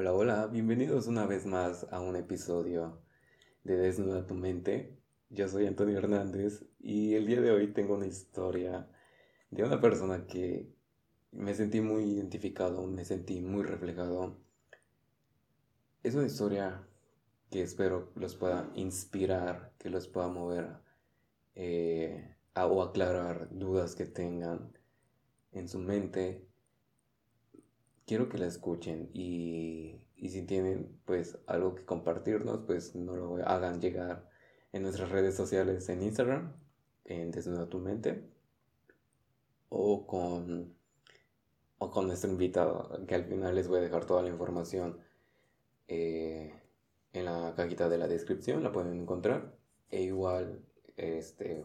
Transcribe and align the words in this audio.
Hola, 0.00 0.12
hola, 0.12 0.46
bienvenidos 0.46 1.08
una 1.08 1.26
vez 1.26 1.44
más 1.44 1.84
a 1.90 1.98
un 1.98 2.14
episodio 2.14 3.02
de 3.64 3.76
Desnuda 3.76 4.28
tu 4.28 4.34
mente. 4.34 4.96
Yo 5.28 5.48
soy 5.48 5.66
Antonio 5.66 5.98
Hernández 5.98 6.64
y 6.78 7.16
el 7.16 7.26
día 7.26 7.40
de 7.40 7.50
hoy 7.50 7.72
tengo 7.72 7.96
una 7.96 8.06
historia 8.06 8.88
de 9.50 9.64
una 9.64 9.80
persona 9.80 10.24
que 10.28 10.72
me 11.32 11.52
sentí 11.52 11.80
muy 11.80 12.04
identificado, 12.04 12.86
me 12.86 13.04
sentí 13.04 13.40
muy 13.40 13.64
reflejado. 13.64 14.38
Es 16.04 16.14
una 16.14 16.26
historia 16.26 16.86
que 17.50 17.62
espero 17.62 18.12
los 18.14 18.36
pueda 18.36 18.70
inspirar, 18.76 19.72
que 19.80 19.90
los 19.90 20.06
pueda 20.06 20.28
mover 20.28 20.76
eh, 21.56 22.36
o 22.54 22.84
aclarar 22.84 23.48
dudas 23.50 23.96
que 23.96 24.06
tengan 24.06 24.78
en 25.50 25.68
su 25.68 25.80
mente 25.80 26.47
quiero 28.08 28.28
que 28.30 28.38
la 28.38 28.46
escuchen 28.46 29.10
y, 29.12 30.00
si 30.16 30.42
tienen 30.46 30.98
pues 31.04 31.38
algo 31.46 31.74
que 31.74 31.84
compartirnos, 31.84 32.60
pues 32.66 32.96
no 32.96 33.14
lo 33.14 33.36
hagan 33.46 33.80
llegar 33.80 34.28
en 34.72 34.82
nuestras 34.82 35.10
redes 35.10 35.36
sociales 35.36 35.88
en 35.90 36.02
Instagram, 36.02 36.56
en 37.04 37.30
Desnuda 37.30 37.68
tu 37.68 37.78
Mente, 37.78 38.24
o 39.68 40.06
con, 40.06 40.74
o 41.78 41.90
con 41.90 42.06
nuestro 42.06 42.30
invitado, 42.30 43.06
que 43.06 43.14
al 43.14 43.24
final 43.26 43.54
les 43.54 43.68
voy 43.68 43.78
a 43.78 43.82
dejar 43.82 44.06
toda 44.06 44.22
la 44.22 44.30
información 44.30 44.98
eh, 45.86 46.52
en 47.12 47.24
la 47.26 47.54
cajita 47.56 47.88
de 47.90 47.98
la 47.98 48.08
descripción, 48.08 48.62
la 48.62 48.72
pueden 48.72 48.98
encontrar, 49.00 49.54
e 49.90 50.02
igual 50.02 50.64
este, 50.96 51.64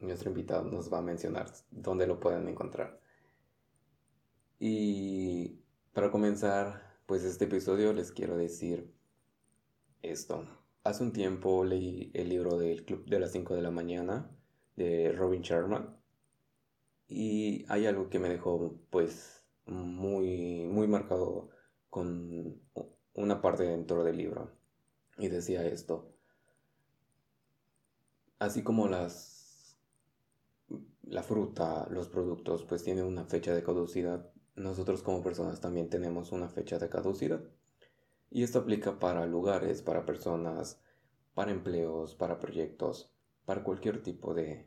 nuestro 0.00 0.30
invitado 0.30 0.64
nos 0.64 0.92
va 0.92 0.98
a 0.98 1.02
mencionar 1.02 1.46
dónde 1.70 2.08
lo 2.08 2.18
pueden 2.18 2.48
encontrar. 2.48 3.00
Y 4.58 5.60
para 5.96 6.10
comenzar, 6.10 6.82
pues 7.06 7.24
este 7.24 7.46
episodio 7.46 7.94
les 7.94 8.12
quiero 8.12 8.36
decir 8.36 8.92
esto. 10.02 10.46
Hace 10.84 11.02
un 11.02 11.14
tiempo 11.14 11.64
leí 11.64 12.10
el 12.12 12.28
libro 12.28 12.58
del 12.58 12.84
Club 12.84 13.06
de 13.06 13.18
las 13.18 13.32
5 13.32 13.54
de 13.54 13.62
la 13.62 13.70
mañana 13.70 14.30
de 14.76 15.10
Robin 15.12 15.40
Sherman 15.40 15.96
y 17.08 17.64
hay 17.70 17.86
algo 17.86 18.10
que 18.10 18.18
me 18.18 18.28
dejó 18.28 18.78
pues 18.90 19.46
muy 19.64 20.66
muy 20.66 20.86
marcado 20.86 21.48
con 21.88 22.60
una 23.14 23.40
parte 23.40 23.62
dentro 23.62 24.04
del 24.04 24.18
libro 24.18 24.50
y 25.16 25.28
decía 25.28 25.64
esto 25.64 26.12
así 28.38 28.62
como 28.62 28.86
las 28.86 29.78
la 31.04 31.22
fruta 31.22 31.88
los 31.88 32.10
productos 32.10 32.64
pues 32.64 32.84
tienen 32.84 33.06
una 33.06 33.24
fecha 33.24 33.54
de 33.54 33.62
caducidad 33.62 34.30
nosotros 34.56 35.02
como 35.02 35.22
personas 35.22 35.60
también 35.60 35.88
tenemos 35.88 36.32
una 36.32 36.48
fecha 36.48 36.78
de 36.78 36.88
caducidad. 36.88 37.42
Y 38.30 38.42
esto 38.42 38.58
aplica 38.58 38.98
para 38.98 39.26
lugares, 39.26 39.82
para 39.82 40.04
personas, 40.04 40.80
para 41.34 41.52
empleos, 41.52 42.14
para 42.14 42.38
proyectos, 42.38 43.12
para 43.44 43.62
cualquier 43.62 44.02
tipo 44.02 44.34
de, 44.34 44.66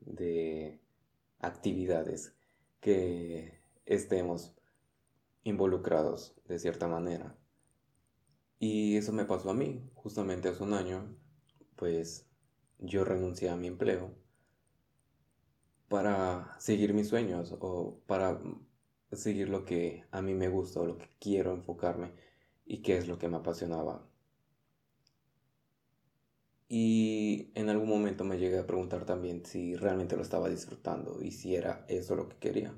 de 0.00 0.80
actividades 1.40 2.34
que 2.80 3.60
estemos 3.84 4.54
involucrados 5.44 6.34
de 6.46 6.58
cierta 6.58 6.88
manera. 6.88 7.36
Y 8.60 8.96
eso 8.96 9.12
me 9.12 9.24
pasó 9.24 9.50
a 9.50 9.54
mí, 9.54 9.88
justamente 9.94 10.48
hace 10.48 10.62
un 10.62 10.74
año, 10.74 11.16
pues 11.76 12.26
yo 12.78 13.04
renuncié 13.04 13.50
a 13.50 13.56
mi 13.56 13.68
empleo 13.68 14.14
para 15.88 16.56
seguir 16.58 16.92
mis 16.92 17.08
sueños 17.08 17.54
o 17.60 18.00
para 18.06 18.40
seguir 19.12 19.48
lo 19.48 19.64
que 19.64 20.04
a 20.10 20.22
mí 20.22 20.34
me 20.34 20.48
gusta 20.48 20.80
o 20.80 20.86
lo 20.86 20.98
que 20.98 21.08
quiero 21.18 21.52
enfocarme 21.52 22.12
y 22.66 22.82
qué 22.82 22.98
es 22.98 23.08
lo 23.08 23.18
que 23.18 23.28
me 23.28 23.38
apasionaba. 23.38 24.06
Y 26.68 27.50
en 27.54 27.70
algún 27.70 27.88
momento 27.88 28.24
me 28.24 28.38
llegué 28.38 28.58
a 28.58 28.66
preguntar 28.66 29.06
también 29.06 29.44
si 29.46 29.74
realmente 29.74 30.16
lo 30.16 30.22
estaba 30.22 30.50
disfrutando 30.50 31.22
y 31.22 31.30
si 31.30 31.56
era 31.56 31.86
eso 31.88 32.14
lo 32.14 32.28
que 32.28 32.36
quería. 32.36 32.74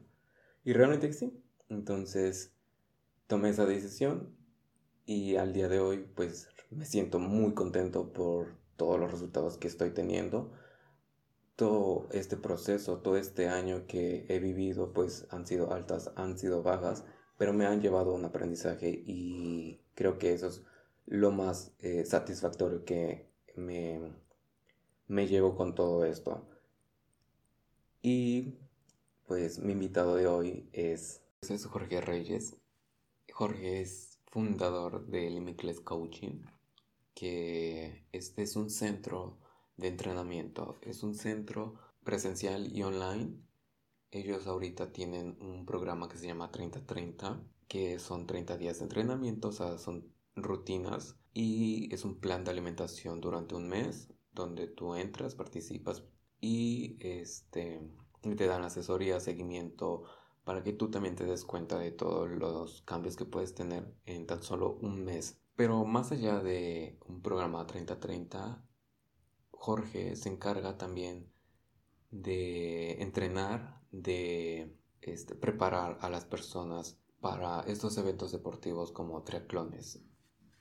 Y 0.65 0.73
realmente 0.73 1.13
sí. 1.13 1.43
Entonces 1.69 2.55
tomé 3.27 3.51
esa 3.51 3.67
decisión 3.67 4.37
y 5.07 5.37
al 5.37 5.53
día 5.53 5.69
de 5.69 5.81
hoy 5.81 6.07
pues 6.15 6.49
me 6.71 6.85
siento 6.85 7.19
muy 7.19 7.55
contento 7.55 8.13
por 8.13 8.59
todos 8.77 8.99
los 8.99 9.11
resultados 9.11 9.57
que 9.57 9.69
estoy 9.69 9.91
teniendo 9.91 10.53
todo 11.61 12.09
este 12.13 12.39
proceso, 12.39 13.01
todo 13.01 13.19
este 13.19 13.47
año 13.49 13.87
que 13.87 14.25
he 14.31 14.39
vivido, 14.39 14.95
pues 14.95 15.27
han 15.29 15.47
sido 15.47 15.75
altas, 15.75 16.11
han 16.17 16.39
sido 16.39 16.63
bajas, 16.63 17.05
pero 17.37 17.53
me 17.53 17.67
han 17.67 17.83
llevado 17.83 18.13
a 18.13 18.15
un 18.15 18.25
aprendizaje 18.25 18.89
y 19.07 19.79
creo 19.95 20.17
que 20.17 20.33
eso 20.33 20.47
es 20.47 20.63
lo 21.05 21.33
más 21.33 21.75
eh, 21.81 22.07
satisfactorio 22.07 22.87
que 22.87 23.29
me, 23.57 24.01
me 25.07 25.27
llevo 25.27 25.55
con 25.55 25.75
todo 25.75 26.07
esto. 26.07 26.49
Y 28.01 28.55
pues 29.27 29.59
mi 29.59 29.73
invitado 29.73 30.17
de 30.17 30.29
hoy 30.29 30.67
es, 30.73 31.21
es 31.43 31.67
Jorge 31.67 32.01
Reyes. 32.01 32.57
Jorge 33.35 33.83
es 33.83 34.19
fundador 34.31 35.07
de 35.09 35.29
Limitless 35.29 35.81
Coaching, 35.83 36.41
que 37.15 38.07
este 38.13 38.45
es 38.45 38.57
un 38.57 38.71
centro 38.71 39.40
de 39.81 39.89
entrenamiento. 39.89 40.79
Es 40.83 41.03
un 41.03 41.15
centro 41.15 41.75
presencial 42.05 42.75
y 42.75 42.83
online. 42.83 43.37
Ellos 44.11 44.47
ahorita 44.47 44.93
tienen 44.93 45.37
un 45.41 45.67
programa 45.67 46.09
que 46.09 46.19
se 46.19 46.27
llama 46.27 46.53
30-30, 46.53 47.43
que 47.69 47.99
son 47.99 48.27
30 48.27 48.57
días 48.57 48.79
de 48.79 48.85
entrenamiento, 48.85 49.49
o 49.49 49.53
sea, 49.53 49.79
son 49.79 50.13
rutinas 50.37 51.17
y 51.33 51.93
es 51.95 52.05
un 52.05 52.19
plan 52.19 52.45
de 52.45 52.51
alimentación 52.51 53.21
durante 53.21 53.55
un 53.55 53.69
mes 53.69 54.09
donde 54.33 54.67
tú 54.67 54.95
entras, 54.95 55.35
participas 55.35 56.05
y 56.41 56.97
este, 57.01 57.81
te 58.23 58.47
dan 58.47 58.63
asesoría, 58.63 59.21
seguimiento 59.21 60.05
para 60.45 60.63
que 60.63 60.73
tú 60.73 60.91
también 60.91 61.17
te 61.17 61.25
des 61.25 61.45
cuenta 61.45 61.79
de 61.79 61.93
todos 61.93 62.29
los 62.29 62.83
cambios 62.83 63.17
que 63.17 63.25
puedes 63.25 63.55
tener 63.55 63.95
en 64.05 64.27
tan 64.27 64.43
solo 64.43 64.79
un 64.81 65.05
mes. 65.05 65.41
Pero 65.55 65.85
más 65.85 66.11
allá 66.13 66.41
de 66.41 66.99
un 67.07 67.21
programa 67.23 67.67
30-30, 67.67 68.63
Jorge 69.61 70.17
se 70.17 70.31
encarga 70.31 70.79
también 70.79 71.31
de 72.11 72.93
entrenar, 73.03 73.83
de 73.93 74.75
este, 75.03 75.35
preparar 75.35 75.99
a 76.01 76.09
las 76.09 76.25
personas 76.25 76.99
para 77.21 77.61
estos 77.67 77.99
eventos 77.99 78.33
deportivos 78.33 78.91
como 78.91 79.23
triatlones. 79.23 80.03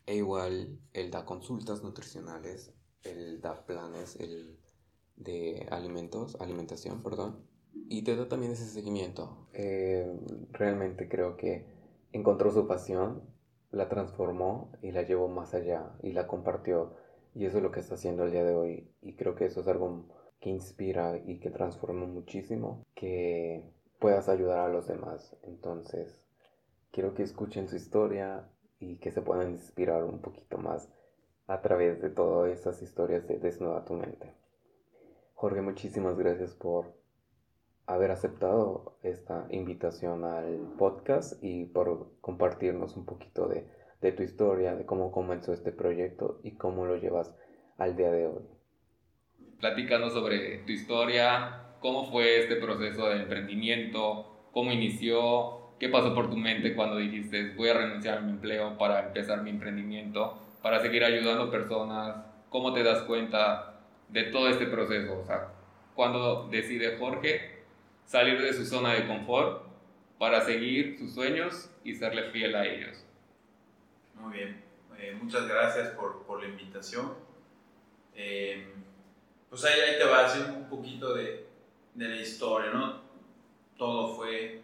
E 0.06 0.18
igual 0.18 0.82
él 0.92 1.12
da 1.12 1.26
consultas 1.26 1.82
nutricionales, 1.82 2.74
él 3.04 3.40
da 3.40 3.66
planes 3.66 4.18
de 5.16 5.66
alimentos, 5.72 6.36
alimentación, 6.42 7.02
perdón, 7.02 7.48
y 7.88 8.04
te 8.04 8.18
da 8.18 8.28
también 8.28 8.52
ese 8.52 8.66
seguimiento. 8.66 9.48
Eh, 9.54 10.14
realmente 10.52 11.08
creo 11.08 11.38
que 11.38 11.66
encontró 12.12 12.52
su 12.52 12.68
pasión, 12.68 13.24
la 13.72 13.88
transformó 13.88 14.74
y 14.82 14.92
la 14.92 15.04
llevó 15.04 15.30
más 15.30 15.54
allá 15.54 15.96
y 16.04 16.12
la 16.12 16.28
compartió 16.28 16.98
y 17.34 17.46
eso 17.46 17.58
es 17.58 17.64
lo 17.64 17.72
que 17.72 17.80
está 17.80 17.96
haciendo 17.96 18.24
el 18.24 18.32
día 18.32 18.44
de 18.44 18.56
hoy. 18.56 18.92
Y 19.02 19.14
creo 19.14 19.36
que 19.36 19.46
eso 19.46 19.62
es 19.62 19.68
algo 19.68 20.06
que 20.40 20.50
inspira 20.50 21.18
y 21.18 21.40
que 21.40 21.50
transforma 21.50 22.06
muchísimo, 22.06 22.86
que 22.96 23.64
puedas 24.00 24.30
ayudar 24.30 24.60
a 24.60 24.70
los 24.70 24.88
demás. 24.88 25.36
Entonces, 25.44 26.26
quiero 26.92 27.14
que 27.14 27.24
escuchen 27.24 27.68
su 27.68 27.76
historia 27.76 28.50
y 28.80 28.98
que 28.98 29.12
se 29.12 29.22
puedan 29.22 29.52
inspirar 29.52 30.04
un 30.04 30.20
poquito 30.20 30.58
más 30.58 30.90
a 31.48 31.62
través 31.62 32.02
de 32.02 32.10
todas 32.10 32.52
esas 32.52 32.82
historias 32.82 33.28
de 33.28 33.40
Desnuda 33.40 33.84
tu 33.84 33.94
mente. 33.94 34.34
Jorge, 35.34 35.62
muchísimas 35.62 36.18
gracias 36.18 36.54
por 36.54 36.94
haber 37.86 38.12
aceptado 38.12 38.98
esta 39.02 39.48
invitación 39.50 40.24
al 40.24 40.60
podcast 40.78 41.42
y 41.42 41.66
por 41.66 42.12
compartirnos 42.22 42.96
un 42.96 43.06
poquito 43.06 43.48
de 43.48 43.66
de 44.02 44.12
tu 44.12 44.24
historia, 44.24 44.76
de 44.76 44.86
cómo 44.86 45.12
comenzó 45.12 45.54
este 45.54 45.72
proyecto 45.72 46.40
y 46.44 46.52
cómo 46.52 46.86
lo 46.86 46.98
llevas 46.98 47.36
al 47.78 47.96
día 47.96 48.12
de 48.12 48.28
hoy. 48.28 48.44
Platícanos 49.60 50.14
sobre 50.14 50.60
tu 50.60 50.72
historia, 50.72 51.76
cómo 51.82 52.10
fue 52.10 52.40
este 52.40 52.56
proceso 52.56 53.10
de 53.10 53.18
emprendimiento, 53.18 54.50
cómo 54.52 54.72
inició, 54.72 55.76
qué 55.80 55.90
pasó 55.90 56.14
por 56.14 56.30
tu 56.30 56.38
mente 56.38 56.76
cuando 56.76 56.98
dijiste 56.98 57.54
voy 57.56 57.70
a 57.70 57.74
renunciar 57.74 58.20
a 58.20 58.22
mi 58.22 58.32
empleo 58.32 58.78
para 58.78 59.08
empezar 59.08 59.42
mi 59.44 59.50
emprendimiento, 59.50 60.38
para 60.62 60.80
seguir 60.82 61.04
ayudando 61.04 61.52
personas, 61.52 62.26
cómo 62.50 62.74
te 62.74 62.84
das 62.84 63.02
cuenta 63.04 63.82
de 64.10 64.24
todo 64.24 64.50
este 64.50 64.66
proceso, 64.66 65.20
o 65.20 65.26
sea, 65.26 65.54
cuando 65.94 66.48
decide 66.50 66.98
Jorge 66.98 67.60
salir 68.06 68.42
de 68.42 68.54
su 68.54 68.66
zona 68.66 68.94
de 68.94 69.08
confort 69.08 69.68
para 70.18 70.42
seguir 70.42 70.98
sus 70.98 71.14
sueños 71.14 71.70
y 71.84 71.94
serle 71.94 72.32
fiel 72.32 72.56
a 72.56 72.66
ellos. 72.66 73.06
Muy 74.20 74.34
bien, 74.34 74.62
eh, 74.98 75.18
muchas 75.20 75.48
gracias 75.48 75.90
por, 75.90 76.24
por 76.24 76.42
la 76.42 76.50
invitación. 76.50 77.14
Eh, 78.14 78.74
pues 79.50 79.64
ahí, 79.64 79.80
ahí, 79.80 79.98
te 79.98 80.04
va 80.04 80.20
a 80.20 80.24
decir 80.24 80.46
un 80.54 80.70
poquito 80.70 81.14
de, 81.14 81.48
de, 81.94 82.08
la 82.10 82.18
historia, 82.18 82.72
¿no? 82.72 83.02
Todo 83.78 84.14
fue, 84.14 84.62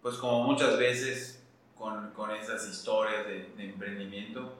pues 0.00 0.16
como 0.16 0.44
muchas 0.44 0.78
veces 0.78 1.44
con, 1.76 2.10
con 2.12 2.30
esas 2.30 2.66
historias 2.66 3.26
de, 3.26 3.50
de, 3.54 3.64
emprendimiento, 3.64 4.54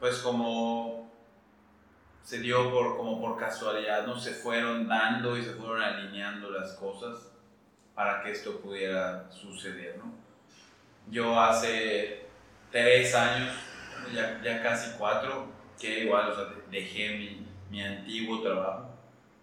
pues 0.00 0.18
como 0.18 1.08
se 2.24 2.40
dio 2.40 2.72
por, 2.72 2.96
como 2.96 3.20
por 3.20 3.38
casualidad, 3.38 4.04
¿no? 4.04 4.18
Se 4.18 4.32
fueron 4.32 4.88
dando 4.88 5.38
y 5.38 5.44
se 5.44 5.52
fueron 5.52 5.80
alineando 5.80 6.50
las 6.50 6.72
cosas 6.72 7.30
para 7.94 8.20
que 8.22 8.32
esto 8.32 8.60
pudiera 8.60 9.30
suceder, 9.30 9.96
¿no? 9.98 10.12
Yo 11.08 11.38
hace 11.40 12.29
tres 12.70 13.14
años, 13.14 13.54
ya, 14.12 14.40
ya 14.42 14.62
casi 14.62 14.96
cuatro, 14.98 15.48
que 15.78 16.04
igual, 16.04 16.30
o 16.30 16.34
sea, 16.34 16.44
dejé 16.70 17.16
mi, 17.16 17.46
mi 17.70 17.82
antiguo 17.82 18.42
trabajo 18.42 18.90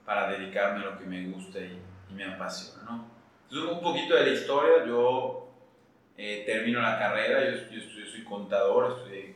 para 0.06 0.32
dedicarme 0.32 0.86
a 0.86 0.92
lo 0.92 0.98
que 0.98 1.06
me 1.06 1.28
gusta 1.30 1.60
y, 1.60 1.80
y 2.10 2.14
me 2.14 2.26
apasiona, 2.26 2.84
¿no? 2.84 3.18
Entonces, 3.50 3.72
un 3.72 3.82
poquito 3.82 4.16
de 4.16 4.26
la 4.26 4.34
historia, 4.34 4.86
yo 4.86 5.50
eh, 6.18 6.44
termino 6.46 6.82
la 6.82 7.00
carrera, 7.00 7.50
yo, 7.50 7.78
yo, 7.78 8.06
soy 8.06 8.24
contador, 8.24 8.98
estudié 8.98 9.36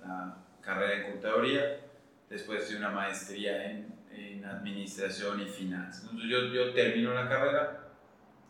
la 0.00 0.36
carrera 0.60 0.94
en 1.06 1.12
contaduría, 1.12 1.80
después 2.28 2.64
hice 2.64 2.78
una 2.78 2.90
maestría 2.90 3.70
en, 3.70 3.94
en 4.10 4.44
administración 4.44 5.40
y 5.40 5.46
finanzas. 5.46 6.04
Entonces 6.04 6.30
yo, 6.30 6.46
yo 6.46 6.72
termino 6.72 7.12
la 7.12 7.28
carrera, 7.28 7.88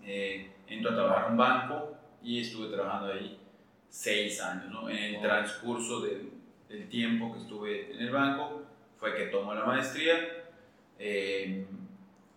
eh, 0.03 0.53
entro 0.69 0.93
a 0.93 0.95
trabajar 0.95 1.25
en 1.27 1.31
un 1.33 1.39
banco 1.39 1.97
y 2.23 2.41
estuve 2.41 2.75
trabajando 2.75 3.13
ahí 3.13 3.44
seis 3.95 4.41
años. 4.41 4.71
¿no? 4.71 4.91
En 4.91 5.15
el 5.15 5.21
transcurso 5.21 6.01
del, 6.01 6.31
del, 6.69 6.89
tiempo 6.89 7.33
que 7.33 7.41
estuve 7.41 7.95
en 7.95 8.01
el 8.01 8.11
banco 8.11 8.63
fue 8.99 9.15
que 9.15 9.27
tomo 9.27 9.55
la 9.55 9.65
maestría 9.65 10.19
eh, 10.99 11.65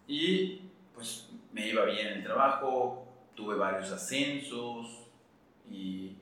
y 0.07 0.61
pues 0.93 1.29
me 1.51 1.67
iba 1.67 1.85
bien 1.85 2.07
el 2.07 2.23
trabajo, 2.23 3.07
tuve 3.33 3.55
varios 3.55 3.91
ascensos 3.91 5.07
y 5.67 6.15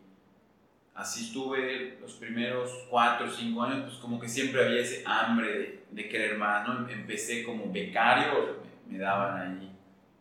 así 0.94 1.26
estuve 1.26 1.98
los 2.00 2.14
primeros 2.14 2.72
cuatro 2.90 3.28
o 3.28 3.30
cinco 3.30 3.64
años, 3.64 3.84
pues 3.84 3.98
como 3.98 4.20
que 4.20 4.30
siempre 4.30 4.64
había 4.64 4.80
ese 4.80 5.04
hambre 5.06 5.60
de, 5.60 5.84
de 5.92 6.10
querer 6.10 6.38
más, 6.38 6.66
¿no? 6.66 6.88
Empecé 6.88 7.44
como 7.44 7.72
becario, 7.72 8.64
me, 8.88 8.94
me 8.94 9.04
daban 9.04 9.42
ahí 9.42 9.72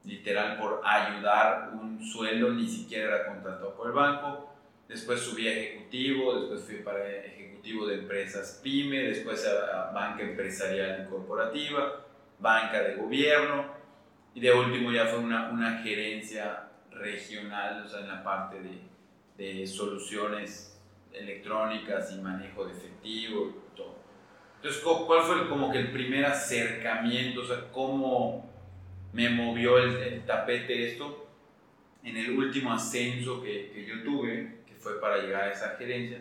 literal 0.05 0.58
por 0.58 0.82
ayudar 0.84 1.70
un 1.72 2.05
sueldo, 2.05 2.50
ni 2.50 2.69
siquiera 2.69 3.14
era 3.14 3.26
contratado 3.26 3.76
por 3.76 3.87
el 3.87 3.93
banco. 3.93 4.53
Después 4.88 5.20
subí 5.20 5.48
a 5.48 5.52
ejecutivo, 5.52 6.38
después 6.38 6.64
fui 6.64 6.76
para 6.76 7.08
ejecutivo 7.08 7.86
de 7.86 8.00
empresas 8.00 8.60
pyme, 8.62 8.98
después 8.98 9.46
a 9.46 9.90
banca 9.92 10.22
empresarial 10.22 11.08
corporativa, 11.08 12.04
banca 12.38 12.82
de 12.82 12.96
gobierno 12.96 13.64
y 14.34 14.40
de 14.40 14.52
último 14.52 14.92
ya 14.92 15.06
fue 15.06 15.20
una, 15.20 15.50
una 15.50 15.78
gerencia 15.82 16.69
regional, 16.90 17.84
o 17.84 17.88
sea, 17.88 18.00
en 18.00 18.08
la 18.08 18.22
parte 18.22 18.56
de, 18.60 18.78
de 19.36 19.66
soluciones 19.66 20.78
electrónicas 21.12 22.12
y 22.12 22.20
manejo 22.20 22.66
de 22.66 22.72
efectivo 22.72 23.48
y 23.48 23.76
todo. 23.76 23.94
Entonces, 24.56 24.82
¿cuál 24.82 25.22
fue 25.22 25.48
como 25.48 25.70
que 25.70 25.78
el 25.78 25.92
primer 25.92 26.25
acercamiento? 26.25 27.42
O 27.42 27.44
sea, 27.46 27.70
¿cómo 27.70 28.50
me 29.12 29.28
movió 29.28 29.78
el, 29.78 29.96
el 29.96 30.25
tapete 30.25 30.88
esto? 30.90 31.28
En 32.02 32.16
el 32.16 32.30
último 32.30 32.72
ascenso 32.72 33.42
que, 33.42 33.70
que, 33.72 33.87
yo 33.87 34.02
tuve, 34.02 34.63
fue 34.84 35.00
para 35.00 35.16
llegar 35.16 35.44
a 35.44 35.52
esa 35.52 35.70
gerencia, 35.70 36.20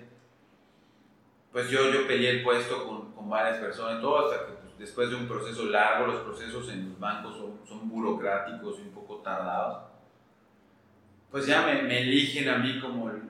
pues 1.52 1.70
yo, 1.70 1.92
yo 1.92 2.08
peleé 2.08 2.32
el 2.32 2.44
puesto 2.44 2.88
con, 2.88 3.12
con 3.12 3.30
varias 3.30 3.60
personas, 3.60 4.02
todo 4.02 4.26
hasta 4.26 4.48
que 4.48 4.54
pues, 4.54 4.80
después 4.80 5.10
de 5.10 5.18
un 5.18 5.28
proceso 5.28 5.66
largo, 5.66 6.08
los 6.08 6.22
procesos 6.22 6.70
en 6.70 6.90
los 6.90 7.00
bancos 7.00 7.38
son, 7.38 7.60
son 7.68 7.90
burocráticos 7.90 8.80
y 8.80 8.84
un 8.84 8.92
poco 8.92 9.18
tardados, 9.18 9.84
pues 11.30 11.46
ya 11.46 11.66
me, 11.66 11.82
me 11.84 12.04
eligen 12.04 12.48
a 12.48 12.58
mí 12.58 12.80
como 12.80 13.10
el, 13.10 13.22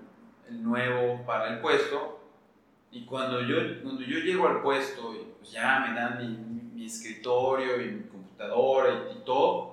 el, 0.49 0.63
nuevo 0.63 1.25
para 1.25 1.53
el 1.53 1.59
puesto. 1.59 2.19
Y 2.91 3.05
cuando 3.05 3.41
yo, 3.41 3.55
cuando 3.81 4.03
yo 4.03 4.19
llego 4.19 4.47
al 4.47 4.61
puesto, 4.61 5.15
y 5.15 5.33
pues 5.39 5.51
ya 5.51 5.79
me 5.79 5.95
dan 5.95 6.17
mi, 6.17 6.75
mi 6.75 6.85
escritorio 6.85 7.81
y 7.81 7.91
mi 7.91 8.03
computadora 8.03 9.05
y, 9.09 9.17
y, 9.17 9.23
todo, 9.23 9.72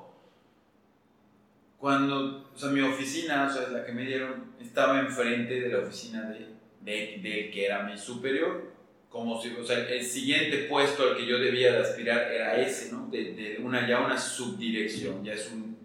cuando, 1.81 2.51
o 2.55 2.59
sea, 2.59 2.69
mi 2.69 2.83
oficina, 2.83 3.47
o 3.47 3.53
sea, 3.53 3.69
la 3.71 3.85
que 3.85 3.93
me 3.93 4.05
dieron, 4.05 4.53
estaba 4.61 5.01
enfrente 5.01 5.61
de 5.61 5.69
la 5.71 5.79
oficina 5.79 6.29
de, 6.29 6.47
de, 6.83 7.21
de 7.23 7.51
que 7.51 7.65
era 7.65 7.83
mi 7.85 7.97
superior, 7.97 8.71
como 9.09 9.41
si, 9.41 9.55
o 9.55 9.65
sea, 9.65 9.89
el 9.89 10.05
siguiente 10.05 10.67
puesto 10.69 11.03
al 11.03 11.17
que 11.17 11.27
yo 11.27 11.39
debía 11.39 11.73
de 11.73 11.79
aspirar 11.79 12.31
era 12.31 12.61
ese, 12.61 12.93
¿no? 12.93 13.09
De, 13.09 13.33
de 13.33 13.59
una, 13.65 13.89
ya 13.89 14.01
una 14.01 14.19
subdirección, 14.19 15.25
ya 15.25 15.33
es 15.33 15.51
un, 15.51 15.77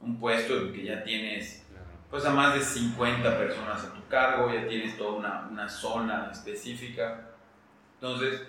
un 0.00 0.20
puesto 0.20 0.72
que 0.72 0.84
ya 0.84 1.02
tienes 1.02 1.64
pues 2.08 2.24
a 2.24 2.30
más 2.30 2.54
de 2.54 2.60
50 2.60 3.36
personas 3.36 3.84
a 3.84 3.92
tu 3.92 4.06
cargo, 4.08 4.54
ya 4.54 4.66
tienes 4.68 4.96
toda 4.96 5.18
una, 5.18 5.48
una 5.50 5.68
zona 5.68 6.30
específica. 6.32 7.30
Entonces, 7.94 8.42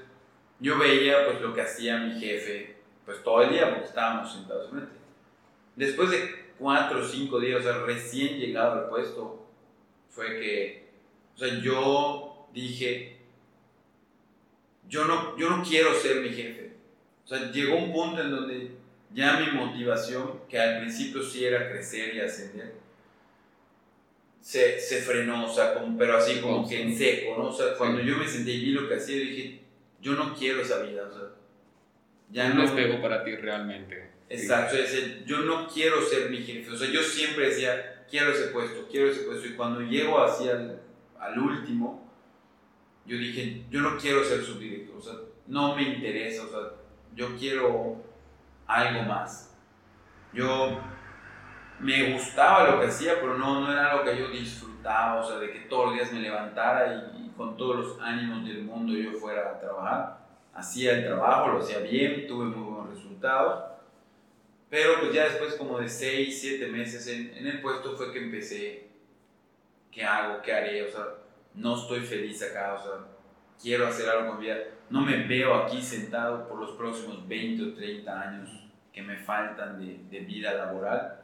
yo 0.60 0.78
veía 0.78 1.26
pues 1.26 1.42
lo 1.42 1.56
que 1.56 1.64
hacía 1.64 1.98
mi 1.98 2.20
jefe, 2.20 2.78
pues 3.04 3.24
todo 3.24 3.42
el 3.42 3.50
día, 3.50 3.72
porque 3.72 3.88
estábamos 3.88 4.32
sentados 4.32 4.70
frente. 4.70 4.92
Después 5.76 6.12
de 6.12 6.47
cuatro 6.58 7.00
o 7.02 7.08
cinco 7.08 7.40
días, 7.40 7.60
o 7.60 7.64
sea, 7.64 7.80
recién 7.86 8.40
llegado 8.40 8.74
al 8.74 8.90
puesto, 8.90 9.46
fue 10.10 10.40
que, 10.40 10.90
o 11.36 11.38
sea, 11.38 11.60
yo 11.60 12.48
dije, 12.54 13.18
yo 14.88 15.06
no, 15.06 15.38
yo 15.38 15.50
no 15.50 15.64
quiero 15.64 15.94
ser 15.94 16.22
mi 16.22 16.30
jefe. 16.30 16.74
O 17.26 17.28
sea, 17.28 17.52
llegó 17.52 17.78
un 17.78 17.92
punto 17.92 18.22
en 18.22 18.32
donde 18.32 18.72
ya 19.14 19.40
mi 19.40 19.52
motivación, 19.52 20.42
que 20.50 20.60
al 20.60 20.80
principio 20.80 21.22
sí 21.22 21.46
era 21.46 21.70
crecer 21.70 22.16
y 22.16 22.20
ascender, 22.20 22.74
se, 24.42 24.80
se 24.80 25.02
frenó, 25.02 25.46
o 25.46 25.54
sea, 25.54 25.74
como, 25.74 25.98
pero 25.98 26.18
así 26.18 26.40
como 26.40 26.68
que 26.68 26.82
en 26.82 26.98
seco, 26.98 27.36
¿no? 27.38 27.50
O 27.50 27.54
sea, 27.54 27.74
cuando 27.78 28.02
yo 28.02 28.18
me 28.18 28.28
senté 28.28 28.52
y 28.52 28.66
vi 28.66 28.72
lo 28.72 28.88
que 28.88 28.96
hacía, 28.96 29.18
dije, 29.18 29.60
yo 30.02 30.14
no 30.14 30.34
quiero 30.34 30.62
esa 30.62 30.82
vida, 30.84 31.04
o 31.06 31.12
sea, 31.12 31.30
ya 32.32 32.54
no... 32.54 32.64
espejo 32.64 33.02
para 33.02 33.24
ti 33.24 33.36
realmente. 33.36 34.07
Exacto, 34.30 34.76
sí. 34.86 35.24
yo 35.26 35.40
no 35.40 35.68
quiero 35.68 36.02
ser 36.02 36.30
mi 36.30 36.38
jefe, 36.38 36.70
o 36.72 36.78
sea, 36.78 36.90
yo 36.90 37.02
siempre 37.02 37.50
decía, 37.50 38.06
quiero 38.10 38.32
ese 38.32 38.48
puesto, 38.48 38.88
quiero 38.90 39.10
ese 39.10 39.24
puesto, 39.24 39.48
y 39.48 39.54
cuando 39.54 39.82
llego 39.82 40.20
al, 40.20 40.82
al 41.20 41.40
último, 41.40 42.12
yo 43.06 43.18
dije, 43.18 43.66
yo 43.70 43.82
no 43.82 43.98
quiero 43.98 44.24
ser 44.24 44.44
subdirector, 44.44 44.98
o 44.98 45.02
sea, 45.02 45.14
no 45.48 45.76
me 45.76 45.84
interesa, 45.84 46.44
o 46.46 46.50
sea, 46.50 46.60
yo 47.16 47.36
quiero 47.38 48.04
algo 48.68 49.04
más. 49.04 49.56
Yo 50.34 50.78
me 51.80 52.14
gustaba 52.14 52.70
lo 52.70 52.82
que 52.82 52.88
hacía, 52.88 53.16
pero 53.16 53.38
no, 53.38 53.62
no 53.62 53.72
era 53.72 53.96
lo 53.96 54.04
que 54.04 54.18
yo 54.18 54.30
disfrutaba, 54.30 55.22
o 55.22 55.28
sea, 55.28 55.38
de 55.38 55.52
que 55.52 55.62
todos 55.62 55.86
los 55.86 55.96
días 55.96 56.12
me 56.12 56.20
levantara 56.20 57.12
y, 57.16 57.26
y, 57.26 57.30
con 57.38 57.56
todos 57.56 57.76
los 57.78 58.02
ánimos 58.02 58.46
del 58.46 58.64
mundo 58.64 58.94
yo 58.94 59.14
fuera 59.14 59.52
a 59.52 59.60
trabajar. 59.60 60.18
Hacía 60.54 60.98
el 60.98 61.06
trabajo, 61.06 61.50
lo 61.50 61.60
hacía 61.60 61.80
bien, 61.80 62.28
tuve 62.28 62.46
muy 62.46 62.64
buenos 62.64 62.90
resultados, 62.90 63.77
pero 64.70 65.00
pues 65.00 65.14
ya 65.14 65.26
después 65.26 65.56
como 65.56 65.80
de 65.80 65.88
6, 65.88 66.38
7 66.40 66.68
meses 66.68 67.08
en, 67.08 67.36
en 67.38 67.48
el 67.48 67.62
puesto 67.62 67.96
fue 67.96 68.12
que 68.12 68.20
empecé, 68.20 68.88
¿qué 69.92 70.04
hago? 70.04 70.42
¿Qué 70.42 70.54
haré? 70.54 70.84
O 70.84 70.92
sea, 70.92 71.06
no 71.54 71.80
estoy 71.80 72.02
feliz 72.02 72.42
acá, 72.44 72.74
o 72.74 72.84
sea, 72.84 73.08
quiero 73.62 73.88
hacer 73.88 74.10
algo 74.10 74.32
con 74.32 74.40
vida. 74.40 74.58
No 74.90 75.02
me 75.02 75.24
veo 75.28 75.56
aquí 75.56 75.82
sentado 75.82 76.48
por 76.48 76.60
los 76.60 76.72
próximos 76.78 77.28
20 77.28 77.64
o 77.64 77.74
30 77.74 78.22
años 78.22 78.50
que 78.94 79.02
me 79.02 79.18
faltan 79.18 79.80
de, 79.80 80.00
de 80.10 80.26
vida 80.26 80.54
laboral 80.54 81.22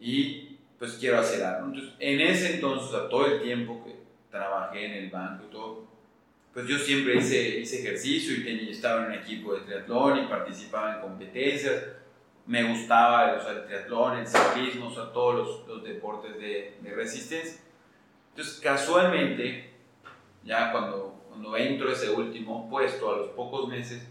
y 0.00 0.58
pues 0.78 0.94
quiero 0.94 1.18
hacer 1.18 1.42
algo. 1.42 1.68
Entonces, 1.68 1.94
en 1.98 2.20
ese 2.20 2.54
entonces, 2.56 2.88
o 2.88 2.98
sea, 2.98 3.08
todo 3.08 3.26
el 3.26 3.42
tiempo 3.42 3.82
que 3.84 3.96
trabajé 4.30 4.86
en 4.86 5.04
el 5.04 5.10
banco 5.10 5.44
y 5.46 5.50
todo, 5.50 5.86
pues 6.52 6.66
yo 6.66 6.78
siempre 6.78 7.16
hice, 7.16 7.58
hice 7.58 7.80
ejercicio 7.80 8.36
y 8.36 8.44
tenía, 8.44 8.70
estaba 8.70 9.02
en 9.02 9.12
un 9.12 9.18
equipo 9.18 9.54
de 9.54 9.62
triatlón 9.62 10.24
y 10.24 10.28
participaba 10.28 10.96
en 10.96 11.00
competencias. 11.00 11.84
Me 12.46 12.62
gustaba 12.64 13.36
o 13.38 13.42
sea, 13.42 13.52
el 14.18 14.26
ciclismo, 14.26 14.88
o 14.88 15.08
todos 15.08 15.66
los, 15.66 15.82
deportes 15.82 16.36
de, 16.38 16.78
de, 16.80 16.94
resistencia. 16.94 17.60
Entonces, 18.30 18.60
casualmente, 18.60 19.72
ya 20.44 20.70
cuando, 20.72 21.24
cuando 21.28 21.56
entro 21.56 21.90
ese 21.90 22.10
último 22.10 22.68
puesto, 22.68 23.12
a 23.12 23.16
los 23.16 23.28
pocos 23.28 23.68
meses, 23.68 24.06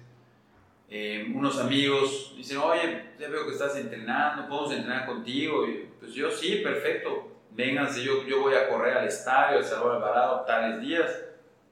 eh, 0.90 1.32
unos 1.34 1.60
amigos 1.60 2.34
dicen, 2.38 2.58
oye, 2.60 3.12
ya 3.20 3.28
veo 3.28 3.46
que 3.46 3.54
estás 3.54 3.76
entrenando, 3.78 4.48
podemos 4.48 4.74
entrenar 4.74 5.06
contigo. 5.06 5.68
Y 5.68 5.90
pues 6.00 6.14
yo 6.14 6.30
sí, 6.32 6.58
perfecto, 6.58 7.32
vénganse, 7.52 8.04
yo, 8.04 8.26
yo 8.26 8.42
voy 8.42 8.54
a 8.56 8.70
correr 8.70 8.98
al 8.98 9.08
estadio, 9.08 9.58
al 9.58 9.64
Salvador 9.64 9.96
Alvarado, 9.96 10.46
tales 10.46 10.82
días, 10.82 11.26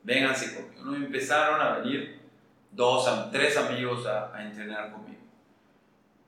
vénganse 0.03 0.56
conmigo. 0.56 0.84
¿no? 0.84 0.96
empezaron 0.96 1.62
a 1.62 1.77
venir 1.80 2.20
dos, 2.72 3.08
tres 3.32 3.58
amigos 3.58 4.06
a 4.08 4.32
entrenar 4.44 4.91
conmigo. 4.91 5.21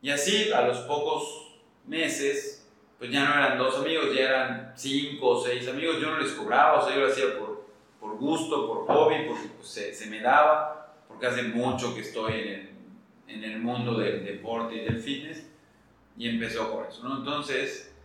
Y 0.04 0.12
así, 0.12 0.52
a 0.52 0.62
los 0.62 0.80
pocos 0.80 1.56
meses, 1.88 2.70
pues 3.00 3.10
ya 3.10 3.24
no 3.24 3.34
eran 3.34 3.58
dos 3.58 3.80
amigos, 3.80 4.14
ya 4.14 4.26
eran 4.26 4.74
cinco 4.76 5.30
o 5.30 5.42
seis 5.42 5.66
amigos. 5.68 6.00
Yo 6.02 6.12
no 6.12 6.20
les 6.20 6.34
cobraba, 6.34 6.80
o 6.80 6.86
sea, 6.86 6.94
yo 6.94 7.06
lo 7.06 7.08
hacía 7.08 7.40
por, 7.40 7.70
por 8.02 8.18
gusto, 8.18 8.68
por 8.68 8.86
hobby, 8.86 9.26
porque 9.30 9.48
pues, 9.58 9.70
se, 9.70 9.94
se, 9.94 10.08
me 10.08 10.20
daba, 10.20 10.94
porque 11.08 11.26
hace 11.26 11.44
mucho 11.44 11.96
que 11.96 12.02
estoy 12.02 12.34
en 12.34 12.48
el, 12.50 12.70
en 13.30 13.44
el 13.46 13.60
mundo 13.60 13.98
del 13.98 14.26
deporte 14.26 14.76
y 14.76 14.80
del 14.82 15.00
fitness 15.00 15.50
y 16.18 16.28
empezó 16.28 16.70
por 16.70 16.86
eso, 16.86 17.08
¿no? 17.08 17.20
Entonces, 17.20 17.96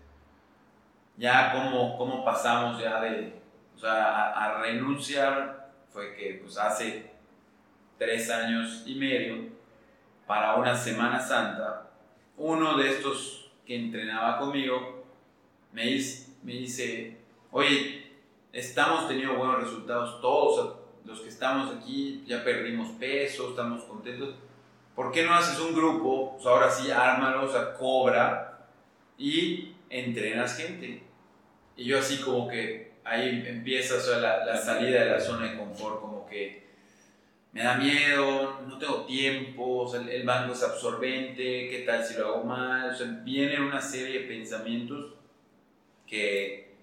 ya 1.17 1.53
cómo, 1.53 1.99
cómo 1.99 2.25
pasamos 2.25 2.81
ya 2.81 3.01
de, 3.01 3.43
o 3.75 3.79
sea, 3.81 4.31
a, 4.31 4.63
renunciar, 4.63 5.73
fue 5.89 6.15
que 6.15 6.41
pues 6.45 6.57
hace 6.59 7.11
tres 7.99 8.31
años 8.31 8.85
y 8.87 8.95
medio, 8.95 9.49
para 10.29 10.55
una 10.55 10.77
Semana 10.77 11.19
Santa, 11.19 11.88
uno 12.39 12.77
de 12.79 12.89
estos 12.89 13.51
que 13.67 13.77
entrenaba 13.77 14.39
conmigo 14.39 15.05
me 15.73 15.85
dice, 15.85 16.33
me 16.43 16.53
dice 16.55 17.19
oye, 17.51 18.13
estamos 18.53 19.09
teniendo 19.09 19.35
buenos 19.35 19.63
resultados 19.63 20.21
todos, 20.21 20.77
los 21.05 21.21
que 21.21 21.29
estamos 21.29 21.75
aquí 21.75 22.25
ya 22.27 22.45
perdimos 22.45 22.91
peso, 22.93 23.51
estamos 23.51 23.83
contentos. 23.85 24.35
¿Por 24.95 25.13
qué 25.13 25.25
no 25.25 25.35
haces 25.35 25.59
un 25.61 25.75
grupo? 25.75 26.35
Pues 26.35 26.47
ahora 26.47 26.71
sí, 26.71 26.91
ármalo, 26.91 27.45
o 27.45 27.53
sea, 27.53 27.73
cobra 27.75 28.69
y 29.17 29.75
entrenas 29.89 30.57
gente. 30.57 31.03
Y 31.77 31.85
yo 31.85 31.99
así 31.99 32.21
como 32.21 32.49
que 32.49 32.95
ahí 33.05 33.45
empieza 33.47 33.95
la, 34.19 34.45
la 34.45 34.57
salida 34.57 35.05
de 35.05 35.11
la 35.11 35.21
zona 35.21 35.51
de 35.51 35.59
confort, 35.59 36.01
como 36.01 36.27
que 36.27 36.68
me 37.53 37.63
da 37.63 37.77
miedo, 37.77 38.61
no 38.67 38.79
tengo 38.79 39.05
tiempo, 39.05 39.81
o 39.81 39.89
sea, 39.89 40.01
el 40.01 40.25
banco 40.25 40.53
es 40.53 40.63
absorbente, 40.63 41.69
¿qué 41.69 41.85
tal 41.87 42.05
si 42.05 42.19
lo 42.19 42.29
hago 42.29 42.45
mal? 42.45 42.91
O 42.91 42.95
sea, 42.95 43.07
viene 43.25 43.61
una 43.61 43.81
serie 43.81 44.21
de 44.21 44.27
pensamientos 44.27 45.15
que 46.07 46.75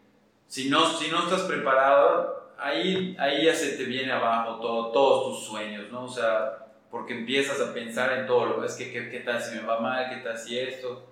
si 0.48 0.70
no, 0.70 0.86
si 0.86 1.10
no 1.10 1.24
estás 1.24 1.44
preparado, 1.44 2.52
ahí, 2.58 3.16
ahí 3.20 3.46
ya 3.46 3.54
se 3.54 3.78
te 3.78 3.84
viene 3.86 4.12
abajo 4.12 4.60
todo, 4.60 4.92
todos 4.92 5.38
tus 5.38 5.48
sueños, 5.48 5.92
¿no? 5.92 6.06
O 6.06 6.10
sea, 6.10 6.66
porque 6.90 7.14
empiezas 7.14 7.60
a 7.62 7.74
pensar 7.74 8.14
en 8.14 8.28
todo 8.28 8.46
lo 8.46 8.64
es 8.64 8.76
que 8.76 8.92
qué, 8.92 9.10
qué 9.10 9.20
tal 9.20 9.42
si 9.42 9.56
me 9.56 9.62
va 9.62 9.80
mal, 9.80 10.10
qué 10.10 10.18
tal 10.18 10.38
si 10.38 10.58
esto. 10.58 11.12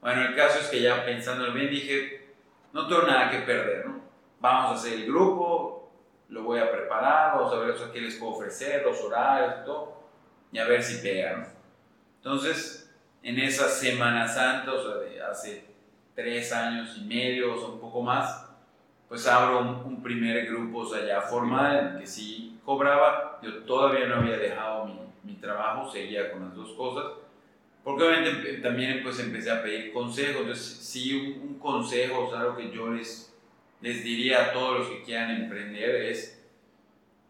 Bueno, 0.00 0.22
el 0.22 0.34
caso 0.34 0.60
es 0.60 0.68
que 0.68 0.80
ya 0.80 1.04
pensando 1.04 1.52
bien 1.52 1.70
dije, 1.70 2.32
no 2.72 2.86
tengo 2.86 3.02
nada 3.02 3.30
que 3.30 3.38
perder, 3.38 3.86
¿no? 3.86 4.00
Vamos 4.40 4.70
a 4.70 4.74
hacer 4.74 4.94
el 4.94 5.06
grupo, 5.06 5.87
lo 6.28 6.42
voy 6.42 6.58
a 6.58 6.70
preparar, 6.70 7.36
vamos 7.36 7.52
a 7.52 7.58
ver 7.58 7.74
qué 7.92 8.00
les 8.00 8.16
puedo 8.16 8.32
ofrecer, 8.32 8.82
los 8.84 9.00
horarios 9.00 9.64
todo, 9.64 10.02
y 10.52 10.58
a 10.58 10.64
ver 10.64 10.82
si 10.82 11.02
pegan. 11.02 11.48
Entonces, 12.18 12.90
en 13.22 13.38
esa 13.38 13.68
Semana 13.68 14.28
Santa, 14.28 14.72
o 14.72 14.82
sea, 14.82 14.96
de 14.96 15.22
hace 15.22 15.64
tres 16.14 16.52
años 16.52 16.96
y 16.98 17.04
medio 17.04 17.54
o 17.54 17.72
un 17.72 17.80
poco 17.80 18.02
más, 18.02 18.46
pues 19.08 19.26
abro 19.26 19.60
un, 19.60 20.02
primer 20.02 20.46
grupo, 20.46 20.80
o 20.80 20.86
sea, 20.86 21.04
ya 21.06 21.22
formal, 21.22 21.96
que 21.98 22.06
sí 22.06 22.58
cobraba. 22.64 23.38
Yo 23.42 23.62
todavía 23.64 24.06
no 24.06 24.16
había 24.16 24.36
dejado 24.36 24.84
mi, 24.84 25.00
mi 25.24 25.34
trabajo, 25.34 25.90
seguía 25.90 26.30
con 26.30 26.44
las 26.44 26.54
dos 26.54 26.72
cosas. 26.72 27.12
Porque 27.82 28.04
obviamente 28.04 28.58
también 28.58 29.02
pues 29.02 29.18
empecé 29.18 29.50
a 29.50 29.62
pedir 29.62 29.92
consejos. 29.92 30.42
Entonces, 30.42 30.64
sí, 30.64 31.40
un, 31.42 31.58
consejo, 31.58 32.26
o 32.26 32.30
sea, 32.30 32.40
algo 32.40 32.56
que 32.56 32.70
yo 32.70 32.90
les, 32.90 33.27
les 33.80 34.02
diría 34.02 34.46
a 34.46 34.52
todos 34.52 34.80
los 34.80 34.88
que 34.88 35.02
quieran 35.02 35.30
emprender 35.30 36.02
es 36.02 36.38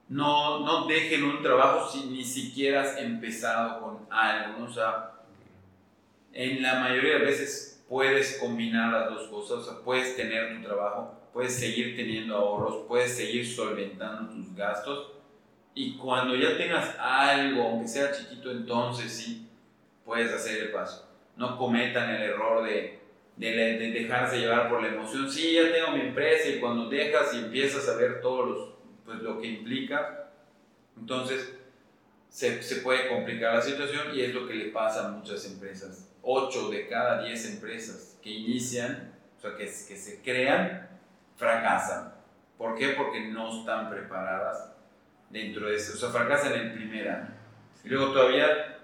no, 0.09 0.61
no 0.61 0.87
dejen 0.87 1.25
un 1.25 1.43
trabajo 1.43 1.91
si 1.91 2.07
ni 2.07 2.25
siquiera 2.25 2.83
has 2.83 2.99
empezado 2.99 3.81
con 3.81 4.07
algo. 4.11 4.65
O 4.65 4.71
sea, 4.71 5.13
en 6.33 6.63
la 6.63 6.81
mayoría 6.81 7.15
de 7.15 7.25
veces 7.27 7.85
puedes 7.89 8.39
combinar 8.39 8.93
las 8.93 9.11
dos 9.11 9.29
cosas, 9.29 9.59
o 9.59 9.65
sea, 9.65 9.85
puedes 9.85 10.17
tener 10.17 10.57
tu 10.57 10.67
trabajo, 10.67 11.15
puedes 11.33 11.55
seguir 11.55 11.97
teniendo 11.97 12.37
ahorros, 12.37 12.87
puedes 12.87 13.17
seguir 13.17 13.47
solventando 13.47 14.33
tus 14.33 14.55
gastos 14.55 15.13
y 15.75 15.97
cuando 15.97 16.35
ya 16.35 16.57
tengas 16.57 16.97
algo, 16.99 17.63
aunque 17.63 17.89
sea 17.89 18.13
chiquito, 18.13 18.51
entonces 18.51 19.13
sí 19.13 19.47
puedes 20.05 20.33
hacer 20.33 20.65
el 20.65 20.73
paso. 20.73 21.09
No 21.37 21.57
cometan 21.57 22.11
el 22.11 22.23
error 22.23 22.65
de, 22.65 22.98
de, 23.39 23.51
de 23.51 23.91
dejarse 23.93 24.39
llevar 24.39 24.69
por 24.69 24.83
la 24.83 24.89
emoción. 24.89 25.31
Sí, 25.31 25.55
ya 25.55 25.73
tengo 25.73 25.93
mi 25.93 26.01
empresa 26.01 26.49
y 26.49 26.61
cuando 26.61 26.89
dejas 26.89 27.33
y 27.35 27.39
empiezas 27.39 27.89
a 27.89 27.97
ver 27.97 28.21
todo 28.21 28.47
los, 28.47 28.75
pues, 29.05 29.19
lo 29.21 29.41
que 29.41 29.47
implica, 29.47 30.31
entonces 30.99 31.55
se, 32.29 32.63
se 32.63 32.77
puede 32.77 33.09
complicar 33.09 33.55
la 33.55 33.63
situación 33.63 34.15
y 34.15 34.23
es 34.23 34.35
lo 34.35 34.47
que 34.47 34.55
le 34.55 34.67
pasa 34.67 35.07
a 35.07 35.11
muchas 35.13 35.45
empresas 35.47 36.09
8 36.23 36.69
de 36.71 36.89
cada 36.89 37.23
10 37.23 37.55
empresas 37.55 38.19
que 38.23 38.31
inician, 38.31 39.15
o 39.39 39.41
sea, 39.41 39.53
que, 39.53 39.65
que 39.65 39.97
se 39.97 40.21
crean, 40.23 40.89
fracasan. 41.37 42.13
¿Por 42.59 42.77
qué? 42.77 42.89
Porque 42.89 43.29
no 43.29 43.61
están 43.61 43.89
preparadas 43.89 44.75
dentro 45.31 45.69
de 45.69 45.77
eso. 45.77 45.95
O 45.95 45.97
sea, 45.97 46.11
fracasan 46.11 46.53
el 46.53 46.73
primer 46.73 47.09
año. 47.09 47.35
Y 47.85 47.89
luego 47.89 48.13
todavía 48.13 48.78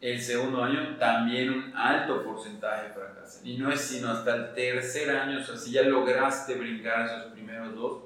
el 0.00 0.20
segundo 0.20 0.62
año 0.62 0.96
también 0.98 1.50
un 1.50 1.76
alto 1.76 2.22
porcentaje 2.24 2.90
fracasan. 2.90 3.46
Y 3.46 3.56
no 3.56 3.72
es 3.72 3.80
sino 3.80 4.10
hasta 4.10 4.34
el 4.34 4.54
tercer 4.54 5.10
año, 5.10 5.40
o 5.40 5.42
sea, 5.42 5.56
si 5.56 5.72
ya 5.72 5.82
lograste 5.82 6.56
brincar 6.56 7.06
esos 7.06 7.32
primeros 7.32 7.74
dos, 7.74 8.02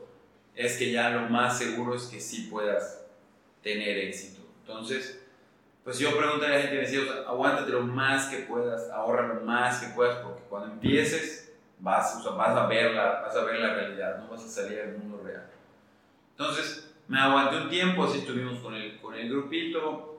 es 0.54 0.76
que 0.76 0.92
ya 0.92 1.11
lo 1.11 1.28
más 1.28 1.59
seguro 1.59 1.95
es 1.95 2.04
que 2.04 2.21
sí 2.21 2.49
puedas 2.50 3.04
tener 3.62 3.99
éxito. 3.99 4.42
Entonces, 4.61 5.21
pues 5.85 5.99
yo 5.99 6.16
preguntaría 6.16 6.57
a 6.57 6.59
la 6.59 6.66
gente, 6.66 6.76
decía, 6.76 7.00
aguántate 7.26 7.73
lo 7.73 7.83
más 7.83 8.26
que 8.26 8.38
puedas, 8.38 8.90
ahorra 8.90 9.28
lo 9.28 9.40
más 9.40 9.78
que 9.80 9.95
puedas, 9.95 10.18
porque 10.18 10.42
cuando 10.49 10.73
empieces 10.73 11.52
vas, 11.80 12.23
vas, 12.37 12.57
a 12.57 12.66
ver 12.66 12.92
la, 12.92 13.23
vas 13.23 13.37
a 13.37 13.45
ver 13.45 13.61
la 13.61 13.75
realidad, 13.75 14.18
no 14.18 14.28
vas 14.28 14.45
a 14.45 14.49
salir 14.49 14.80
al 14.80 14.99
mundo 14.99 15.23
real. 15.25 15.47
Entonces, 16.33 16.95
me 17.09 17.18
aguanté 17.18 17.57
un 17.57 17.71
tiempo, 17.71 18.04
así 18.04 18.18
estuvimos 18.18 18.59
con 18.61 18.75
el, 18.75 19.00
con 19.00 19.14
el 19.14 19.30
grupito, 19.30 20.17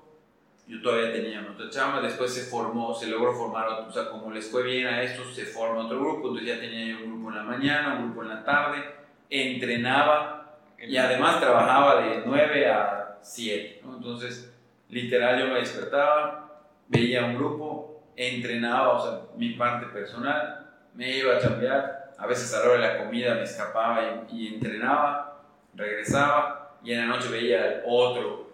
yo 0.70 0.84
todavía 0.84 1.12
tenía 1.12 1.42
otra 1.52 1.68
chamba, 1.68 2.00
después 2.00 2.32
se 2.32 2.44
formó, 2.44 2.94
se 2.94 3.08
logró 3.08 3.34
formar 3.34 3.68
otro, 3.68 3.88
o 3.88 3.92
sea, 3.92 4.08
como 4.12 4.32
les 4.32 4.52
fue 4.52 4.62
bien 4.62 4.86
a 4.86 5.02
estos, 5.02 5.34
se 5.34 5.46
forma 5.46 5.86
otro 5.86 6.00
grupo, 6.00 6.28
entonces 6.28 6.46
ya 6.46 6.60
tenía 6.60 6.86
yo 6.86 7.04
un 7.04 7.14
grupo 7.14 7.30
en 7.30 7.36
la 7.38 7.44
mañana, 7.44 7.96
un 7.96 8.06
grupo 8.06 8.22
en 8.22 8.30
la 8.30 8.44
tarde, 8.44 8.86
entrenaba 9.32 10.60
y 10.78 10.96
además 10.96 11.40
trabajaba 11.40 12.04
de 12.04 12.22
9 12.24 12.70
a 12.70 13.18
7, 13.20 13.82
¿no? 13.84 13.98
Entonces, 13.98 14.54
literal 14.90 15.40
yo 15.40 15.48
me 15.48 15.60
despertaba, 15.60 16.62
veía 16.88 17.26
un 17.26 17.36
grupo, 17.36 18.04
entrenaba, 18.16 18.90
o 18.94 19.02
sea, 19.02 19.22
mi 19.38 19.54
parte 19.54 19.88
personal, 19.88 20.68
me 20.94 21.18
iba 21.18 21.36
a 21.36 21.40
chambear, 21.40 22.12
a 22.16 22.28
veces 22.28 22.54
a 22.54 22.60
la 22.60 22.66
hora 22.66 22.74
de 22.74 22.94
la 22.94 23.06
comida 23.06 23.34
me 23.34 23.44
escapaba 23.44 24.26
y, 24.30 24.54
entrenaba, 24.54 25.42
regresaba 25.74 26.78
y 26.84 26.94
en 26.94 27.00
la 27.00 27.06
noche 27.16 27.30
veía 27.30 27.82
otro. 27.88 28.52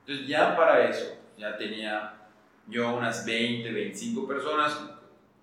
Entonces 0.00 0.28
ya 0.28 0.56
para 0.56 0.88
eso, 0.88 1.19
ya 1.40 1.56
tenía 1.56 2.14
yo 2.68 2.94
unas 2.94 3.24
20, 3.24 3.72
25 3.72 4.28
personas, 4.28 4.78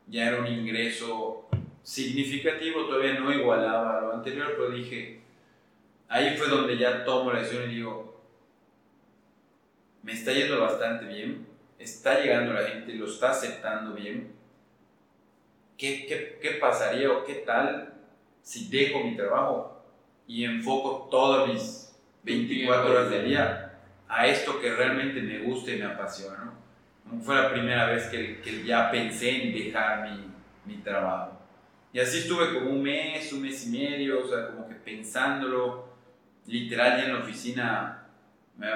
ya 0.07 0.27
era 0.27 0.39
un 0.39 0.47
ingreso 0.47 1.49
significativo, 1.81 2.85
todavía 2.85 3.19
no 3.19 3.33
igualaba 3.33 4.01
lo 4.01 4.13
anterior, 4.13 4.53
pero 4.55 4.69
dije, 4.69 5.21
ahí 6.07 6.37
fue 6.37 6.47
donde 6.47 6.77
ya 6.77 7.03
tomo 7.03 7.33
la 7.33 7.39
decisión 7.39 7.69
y 7.69 7.75
digo, 7.75 8.21
me 10.03 10.13
está 10.13 10.31
yendo 10.31 10.61
bastante 10.61 11.05
bien, 11.05 11.47
está 11.79 12.19
llegando 12.21 12.53
la 12.53 12.63
gente, 12.63 12.93
lo 12.93 13.07
está 13.07 13.31
aceptando 13.31 13.93
bien. 13.93 14.31
¿Qué, 15.77 16.05
qué, 16.07 16.39
qué 16.41 16.51
pasaría 16.51 17.11
o 17.11 17.25
qué 17.25 17.35
tal 17.35 17.93
si 18.41 18.69
dejo 18.69 19.03
mi 19.03 19.15
trabajo 19.15 19.83
y 20.25 20.43
enfoco 20.43 21.07
todas 21.11 21.47
mis 21.47 21.95
24 22.23 22.91
horas 22.91 23.09
del 23.09 23.25
día 23.25 23.66
a 24.07 24.27
esto 24.27 24.59
que 24.59 24.73
realmente 24.73 25.21
me 25.21 25.39
gusta 25.39 25.71
y 25.71 25.79
me 25.79 25.85
apasiona? 25.85 26.53
¿no? 27.05 27.21
Fue 27.21 27.35
la 27.35 27.51
primera 27.51 27.87
vez 27.87 28.05
que, 28.07 28.41
que 28.41 28.63
ya 28.63 28.91
pensé 28.91 29.43
en 29.43 29.53
dejar 29.53 30.09
mi, 30.09 30.27
mi 30.65 30.81
trabajo. 30.81 31.39
Y 31.93 31.99
así 31.99 32.19
estuve 32.19 32.53
como 32.53 32.69
un 32.69 32.83
mes, 32.83 33.31
un 33.33 33.41
mes 33.41 33.65
y 33.67 33.69
medio, 33.71 34.23
o 34.23 34.27
sea, 34.27 34.47
como 34.47 34.67
que 34.67 34.75
pensándolo, 34.75 35.87
literal 36.45 36.97
ya 36.97 37.05
en 37.05 37.13
la 37.13 37.19
oficina 37.19 37.97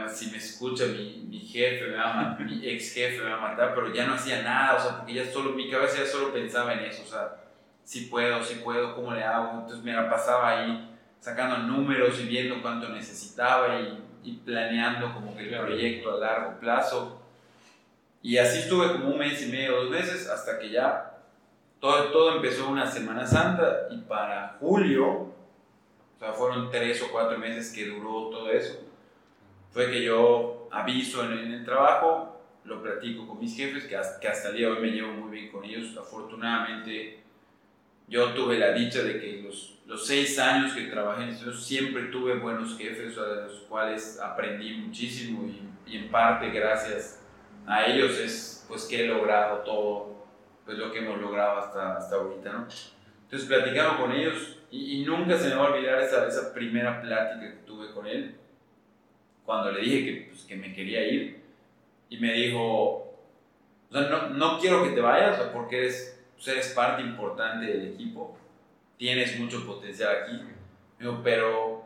si 0.08 0.30
me 0.30 0.38
escucha 0.38 0.86
mi, 0.86 1.26
mi 1.28 1.40
jefe, 1.40 1.88
me 1.88 1.98
va 1.98 2.38
mi 2.40 2.68
ex 2.68 2.94
jefe 2.94 3.24
me 3.24 3.32
va 3.32 3.38
a 3.38 3.50
matar, 3.50 3.74
pero 3.74 3.92
ya 3.92 4.06
no 4.06 4.14
hacía 4.14 4.44
nada, 4.44 4.76
o 4.76 4.80
sea, 4.80 4.98
porque 4.98 5.14
ya 5.14 5.26
solo, 5.26 5.52
mi 5.54 5.70
cabeza 5.70 6.00
ya 6.00 6.06
solo 6.06 6.32
pensaba 6.32 6.74
en 6.74 6.82
eso, 6.82 7.02
o 7.04 7.08
sea, 7.08 7.38
si 7.84 8.02
puedo, 8.02 8.44
si 8.44 8.56
puedo, 8.56 8.96
¿cómo 8.96 9.14
le 9.14 9.24
hago? 9.24 9.62
Entonces 9.62 9.84
me 9.84 9.94
la 9.94 10.08
pasaba 10.08 10.50
ahí 10.50 10.88
sacando 11.20 11.58
números 11.58 12.20
y 12.20 12.28
viendo 12.28 12.62
cuánto 12.62 12.90
necesitaba 12.90 13.80
y, 13.80 14.00
y 14.24 14.34
planeando 14.38 15.14
como 15.14 15.36
que 15.36 15.44
el 15.44 15.60
proyecto 15.60 16.16
a 16.16 16.20
largo 16.20 16.60
plazo. 16.60 17.22
Y 18.22 18.38
así 18.38 18.60
estuve 18.60 18.92
como 18.92 19.10
un 19.10 19.18
mes 19.18 19.42
y 19.42 19.52
medio, 19.52 19.78
dos 19.78 19.90
meses, 19.90 20.30
hasta 20.30 20.60
que 20.60 20.70
ya 20.70 21.18
todo, 21.80 22.12
todo 22.12 22.36
empezó 22.36 22.70
una 22.70 22.86
Semana 22.86 23.26
Santa 23.26 23.88
y 23.90 23.98
para 23.98 24.58
julio, 24.60 25.10
o 25.10 26.20
sea, 26.20 26.34
fueron 26.34 26.70
tres 26.70 27.02
o 27.02 27.12
cuatro 27.12 27.38
meses 27.40 27.74
que 27.74 27.88
duró 27.88 28.30
todo 28.30 28.52
eso 28.52 28.92
fue 29.72 29.90
que 29.90 30.04
yo 30.04 30.68
aviso 30.72 31.24
en, 31.24 31.52
el 31.52 31.66
trabajo, 31.66 32.42
lo 32.66 32.82
platico 32.82 33.26
con 33.28 33.40
mis 33.40 33.56
jefes, 33.56 33.86
que 33.86 33.96
hasta, 33.96 34.20
que 34.20 34.28
hasta 34.28 34.50
el 34.50 34.58
día 34.58 34.68
de 34.68 34.74
hoy 34.74 34.82
me 34.82 34.92
llevo 34.92 35.14
muy 35.14 35.32
bien 35.32 35.52
con 35.52 35.64
ellos. 35.64 35.98
Afortunadamente, 35.98 37.22
yo 38.12 38.34
tuve 38.34 38.60
la 38.60 38.74
dicha 38.74 39.02
de 39.04 39.22
que 39.22 39.42
los, 39.42 39.80
los 39.88 40.06
seis 40.06 40.38
años 40.38 40.74
que 40.74 40.88
trabajé 40.88 41.24
en 41.24 41.30
esto, 41.30 41.54
siempre 41.54 42.04
tuve 42.04 42.36
buenos 42.36 42.78
jefes, 42.78 43.16
de 43.16 43.44
los 43.44 43.62
cuales 43.70 44.20
aprendí 44.20 44.74
muchísimo 44.74 45.48
y, 45.48 45.92
y, 45.92 45.98
en 45.98 46.12
parte 46.12 46.50
gracias 46.50 47.24
a 47.66 47.86
ellos 47.86 48.20
es 48.20 48.66
pues 48.68 48.84
que 48.84 49.06
he 49.06 49.08
logrado 49.08 49.60
todo 49.60 50.26
pues 50.66 50.78
lo 50.78 50.92
que 50.92 51.00
hemos 51.00 51.20
logrado 51.22 51.60
hasta, 51.60 51.98
hasta 51.98 52.18
ahorita, 52.18 52.52
¿no? 52.52 52.68
Entonces 53.24 53.48
platicamos 53.48 54.02
con 54.02 54.12
ellos 54.12 54.58
y, 54.70 55.04
nunca 55.06 55.38
se 55.38 55.48
me 55.48 55.56
va 55.56 55.68
a 55.68 55.72
olvidar 55.72 56.02
esa, 56.02 56.28
esa 56.28 56.54
primera 56.54 57.02
plática 57.02 57.40
que 57.40 57.64
tuve 57.66 57.92
con 57.94 58.08
él, 58.08 58.36
cuando 59.46 59.72
le 59.72 59.82
dije 59.82 60.06
que, 60.06 60.28
pues, 60.30 60.44
que 60.44 60.58
me 60.58 60.74
quería 60.74 61.08
ir 61.08 61.42
y 62.10 62.18
me 62.18 62.34
dijo, 62.34 62.60
o 62.60 63.90
sea, 63.90 64.02
no, 64.10 64.30
no 64.32 64.60
quiero 64.60 64.84
que 64.84 64.92
te 64.92 65.00
vayas 65.00 65.40
porque 65.54 65.78
eres, 65.78 66.21
pues, 66.44 66.58
eres 66.58 66.70
parte 66.70 67.04
importante 67.04 67.68
del 67.68 67.94
equipo, 67.94 68.36
tienes 68.98 69.40
mucho 69.40 69.64
potencial 69.64 70.24
aquí, 70.24 70.42
pero 71.24 71.86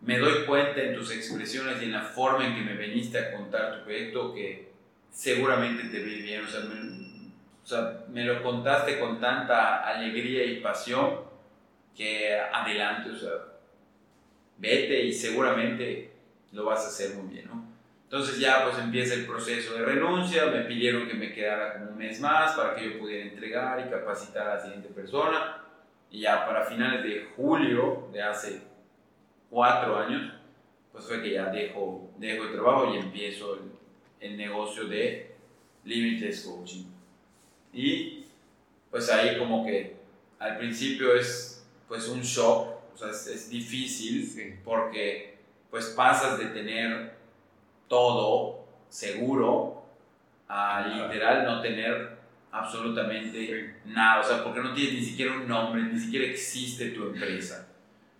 me 0.00 0.18
doy 0.18 0.44
cuenta 0.46 0.80
en 0.80 0.94
tus 0.94 1.10
expresiones 1.10 1.82
y 1.82 1.86
en 1.86 1.92
la 1.92 2.02
forma 2.02 2.46
en 2.46 2.54
que 2.54 2.60
me 2.60 2.74
veniste 2.74 3.18
a 3.18 3.32
contar 3.32 3.76
tu 3.76 3.84
proyecto 3.84 4.32
que 4.32 4.68
seguramente 5.10 5.88
te 5.88 5.98
vi 5.98 6.22
bien, 6.22 6.44
o 6.44 6.48
sea, 6.48 6.60
me, 6.60 6.76
o 6.76 7.66
sea, 7.66 8.04
me 8.08 8.22
lo 8.22 8.40
contaste 8.40 9.00
con 9.00 9.20
tanta 9.20 9.88
alegría 9.88 10.44
y 10.44 10.60
pasión 10.60 11.20
que 11.96 12.38
adelante, 12.38 13.10
o 13.10 13.16
sea, 13.16 13.32
vete 14.58 15.02
y 15.02 15.12
seguramente 15.12 16.12
lo 16.52 16.66
vas 16.66 16.84
a 16.84 16.88
hacer 16.88 17.16
muy 17.16 17.34
bien, 17.34 17.48
¿no? 17.48 17.67
Entonces 18.10 18.38
ya 18.38 18.64
pues 18.64 18.78
empieza 18.78 19.12
el 19.12 19.26
proceso 19.26 19.74
de 19.74 19.84
renuncia, 19.84 20.46
me 20.46 20.62
pidieron 20.62 21.06
que 21.06 21.12
me 21.12 21.30
quedara 21.30 21.74
como 21.74 21.90
un 21.90 21.98
mes 21.98 22.18
más 22.20 22.52
para 22.52 22.74
que 22.74 22.90
yo 22.90 22.98
pudiera 22.98 23.24
entregar 23.24 23.84
y 23.86 23.90
capacitar 23.90 24.48
a 24.48 24.54
la 24.54 24.60
siguiente 24.62 24.88
persona. 24.88 25.62
Y 26.10 26.20
ya 26.20 26.46
para 26.46 26.64
finales 26.64 27.02
de 27.02 27.28
julio 27.36 28.08
de 28.10 28.22
hace 28.22 28.62
cuatro 29.50 29.98
años, 29.98 30.32
pues 30.90 31.04
fue 31.04 31.20
que 31.20 31.32
ya 31.32 31.50
dejo, 31.50 32.10
dejo 32.16 32.44
el 32.44 32.52
trabajo 32.52 32.94
y 32.94 32.96
empiezo 32.96 33.56
el, 33.56 33.72
el 34.20 34.38
negocio 34.38 34.84
de 34.84 35.34
Limitless 35.84 36.44
Coaching. 36.44 36.86
Y 37.74 38.24
pues 38.90 39.10
ahí 39.10 39.36
como 39.36 39.66
que 39.66 39.96
al 40.38 40.56
principio 40.56 41.14
es 41.14 41.68
pues 41.86 42.08
un 42.08 42.22
shock, 42.22 42.68
o 42.94 42.96
sea, 42.96 43.10
es, 43.10 43.26
es 43.26 43.50
difícil 43.50 44.58
porque 44.64 45.36
pues 45.70 45.88
pasas 45.88 46.38
de 46.38 46.46
tener 46.46 47.17
todo 47.88 48.66
seguro 48.88 49.82
a 50.48 50.86
literal 50.86 51.44
no 51.44 51.60
tener 51.60 52.18
absolutamente 52.50 53.76
nada, 53.84 54.20
o 54.20 54.24
sea, 54.24 54.42
porque 54.42 54.60
no 54.60 54.72
tienes 54.72 54.94
ni 54.94 55.02
siquiera 55.02 55.32
un 55.32 55.46
nombre, 55.46 55.82
ni 55.82 55.98
siquiera 55.98 56.26
existe 56.26 56.90
tu 56.90 57.04
empresa. 57.04 57.68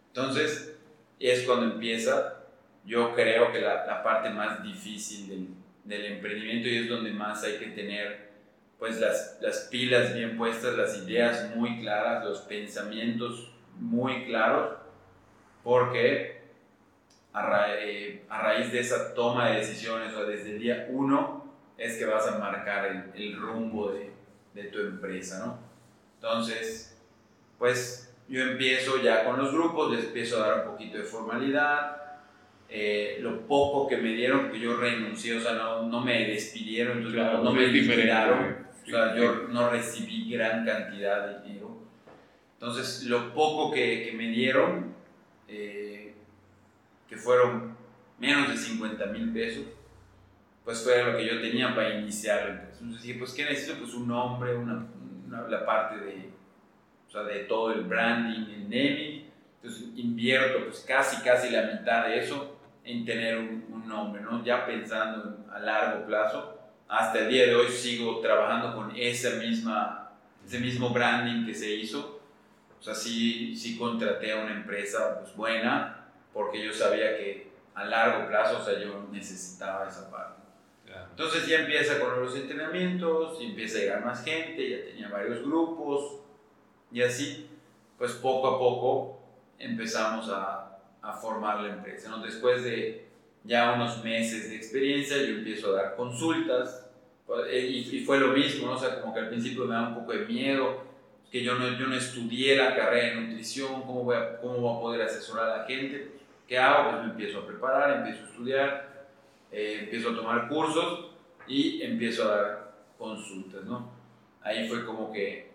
Entonces, 0.08 0.76
es 1.18 1.42
cuando 1.44 1.74
empieza, 1.74 2.40
yo 2.84 3.14
creo 3.14 3.50
que 3.52 3.60
la, 3.60 3.86
la 3.86 4.02
parte 4.02 4.30
más 4.30 4.62
difícil 4.62 5.28
del, 5.28 5.48
del, 5.84 6.12
emprendimiento 6.12 6.68
y 6.68 6.78
es 6.78 6.88
donde 6.88 7.10
más 7.10 7.42
hay 7.44 7.58
que 7.58 7.68
tener 7.68 8.28
pues 8.78 9.00
las, 9.00 9.38
las 9.40 9.68
pilas 9.70 10.14
bien 10.14 10.36
puestas, 10.36 10.76
las 10.76 10.96
ideas 10.98 11.54
muy 11.56 11.80
claras, 11.80 12.24
los 12.24 12.40
pensamientos 12.42 13.50
muy 13.78 14.26
claros, 14.26 14.76
porque 15.64 16.37
a, 17.32 17.66
eh, 17.74 18.24
a 18.28 18.40
raíz 18.40 18.72
de 18.72 18.80
esa 18.80 19.14
toma 19.14 19.50
de 19.50 19.58
decisiones 19.58 20.14
o 20.14 20.24
desde 20.24 20.52
el 20.52 20.58
día 20.58 20.86
uno 20.90 21.54
es 21.76 21.96
que 21.96 22.06
vas 22.06 22.26
a 22.26 22.38
marcar 22.38 22.86
el, 22.86 23.22
el 23.22 23.36
rumbo 23.36 23.92
de, 23.92 24.10
de 24.54 24.64
tu 24.64 24.80
empresa, 24.80 25.44
¿no? 25.44 25.58
Entonces, 26.16 26.98
pues 27.58 28.12
yo 28.28 28.42
empiezo 28.42 29.00
ya 29.02 29.24
con 29.24 29.38
los 29.38 29.52
grupos, 29.52 29.92
les 29.92 30.06
empiezo 30.06 30.42
a 30.42 30.48
dar 30.48 30.66
un 30.66 30.72
poquito 30.72 30.98
de 30.98 31.04
formalidad. 31.04 31.96
Eh, 32.68 33.18
lo 33.22 33.46
poco 33.46 33.88
que 33.88 33.96
me 33.96 34.12
dieron, 34.12 34.50
que 34.50 34.60
yo 34.60 34.76
renuncié, 34.76 35.36
o 35.36 35.40
sea, 35.40 35.54
no, 35.54 35.84
no 35.84 36.02
me 36.02 36.26
despidieron, 36.26 36.98
entonces 36.98 37.20
Claro, 37.20 37.42
no, 37.42 37.52
me 37.54 37.66
liquidaron, 37.68 38.58
sí, 38.84 38.92
o 38.92 38.96
sea, 38.96 39.14
sí. 39.14 39.20
yo 39.20 39.48
no 39.48 39.70
recibí 39.70 40.30
gran 40.30 40.66
cantidad 40.66 41.28
de 41.28 41.48
dinero. 41.48 41.78
Entonces, 42.54 43.04
lo 43.04 43.32
poco 43.32 43.72
que, 43.72 44.04
que 44.04 44.12
me 44.12 44.26
dieron, 44.28 44.94
eh, 45.48 46.07
que 47.08 47.16
fueron 47.16 47.76
menos 48.18 48.48
de 48.48 48.56
50 48.56 49.06
mil 49.06 49.32
pesos, 49.32 49.64
pues 50.64 50.82
fue 50.84 51.02
lo 51.02 51.16
que 51.16 51.26
yo 51.26 51.40
tenía 51.40 51.74
para 51.74 51.94
iniciar 51.98 52.48
empresa. 52.48 52.78
Entonces 52.82 53.02
dije, 53.02 53.18
pues, 53.18 53.32
¿qué 53.32 53.44
necesito? 53.44 53.78
Pues 53.78 53.94
un 53.94 54.08
nombre, 54.08 54.54
una, 54.54 54.86
una- 55.26 55.48
la 55.48 55.64
parte 55.64 55.96
de, 55.98 56.30
o 57.06 57.10
sea, 57.10 57.22
de 57.22 57.40
todo 57.44 57.72
el 57.72 57.82
branding, 57.84 58.40
el 58.52 58.62
naming. 58.64 59.28
Entonces 59.62 59.88
invierto 59.96 60.64
pues 60.66 60.84
casi, 60.86 61.22
casi 61.22 61.50
la 61.50 61.62
mitad 61.62 62.06
de 62.06 62.18
eso 62.18 62.58
en 62.84 63.04
tener 63.04 63.38
un, 63.38 63.66
un 63.70 63.88
nombre, 63.88 64.22
¿no? 64.22 64.44
Ya 64.44 64.66
pensando 64.66 65.24
en- 65.46 65.50
a 65.50 65.58
largo 65.58 66.06
plazo. 66.06 66.54
Hasta 66.88 67.20
el 67.20 67.28
día 67.28 67.46
de 67.46 67.54
hoy 67.54 67.68
sigo 67.68 68.20
trabajando 68.20 68.74
con 68.74 68.94
esa 68.96 69.36
misma, 69.36 70.12
ese 70.44 70.58
mismo 70.60 70.90
branding 70.90 71.44
que 71.46 71.54
se 71.54 71.74
hizo. 71.74 72.20
O 72.78 72.82
sea, 72.82 72.94
sí, 72.94 73.56
sí 73.56 73.76
contraté 73.76 74.32
a 74.32 74.36
una 74.42 74.52
empresa 74.54 75.18
pues, 75.20 75.34
buena 75.34 75.97
porque 76.38 76.64
yo 76.64 76.72
sabía 76.72 77.16
que 77.16 77.48
a 77.74 77.84
largo 77.84 78.28
plazo, 78.28 78.58
o 78.60 78.64
sea, 78.64 78.78
yo 78.78 79.08
necesitaba 79.10 79.88
esa 79.88 80.08
parte. 80.08 80.40
Entonces 81.10 81.48
ya 81.48 81.58
empieza 81.58 81.98
con 81.98 82.22
los 82.22 82.36
entrenamientos, 82.36 83.38
empieza 83.40 83.78
a 83.78 83.80
llegar 83.80 84.04
más 84.04 84.24
gente, 84.24 84.70
ya 84.70 84.84
tenía 84.84 85.08
varios 85.08 85.42
grupos 85.42 86.20
y 86.92 87.02
así, 87.02 87.50
pues 87.98 88.12
poco 88.12 88.46
a 88.46 88.58
poco 88.58 89.20
empezamos 89.58 90.28
a, 90.28 90.78
a 91.02 91.12
formar 91.12 91.60
la 91.60 91.70
empresa. 91.70 92.08
¿no? 92.08 92.18
Después 92.18 92.62
de 92.62 93.08
ya 93.42 93.72
unos 93.72 94.04
meses 94.04 94.48
de 94.48 94.56
experiencia, 94.56 95.16
yo 95.16 95.38
empiezo 95.38 95.70
a 95.70 95.82
dar 95.82 95.96
consultas 95.96 96.88
eh, 97.50 97.66
y, 97.68 97.96
y 97.96 98.04
fue 98.04 98.20
lo 98.20 98.28
mismo, 98.28 98.68
¿no? 98.68 98.74
o 98.74 98.78
sea, 98.78 99.00
como 99.00 99.12
que 99.12 99.20
al 99.20 99.28
principio 99.28 99.64
me 99.64 99.74
daba 99.74 99.88
un 99.88 99.94
poco 99.96 100.12
de 100.12 100.24
miedo, 100.24 100.84
que 101.32 101.42
yo 101.42 101.56
no, 101.56 101.76
yo 101.76 101.88
no 101.88 101.96
estudié 101.96 102.54
la 102.54 102.76
carrera 102.76 103.08
de 103.08 103.20
nutrición, 103.22 103.82
¿cómo 103.82 104.04
voy, 104.04 104.14
a, 104.14 104.38
¿cómo 104.38 104.58
voy 104.58 104.76
a 104.76 104.80
poder 104.80 105.02
asesorar 105.02 105.50
a 105.50 105.56
la 105.58 105.64
gente? 105.64 106.17
¿Qué 106.48 106.58
hago? 106.58 106.90
Pues 106.90 107.04
me 107.04 107.10
empiezo 107.10 107.40
a 107.40 107.46
preparar, 107.46 107.98
empiezo 107.98 108.24
a 108.24 108.28
estudiar, 108.30 109.06
eh, 109.52 109.80
empiezo 109.82 110.10
a 110.10 110.16
tomar 110.16 110.48
cursos 110.48 111.10
y 111.46 111.82
empiezo 111.82 112.24
a 112.24 112.36
dar 112.36 112.72
consultas, 112.96 113.64
¿no? 113.64 113.90
Ahí 114.42 114.66
fue 114.66 114.86
como 114.86 115.12
que 115.12 115.50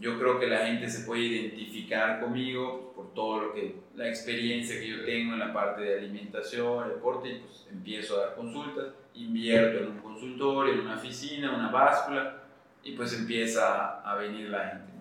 yo 0.00 0.18
creo 0.18 0.40
que 0.40 0.48
la 0.48 0.66
gente 0.66 0.90
se 0.90 1.06
puede 1.06 1.22
identificar 1.22 2.20
conmigo 2.20 2.92
por 2.96 3.14
todo 3.14 3.40
lo 3.40 3.54
que, 3.54 3.76
la 3.94 4.08
experiencia 4.08 4.80
que 4.80 4.88
yo 4.88 5.04
tengo 5.04 5.34
en 5.34 5.38
la 5.38 5.52
parte 5.52 5.82
de 5.82 5.98
alimentación, 5.98 6.88
deporte, 6.88 7.28
y 7.28 7.38
pues 7.38 7.68
empiezo 7.70 8.16
a 8.16 8.26
dar 8.26 8.34
consultas, 8.34 8.86
invierto 9.14 9.78
en 9.78 9.92
un 9.92 9.98
consultorio, 9.98 10.74
en 10.74 10.80
una 10.80 10.96
oficina, 10.96 11.54
una 11.54 11.70
báscula, 11.70 12.42
y 12.82 12.96
pues 12.96 13.16
empieza 13.16 14.00
a, 14.00 14.16
venir 14.16 14.50
la 14.50 14.70
gente. 14.70 14.92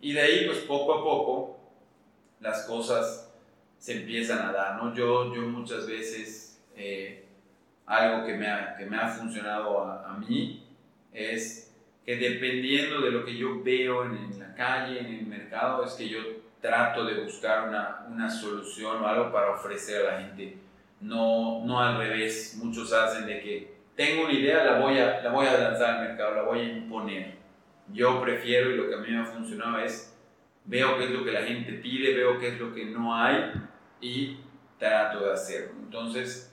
Y 0.00 0.12
de 0.12 0.20
ahí, 0.20 0.46
pues 0.46 0.58
poco 0.58 0.94
a 0.94 1.02
poco, 1.02 1.58
las 2.40 2.64
cosas 2.66 3.25
se 3.86 3.98
empiezan 4.00 4.48
a 4.48 4.50
dar, 4.50 4.82
¿no? 4.82 4.92
Yo, 4.92 5.32
yo 5.32 5.42
muchas 5.42 5.86
veces... 5.86 6.60
Eh, 6.74 7.22
algo 7.86 8.26
que 8.26 8.34
me 8.34 8.48
ha, 8.48 8.76
que 8.76 8.84
me 8.84 8.96
ha 8.96 9.06
funcionado 9.06 9.84
a, 9.84 10.10
a, 10.10 10.18
mí 10.18 10.64
es 11.12 11.72
que 12.04 12.16
dependiendo 12.16 13.00
de 13.00 13.12
lo 13.12 13.24
que 13.24 13.36
yo 13.36 13.62
veo 13.62 14.04
en, 14.04 14.16
en, 14.16 14.40
la 14.40 14.52
calle, 14.56 14.98
en 14.98 15.06
el 15.06 15.26
mercado, 15.26 15.84
es 15.84 15.92
que 15.92 16.08
yo 16.08 16.18
trato 16.60 17.04
de 17.04 17.22
buscar 17.22 17.68
una, 17.68 18.04
una 18.10 18.28
solución 18.28 19.00
o 19.00 19.06
algo 19.06 19.30
para 19.30 19.52
ofrecer 19.52 20.04
a 20.04 20.14
la 20.14 20.20
gente. 20.22 20.56
No, 21.00 21.64
no 21.64 21.80
al 21.80 21.96
revés, 21.96 22.58
muchos 22.60 22.92
hacen 22.92 23.24
de 23.24 23.40
que 23.40 23.76
tengo 23.94 24.24
una 24.24 24.32
idea, 24.32 24.64
la 24.64 24.80
voy, 24.80 24.98
a, 24.98 25.22
la 25.22 25.30
voy 25.30 25.46
a 25.46 25.56
lanzar 25.56 25.96
al 25.96 26.08
mercado, 26.08 26.34
la 26.34 26.42
voy 26.42 26.58
a 26.58 26.64
imponer. 26.64 27.36
Yo 27.92 28.20
prefiero 28.20 28.72
y 28.72 28.76
lo 28.78 28.88
que 28.88 28.96
a 28.96 28.98
mí 28.98 29.10
me 29.10 29.20
ha 29.20 29.26
funcionado 29.26 29.78
es 29.78 30.12
veo 30.64 30.98
qué 30.98 31.04
es 31.04 31.10
lo 31.12 31.24
que 31.24 31.30
la 31.30 31.42
gente 31.42 31.72
pide, 31.74 32.16
veo 32.16 32.40
qué 32.40 32.48
es 32.48 32.60
lo 32.60 32.74
que 32.74 32.86
no 32.86 33.14
hay 33.14 33.52
y 34.00 34.38
trato 34.78 35.24
de 35.24 35.32
hacerlo. 35.32 35.72
Entonces, 35.80 36.52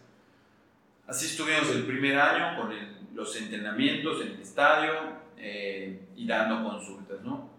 Así 1.06 1.26
estuvimos 1.26 1.70
el 1.70 1.86
primer 1.86 2.18
año 2.18 2.58
con 2.58 2.74
los 3.14 3.36
entrenamientos 3.36 4.22
en 4.22 4.32
el 4.32 4.42
estadio 4.42 4.94
eh, 5.38 6.08
y 6.16 6.26
dando 6.26 6.64
consultas, 6.64 7.22
¿no? 7.22 7.50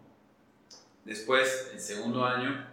Después, 1.04 1.70
el 1.74 1.78
segundo 1.78 2.24
año, 2.24 2.66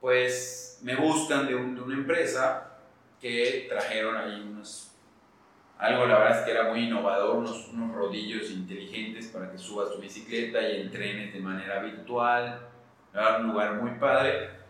pues 0.00 0.80
me 0.82 0.96
buscan 0.96 1.46
de 1.46 1.54
una 1.54 1.94
empresa 1.94 2.76
que 3.20 3.66
trajeron 3.68 4.16
ahí 4.16 4.40
unos, 4.40 4.90
algo 5.78 6.06
la 6.06 6.18
verdad 6.18 6.40
es 6.40 6.44
que 6.44 6.50
era 6.50 6.64
muy 6.64 6.80
innovador, 6.80 7.36
unos, 7.36 7.68
unos 7.68 7.94
rodillos 7.94 8.50
inteligentes 8.50 9.28
para 9.28 9.52
que 9.52 9.58
subas 9.58 9.92
tu 9.92 10.00
bicicleta 10.00 10.60
y 10.68 10.80
entrenes 10.80 11.32
de 11.32 11.38
manera 11.38 11.80
virtual, 11.80 12.60
era 13.12 13.38
un 13.38 13.46
lugar 13.46 13.80
muy 13.80 13.92
padre. 13.92 14.63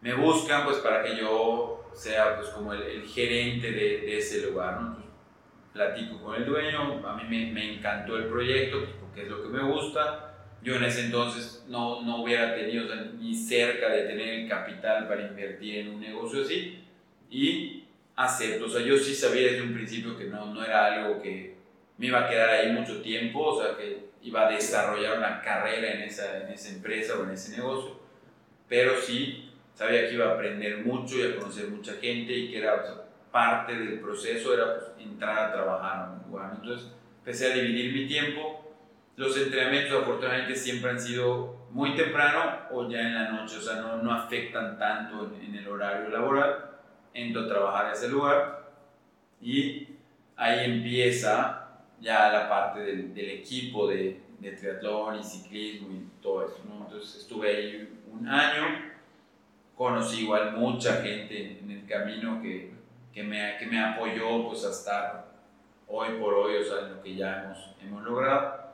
Me 0.00 0.14
buscan 0.14 0.64
pues 0.64 0.78
para 0.78 1.02
que 1.02 1.16
yo 1.16 1.90
sea 1.92 2.36
pues 2.36 2.48
como 2.50 2.72
el, 2.72 3.06
gerente 3.06 3.72
de, 3.72 4.18
ese 4.18 4.46
lugar, 4.46 4.80
¿no? 4.80 4.86
Entonces, 4.88 5.10
platico 5.72 6.22
con 6.22 6.36
el 6.36 6.46
dueño, 6.46 7.06
a 7.06 7.16
mí 7.16 7.24
me, 7.28 7.52
me, 7.52 7.74
encantó 7.74 8.16
el 8.16 8.26
proyecto 8.26 8.78
pues, 8.80 8.90
porque 9.00 9.22
es 9.22 9.28
lo 9.28 9.42
que 9.42 9.48
me 9.48 9.62
gusta. 9.62 10.24
Yo 10.62 10.74
en 10.76 10.84
ese 10.84 11.06
entonces 11.06 11.64
no, 11.68 12.02
no 12.02 12.22
hubiera 12.22 12.54
tenido 12.54 12.86
ni 13.18 13.34
cerca 13.34 13.88
de 13.88 14.04
tener 14.04 14.28
el 14.28 14.48
capital 14.48 15.06
para 15.06 15.26
invertir 15.26 15.78
en 15.78 15.90
un 15.90 16.00
negocio 16.00 16.42
así 16.42 16.84
y 17.30 17.84
acepto. 18.16 18.66
O 18.66 18.68
sea, 18.68 18.82
yo 18.82 18.96
sí 18.96 19.14
sabía 19.14 19.52
desde 19.52 19.62
un 19.62 19.74
principio 19.74 20.16
que 20.16 20.24
no, 20.24 20.52
no 20.52 20.64
era 20.64 20.86
algo 20.86 21.22
que, 21.22 21.58
me 21.98 22.06
iba 22.06 22.24
a 22.24 22.28
quedar 22.28 22.48
ahí 22.48 22.72
mucho 22.72 23.02
tiempo, 23.02 23.40
o 23.40 23.60
sea, 23.60 23.76
que 23.76 24.08
iba 24.22 24.46
a 24.46 24.50
desarrollar 24.50 25.18
una 25.18 25.42
carrera 25.42 25.92
en 25.92 26.02
esa, 26.02 26.42
en 26.42 26.52
esa 26.52 26.70
empresa 26.70 27.18
o 27.18 27.24
en 27.24 27.30
ese 27.30 27.56
negocio, 27.56 27.98
pero 28.68 28.96
sí 29.00 29.47
sabía 29.78 30.08
que 30.08 30.14
iba 30.14 30.26
a 30.26 30.34
aprender 30.34 30.84
mucho 30.84 31.16
y 31.18 31.22
a 31.22 31.36
conocer 31.36 31.68
mucha 31.68 31.92
gente 31.92 32.32
y 32.32 32.50
que 32.50 32.58
era 32.58 32.84
parte 33.30 33.76
del 33.76 34.00
proceso, 34.00 34.52
era 34.52 34.74
pues, 34.74 34.90
entrar 34.98 35.38
a 35.38 35.52
trabajar 35.52 36.08
en 36.08 36.24
un 36.24 36.32
lugar. 36.32 36.52
Entonces 36.56 36.90
empecé 37.18 37.52
a 37.52 37.54
dividir 37.54 37.92
mi 37.92 38.08
tiempo. 38.08 38.74
Los 39.14 39.36
entrenamientos 39.36 40.02
afortunadamente 40.02 40.56
siempre 40.56 40.90
han 40.90 40.98
sido 40.98 41.68
muy 41.70 41.94
temprano 41.94 42.62
o 42.72 42.90
ya 42.90 43.02
en 43.02 43.14
la 43.14 43.30
noche, 43.30 43.58
o 43.58 43.60
sea, 43.60 43.76
no, 43.76 44.02
no 44.02 44.12
afectan 44.12 44.76
tanto 44.80 45.30
en, 45.32 45.44
en 45.44 45.54
el 45.54 45.68
horario 45.68 46.08
laboral. 46.08 46.70
Entro 47.14 47.42
a 47.42 47.48
trabajar 47.48 47.86
a 47.86 47.92
ese 47.92 48.08
lugar 48.08 48.72
y 49.40 49.86
ahí 50.34 50.72
empieza 50.72 51.68
ya 52.00 52.32
la 52.32 52.48
parte 52.48 52.80
del, 52.80 53.14
del 53.14 53.30
equipo 53.30 53.86
de, 53.86 54.20
de, 54.40 54.52
triatlón 54.52 55.20
y 55.20 55.22
ciclismo 55.22 55.88
y 55.92 56.20
todo 56.20 56.46
eso. 56.46 56.64
¿no? 56.68 56.84
Entonces 56.84 57.22
estuve 57.22 57.48
ahí 57.48 58.02
un 58.12 58.26
año, 58.26 58.87
conocí 59.78 60.22
igual 60.22 60.56
mucha 60.56 60.94
gente 60.94 61.60
en 61.60 61.70
el 61.70 61.86
camino 61.86 62.42
que, 62.42 62.72
que, 63.14 63.22
me, 63.22 63.56
que 63.58 63.66
me 63.66 63.80
apoyó 63.80 64.48
pues 64.48 64.64
hasta 64.64 65.26
hoy 65.86 66.18
por 66.18 66.34
hoy, 66.34 66.56
o 66.56 66.64
sea, 66.64 66.80
en 66.80 66.96
lo 66.96 67.02
que 67.02 67.14
ya 67.14 67.44
hemos, 67.44 67.58
hemos 67.80 68.02
logrado. 68.02 68.72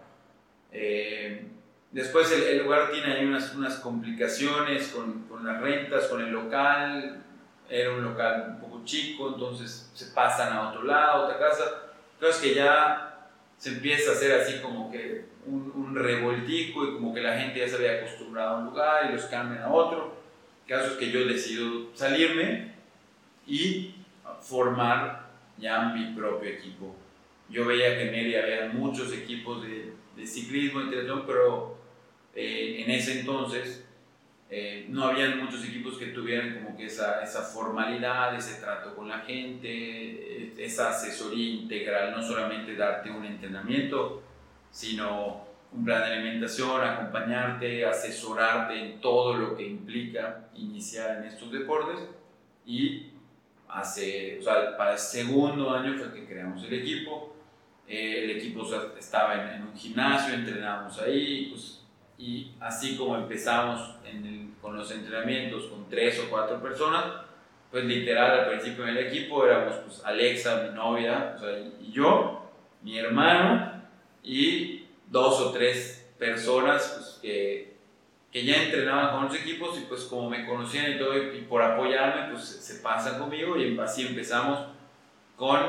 Eh, 0.73 1.47
después 1.93 2.33
el, 2.33 2.65
lugar 2.65 2.91
tiene 2.91 3.13
ahí 3.13 3.25
unas, 3.27 3.55
unas 3.55 3.79
complicaciones 3.81 4.89
con, 4.89 5.25
con 5.29 5.47
las 5.47 5.61
rentas, 5.61 6.07
con 6.07 6.23
el 6.23 6.31
local, 6.31 7.23
era 7.69 7.91
un 7.91 8.03
local 8.03 8.47
un 8.55 8.61
poco 8.61 8.83
chico, 8.87 9.35
entonces 9.35 9.91
se 9.93 10.07
pasan 10.07 10.55
a 10.55 10.71
otro 10.71 10.85
lado, 10.85 11.25
otra 11.25 11.39
casa. 11.39 11.65
Entonces 12.15 12.41
que 12.41 12.55
ya 12.55 13.29
se 13.59 13.75
empieza 13.75 14.11
a 14.11 14.15
hacer 14.15 14.41
así 14.41 14.59
como 14.61 14.91
que 14.91 15.27
un, 15.47 15.71
un, 15.77 15.95
revoltijo 15.95 16.87
y 16.87 16.95
como 16.95 17.13
que 17.13 17.21
la 17.21 17.39
gente 17.39 17.61
ya 17.61 17.69
se 17.69 17.77
había 17.77 17.99
acostumbrado 17.99 18.57
a 18.57 18.59
un 18.61 18.65
lugar 18.67 19.11
y 19.11 19.13
los 19.13 19.25
cambian 19.27 19.63
a 19.65 19.71
otro. 19.71 20.24
Caso 20.67 20.93
es 20.93 20.97
que 20.97 21.11
yo 21.11 21.27
decido 21.27 21.95
salirme 21.95 22.73
y 23.47 23.95
formar 24.41 25.31
ya 25.59 25.93
mi 25.95 26.15
propio 26.15 26.51
equipo. 26.51 26.95
Yo 27.49 27.67
veía 27.67 27.97
que 27.97 28.07
en 28.07 28.13
Mérida 28.13 28.43
había 28.43 28.69
muchos 28.73 29.13
equipos 29.13 29.63
de, 29.63 29.93
de 30.17 30.27
ciclismo 30.27 30.81
y 30.81 30.89
triatlón, 30.89 31.25
pero 31.27 31.77
eh, 32.35 32.83
en 32.83 32.91
ese 32.91 33.21
entonces 33.21 33.85
eh, 34.51 34.87
no 34.89 35.05
habían 35.05 35.39
muchos 35.39 35.65
equipos 35.65 35.99
que 35.99 36.07
tuvieran 36.07 36.55
como 36.55 36.77
que 36.77 36.87
esa, 36.87 37.23
esa 37.23 37.43
formalidad, 37.43 38.35
ese 38.37 38.61
trato 38.61 38.95
con 38.95 39.09
la 39.09 39.21
gente, 39.21 40.53
esa 40.63 40.91
asesoría 40.91 41.55
integral, 41.63 42.13
no 42.13 42.23
solamente 42.23 42.77
darte 42.77 43.11
un 43.11 43.25
entrenamiento, 43.25 44.23
sino 44.71 45.47
un 45.75 45.85
plan 45.85 46.03
de 46.03 46.15
alimentación, 46.15 46.81
acompañarte, 46.83 47.85
asesorarte 47.85 48.81
en 48.81 49.01
todo 49.01 49.35
lo 49.35 49.57
que 49.57 49.67
implica 49.67 50.49
iniciar 50.55 51.19
en 51.19 51.25
estos 51.25 51.51
deportes. 51.51 52.01
Y 52.65 53.11
hace, 53.69 54.39
o 54.39 54.43
sea, 54.43 54.77
para 54.77 54.93
el 54.93 54.99
segundo 54.99 55.71
año 55.71 55.95
fue 55.99 56.13
que 56.13 56.27
creamos 56.27 56.63
el 56.65 56.75
equipo, 56.75 57.35
eh, 57.89 58.25
el 58.25 58.31
equipo 58.39 58.63
o 58.63 58.65
sea, 58.65 58.83
estaba 58.99 59.35
en, 59.35 59.49
en, 59.57 59.63
un 59.63 59.75
gimnasio, 59.75 60.35
entrenábamos 60.35 61.01
ahí, 61.01 61.49
pues, 61.51 61.85
y 62.17 62.53
así 62.61 62.97
como 62.97 63.17
empezamos 63.17 63.97
en 64.05 64.25
el, 64.25 64.51
con 64.63 64.77
los 64.77 64.91
entrenamientos 64.93 65.65
con 65.65 65.89
tres 65.89 66.21
o 66.21 66.31
cuatro 66.31 66.63
personas, 66.63 67.05
pues 67.71 67.85
literal 67.85 68.39
al 68.39 68.49
principio 68.49 68.85
en 68.85 68.97
el 68.97 69.07
equipo 69.09 69.45
éramos 69.45 69.75
pues 69.79 70.05
Alexa, 70.05 70.63
mi 70.63 70.75
novia, 70.77 71.35
o 71.37 71.41
sea, 71.41 71.59
y 71.59 71.91
yo, 71.91 72.53
mi 72.83 72.97
hermano 72.97 73.83
y 74.23 74.84
dos 75.15 75.41
o 75.41 75.53
tres 75.53 76.13
personas 76.19 76.93
pues, 76.97 77.19
que, 77.23 77.77
que 78.33 78.45
ya 78.45 78.65
entrenaban 78.65 79.15
con 79.15 79.27
los 79.27 79.37
equipos 79.41 79.79
y 79.79 79.85
pues 79.85 80.03
como 80.03 80.29
me 80.29 80.45
conocían 80.45 80.91
y 80.91 80.99
todo 80.99 81.17
y 81.17 81.43
por 81.43 81.63
apoyarme 81.63 82.33
pues 82.33 82.45
se 82.45 82.83
pasan 82.83 83.21
conmigo 83.21 83.57
y 83.57 83.79
así 83.79 84.09
empezamos 84.09 84.59
con 85.37 85.61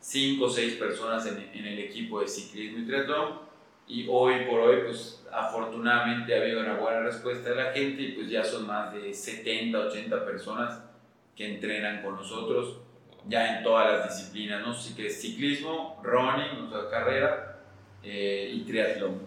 cinco 0.00 0.46
o 0.46 0.48
seis 0.48 0.76
personas 0.76 1.26
en, 1.26 1.50
en 1.52 1.66
el 1.66 1.80
equipo 1.80 2.22
de 2.22 2.28
ciclismo 2.28 2.78
y 2.78 2.86
triatlón 2.86 3.40
y 3.86 4.06
hoy 4.08 4.46
por 4.48 4.60
hoy 4.60 4.84
pues 4.86 5.22
afortunadamente 5.30 6.34
ha 6.34 6.40
habido 6.40 6.60
una 6.60 6.76
buena 6.76 7.00
respuesta 7.00 7.50
de 7.50 7.56
la 7.56 7.72
gente 7.72 8.00
y 8.00 8.12
pues 8.12 8.30
ya 8.30 8.42
son 8.42 8.66
más 8.66 8.94
de 8.94 9.12
70, 9.12 9.78
80 9.78 10.24
personas 10.24 10.82
que 11.36 11.54
entrenan 11.54 12.02
con 12.02 12.16
nosotros 12.16 12.78
ya 13.28 13.58
en 13.58 13.64
todas 13.64 13.90
las 13.90 14.08
disciplinas, 14.08 14.62
¿no? 14.62 14.72
Así 14.72 14.94
que 14.94 15.10
ciclismo, 15.10 16.00
running, 16.02 16.70
sea, 16.70 16.88
carrera 16.90 17.53
eh, 18.04 18.50
y 18.52 18.64
triatlón. 18.64 19.20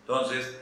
Entonces 0.00 0.60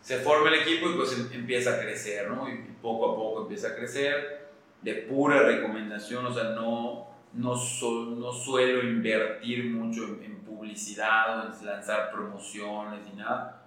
se 0.00 0.18
forma 0.18 0.48
el 0.48 0.62
equipo 0.62 0.90
y 0.90 0.94
pues 0.94 1.12
em, 1.18 1.28
empieza 1.32 1.74
a 1.74 1.80
crecer, 1.80 2.30
¿no? 2.30 2.48
Y 2.48 2.56
poco 2.80 3.12
a 3.12 3.16
poco 3.16 3.42
empieza 3.42 3.68
a 3.68 3.74
crecer 3.76 4.48
de 4.82 4.94
pura 4.94 5.42
recomendación, 5.42 6.24
o 6.26 6.32
sea, 6.32 6.50
no, 6.50 7.08
no, 7.34 7.56
so, 7.56 8.06
no 8.06 8.32
suelo 8.32 8.82
invertir 8.82 9.64
mucho 9.64 10.04
en, 10.04 10.22
en 10.22 10.36
publicidad 10.40 11.40
o 11.40 11.52
en 11.52 11.66
lanzar 11.66 12.10
promociones 12.12 13.04
ni 13.04 13.18
nada 13.18 13.58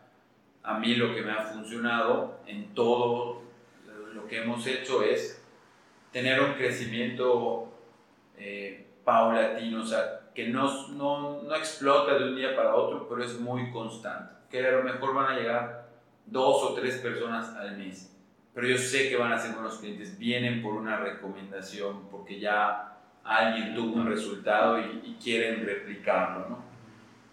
a 0.63 0.77
mí 0.77 0.95
lo 0.95 1.13
que 1.13 1.21
me 1.21 1.31
ha 1.31 1.43
funcionado 1.43 2.39
en 2.45 2.73
todo 2.73 3.41
lo 4.13 4.27
que 4.27 4.41
hemos 4.41 4.65
hecho 4.67 5.03
es 5.03 5.43
tener 6.11 6.41
un 6.41 6.53
crecimiento 6.53 7.71
eh, 8.37 8.87
paulatino, 9.03 9.81
o 9.81 9.85
sea, 9.85 10.20
que 10.33 10.47
no, 10.47 10.87
no, 10.89 11.43
no, 11.43 11.55
explota 11.55 12.17
de 12.17 12.29
un 12.29 12.35
día 12.35 12.55
para 12.55 12.75
otro, 12.75 13.07
pero 13.09 13.23
es 13.23 13.39
muy 13.39 13.71
constante. 13.71 14.33
Que 14.49 14.65
a 14.65 14.71
lo 14.71 14.83
mejor 14.83 15.13
van 15.13 15.33
a 15.33 15.39
llegar 15.39 15.89
dos 16.25 16.63
o 16.63 16.73
tres 16.73 16.97
personas 16.97 17.55
al 17.55 17.77
mes, 17.77 18.15
pero 18.53 18.67
yo 18.67 18.77
sé 18.77 19.09
que 19.09 19.17
van 19.17 19.33
a 19.33 19.39
ser 19.39 19.53
buenos 19.53 19.77
clientes, 19.77 20.17
vienen 20.17 20.61
por 20.61 20.73
una 20.73 20.97
recomendación, 20.97 22.09
porque 22.09 22.39
ya 22.39 22.97
alguien 23.23 23.75
tuvo 23.75 23.95
un 23.95 24.07
resultado 24.07 24.79
y, 24.79 25.01
y 25.03 25.17
quieren 25.21 25.65
replicarlo, 25.65 26.49
¿no? 26.49 26.71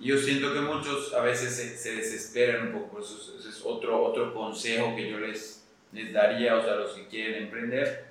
Y 0.01 0.09
yo 0.09 0.17
siento 0.17 0.53
que 0.53 0.61
muchos 0.61 1.13
a 1.13 1.23
veces 1.23 1.55
se, 1.57 1.77
se 1.77 1.97
desesperan 1.97 2.69
un 2.69 2.73
poco, 2.73 3.01
eso 3.01 3.17
es, 3.17 3.41
eso 3.41 3.49
es, 3.49 3.63
otro, 3.65 4.01
otro 4.01 4.33
consejo 4.33 4.95
que 4.95 5.11
yo 5.11 5.19
les, 5.19 5.69
les 5.93 6.13
daría 6.13 6.57
o 6.57 6.63
sea, 6.63 6.75
a 6.75 6.77
los 6.77 6.93
que 6.93 7.09
quieren 7.09 7.45
emprender. 7.45 8.07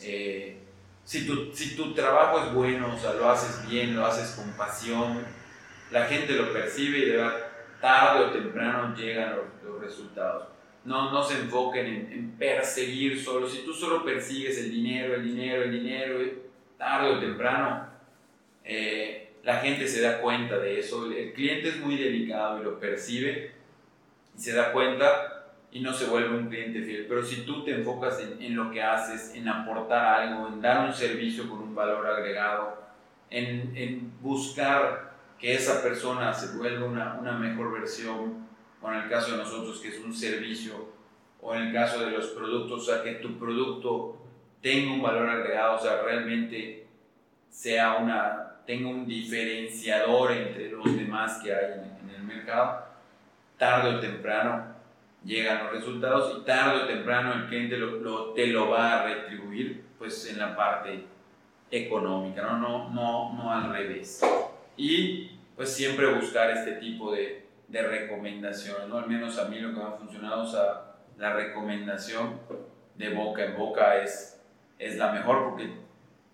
Eh, 0.00 0.63
si, 1.04 1.26
tu, 1.26 1.52
si 1.52 1.76
tu 1.76 1.94
trabajo 1.94 2.44
es 2.44 2.52
bueno, 2.52 2.94
o 2.94 2.98
sea, 2.98 3.12
lo 3.14 3.28
haces 3.28 3.68
bien, 3.68 3.94
lo 3.94 4.06
haces 4.06 4.30
con 4.36 4.50
pasión, 4.52 5.24
la 5.90 6.06
gente 6.06 6.34
lo 6.34 6.52
percibe 6.52 6.98
y 6.98 7.04
de 7.06 7.16
verdad, 7.16 7.46
tarde 7.80 8.24
o 8.24 8.30
temprano 8.30 8.96
llegan 8.96 9.36
los, 9.36 9.44
los 9.62 9.80
resultados. 9.80 10.48
No, 10.84 11.10
no 11.10 11.22
se 11.22 11.38
enfoquen 11.38 11.86
en, 11.86 12.12
en, 12.12 12.30
perseguir 12.32 13.22
solo. 13.22 13.48
Si 13.48 13.64
tú 13.64 13.72
solo 13.72 14.04
persigues 14.04 14.58
el 14.58 14.70
dinero, 14.70 15.14
el 15.14 15.24
dinero, 15.24 15.62
el 15.62 15.72
dinero, 15.72 16.18
tarde 16.76 17.10
o 17.10 17.20
temprano, 17.20 17.88
eh, 18.64 19.34
la 19.42 19.58
gente 19.58 19.86
se 19.86 20.00
da 20.00 20.20
cuenta 20.20 20.58
de 20.58 20.80
eso. 20.80 21.10
El 21.10 21.32
cliente 21.32 21.68
es 21.68 21.76
muy 21.78 21.96
delicado 21.96 22.60
y 22.60 22.64
lo 22.64 22.78
percibe 22.78 23.52
y 24.36 24.40
se 24.40 24.52
da 24.52 24.72
cuenta 24.72 25.33
y 25.74 25.80
no 25.80 25.92
se 25.92 26.06
vuelve 26.06 26.38
un 26.38 26.48
cliente 26.48 26.82
fiel. 26.82 27.06
Pero 27.08 27.24
si 27.24 27.42
tú 27.42 27.64
te 27.64 27.72
enfocas 27.72 28.20
en, 28.20 28.40
en 28.40 28.54
lo 28.54 28.70
que 28.70 28.80
haces, 28.80 29.34
en 29.34 29.48
aportar 29.48 30.22
algo, 30.22 30.46
en 30.46 30.62
dar 30.62 30.86
un 30.86 30.94
servicio 30.94 31.50
con 31.50 31.58
un 31.58 31.74
valor 31.74 32.06
agregado, 32.06 32.80
en, 33.28 33.76
en 33.76 34.12
buscar 34.22 35.14
que 35.36 35.52
esa 35.52 35.82
persona 35.82 36.32
se 36.32 36.56
vuelva 36.56 36.86
una, 36.86 37.14
una 37.14 37.32
mejor 37.32 37.72
versión, 37.72 38.46
o 38.80 38.92
en 38.92 39.00
el 39.00 39.10
caso 39.10 39.32
de 39.32 39.38
nosotros 39.38 39.80
que 39.80 39.88
es 39.88 39.98
un 39.98 40.14
servicio, 40.14 40.92
o 41.40 41.52
en 41.56 41.62
el 41.62 41.72
caso 41.72 41.98
de 41.98 42.12
los 42.12 42.26
productos, 42.26 42.82
o 42.82 42.92
sea, 42.92 43.02
que 43.02 43.14
tu 43.14 43.36
producto 43.36 44.16
tenga 44.62 44.92
un 44.92 45.02
valor 45.02 45.28
agregado, 45.28 45.74
o 45.74 45.80
sea, 45.80 46.02
realmente 46.02 46.86
sea 47.50 47.94
una, 47.96 48.60
tenga 48.64 48.88
un 48.88 49.08
diferenciador 49.08 50.30
entre 50.30 50.70
los 50.70 50.84
demás 50.84 51.40
que 51.42 51.52
hay 51.52 51.72
en, 51.72 52.08
en 52.08 52.14
el 52.14 52.22
mercado, 52.22 52.84
tarde 53.58 53.96
o 53.96 53.98
temprano 53.98 54.73
llegan 55.24 55.64
los 55.64 55.72
resultados 55.72 56.38
y 56.38 56.44
tarde 56.44 56.82
o 56.82 56.86
temprano 56.86 57.32
el 57.34 57.46
cliente 57.48 57.76
lo, 57.76 57.96
lo, 57.96 58.32
te 58.32 58.46
lo 58.48 58.70
va 58.70 59.00
a 59.00 59.04
retribuir 59.04 59.84
pues 59.98 60.30
en 60.30 60.38
la 60.38 60.54
parte 60.54 61.04
económica, 61.70 62.42
¿no? 62.42 62.58
No, 62.58 62.90
no, 62.90 63.32
no 63.34 63.52
al 63.52 63.72
revés. 63.72 64.20
Y 64.76 65.30
pues 65.56 65.72
siempre 65.72 66.12
buscar 66.12 66.50
este 66.50 66.72
tipo 66.72 67.12
de, 67.12 67.46
de 67.68 67.82
recomendaciones, 67.82 68.88
¿no? 68.88 68.98
Al 68.98 69.08
menos 69.08 69.38
a 69.38 69.48
mí 69.48 69.58
lo 69.58 69.70
que 69.70 69.76
me 69.76 69.84
ha 69.84 69.92
funcionado, 69.92 70.42
o 70.42 70.46
sea, 70.46 70.94
la 71.16 71.32
recomendación 71.32 72.40
de 72.96 73.10
boca 73.10 73.44
en 73.44 73.56
boca 73.56 74.02
es, 74.02 74.40
es 74.78 74.96
la 74.96 75.12
mejor 75.12 75.50
porque 75.50 75.84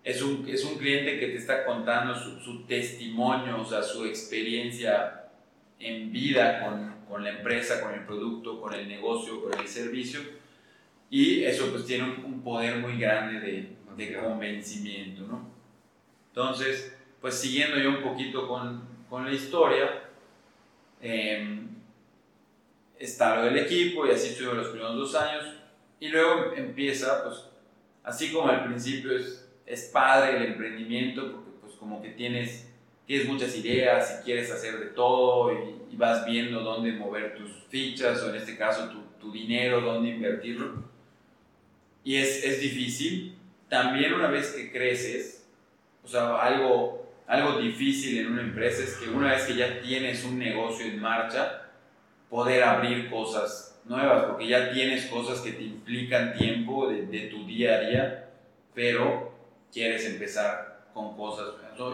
es 0.02 0.22
un, 0.22 0.46
es 0.48 0.64
un 0.64 0.78
cliente 0.78 1.18
que 1.18 1.28
te 1.28 1.36
está 1.36 1.64
contando 1.64 2.14
su, 2.14 2.40
su, 2.40 2.64
testimonio, 2.64 3.60
o 3.60 3.64
sea, 3.64 3.82
su 3.82 4.06
experiencia 4.06 5.28
en 5.78 6.10
vida 6.10 6.64
con, 6.64 6.99
con, 7.10 7.24
la 7.24 7.30
empresa, 7.30 7.82
con 7.82 7.92
el 7.92 8.04
producto, 8.06 8.60
con 8.60 8.72
el 8.72 8.88
negocio, 8.88 9.42
con 9.42 9.58
el 9.58 9.68
servicio. 9.68 10.20
Y 11.10 11.44
eso 11.44 11.70
pues 11.70 11.84
tiene 11.84 12.04
un, 12.04 12.24
un 12.24 12.42
poder 12.42 12.76
muy 12.76 12.98
grande 12.98 13.40
de, 13.40 13.76
de, 13.96 14.14
convencimiento, 14.14 15.22
¿no? 15.22 15.50
Entonces, 16.28 16.96
pues 17.20 17.34
siguiendo 17.34 17.76
yo 17.78 17.90
un 17.90 18.02
poquito 18.02 18.46
con, 18.46 18.82
con 19.08 19.24
la 19.24 19.32
historia, 19.32 20.04
eh, 21.02 21.66
está 23.00 23.36
lo 23.36 23.44
del 23.46 23.58
equipo 23.58 24.06
y 24.06 24.10
así 24.10 24.28
estuve 24.28 24.54
los 24.54 24.68
primeros 24.68 24.96
dos 24.96 25.14
años. 25.16 25.44
Y 25.98 26.08
luego 26.08 26.52
empieza, 26.54 27.24
pues, 27.24 27.46
así 28.04 28.32
como 28.32 28.48
al 28.48 28.64
principio 28.64 29.16
es, 29.16 29.50
es 29.66 29.84
padre 29.92 30.36
el 30.36 30.52
emprendimiento, 30.52 31.32
porque 31.32 31.50
pues 31.60 31.74
como 31.74 32.00
que 32.00 32.10
tienes, 32.10 32.69
tienes 33.10 33.26
muchas 33.26 33.56
ideas 33.56 34.20
y 34.20 34.24
quieres 34.24 34.52
hacer 34.52 34.78
de 34.78 34.86
todo 34.86 35.52
y, 35.52 35.94
y 35.94 35.96
vas 35.96 36.24
viendo 36.24 36.60
dónde 36.60 36.92
mover 36.92 37.34
tus 37.34 37.50
fichas 37.68 38.22
o 38.22 38.30
en 38.30 38.36
este 38.36 38.56
caso 38.56 38.88
tu, 38.88 39.02
tu 39.20 39.32
dinero, 39.32 39.80
dónde 39.80 40.10
invertirlo. 40.10 40.84
Y 42.04 42.18
es, 42.18 42.44
es 42.44 42.60
difícil. 42.60 43.36
También 43.68 44.14
una 44.14 44.28
vez 44.28 44.52
que 44.52 44.70
creces, 44.70 45.44
o 46.04 46.06
sea, 46.06 46.36
algo, 46.36 47.12
algo 47.26 47.60
difícil 47.60 48.20
en 48.20 48.28
una 48.28 48.42
empresa 48.42 48.84
es 48.84 48.94
que 48.94 49.08
una 49.08 49.32
vez 49.32 49.42
que 49.42 49.56
ya 49.56 49.80
tienes 49.80 50.22
un 50.22 50.38
negocio 50.38 50.86
en 50.86 51.00
marcha, 51.00 51.62
poder 52.28 52.62
abrir 52.62 53.10
cosas 53.10 53.80
nuevas, 53.86 54.26
porque 54.26 54.46
ya 54.46 54.70
tienes 54.70 55.06
cosas 55.06 55.40
que 55.40 55.50
te 55.50 55.64
implican 55.64 56.38
tiempo 56.38 56.88
de, 56.88 57.06
de 57.06 57.26
tu 57.26 57.44
día 57.44 57.74
a 57.74 57.80
día, 57.80 58.30
pero 58.72 59.34
quieres 59.72 60.06
empezar 60.06 60.69
con 60.92 61.16
cosas. 61.16 61.46